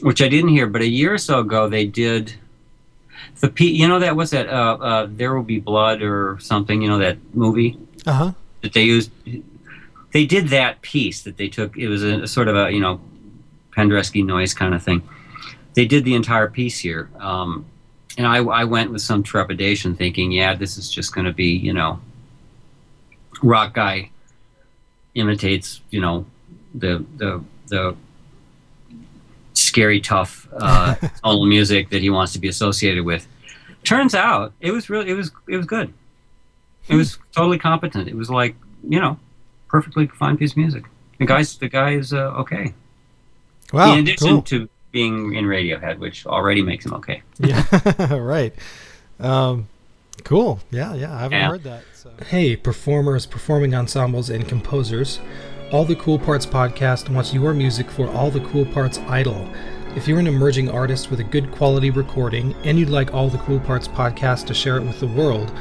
[0.03, 0.67] which I didn't hear.
[0.67, 2.35] But a year or so ago, they did
[3.41, 3.71] the P.
[3.71, 6.83] You know that was that uh, uh, There Will Be Blood or something.
[6.83, 8.33] You know that movie Uh huh.
[8.63, 9.11] that they used.
[10.13, 11.77] They did that piece that they took.
[11.77, 13.01] It was a, a sort of a you know
[13.77, 15.03] Penderecki noise kind of thing.
[15.75, 17.11] They did the entire piece here.
[17.19, 17.67] Um,
[18.17, 21.49] and I, I went with some trepidation, thinking, yeah, this is just going to be,
[21.49, 22.01] you know,
[23.43, 24.11] rock guy
[25.15, 26.27] imitates, you know,
[26.75, 27.97] the the the
[29.55, 30.95] scary, tough uh,
[31.25, 33.27] tonal music that he wants to be associated with.
[33.83, 35.93] Turns out, it was really, it was, it was good.
[36.89, 38.09] It was totally competent.
[38.09, 38.55] It was like,
[38.89, 39.19] you know,
[39.69, 40.85] perfectly fine piece of music.
[41.19, 42.75] The guy's, the guy is uh, okay.
[43.73, 43.95] Wow.
[43.95, 44.43] In addition cool.
[44.43, 47.21] to being in Radiohead, which already makes him okay.
[47.39, 48.55] Yeah, right.
[49.21, 49.69] Um,
[50.23, 50.61] cool.
[50.71, 51.15] Yeah, yeah.
[51.15, 51.49] I haven't Yeah.
[51.49, 51.83] heard that.
[51.93, 52.11] So.
[52.29, 55.21] Hey, performers, performing ensembles, and composers.
[55.73, 59.49] All the Cool Parts podcast wants your music for All the Cool Parts Idol.
[59.97, 63.39] If you're an emerging artist with a good quality recording and you'd like All the
[63.39, 65.53] Cool Parts podcast to share it with the world,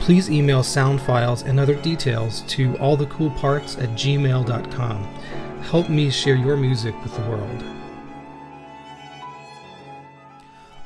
[0.00, 5.04] please email sound files and other details to allthecoolparts at gmail.com.
[5.62, 7.64] Help me share your music with the world.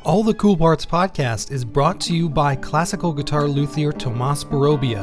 [0.04, 5.02] All the Cool Parts podcast is brought to you by classical guitar luthier Tomas Barobia,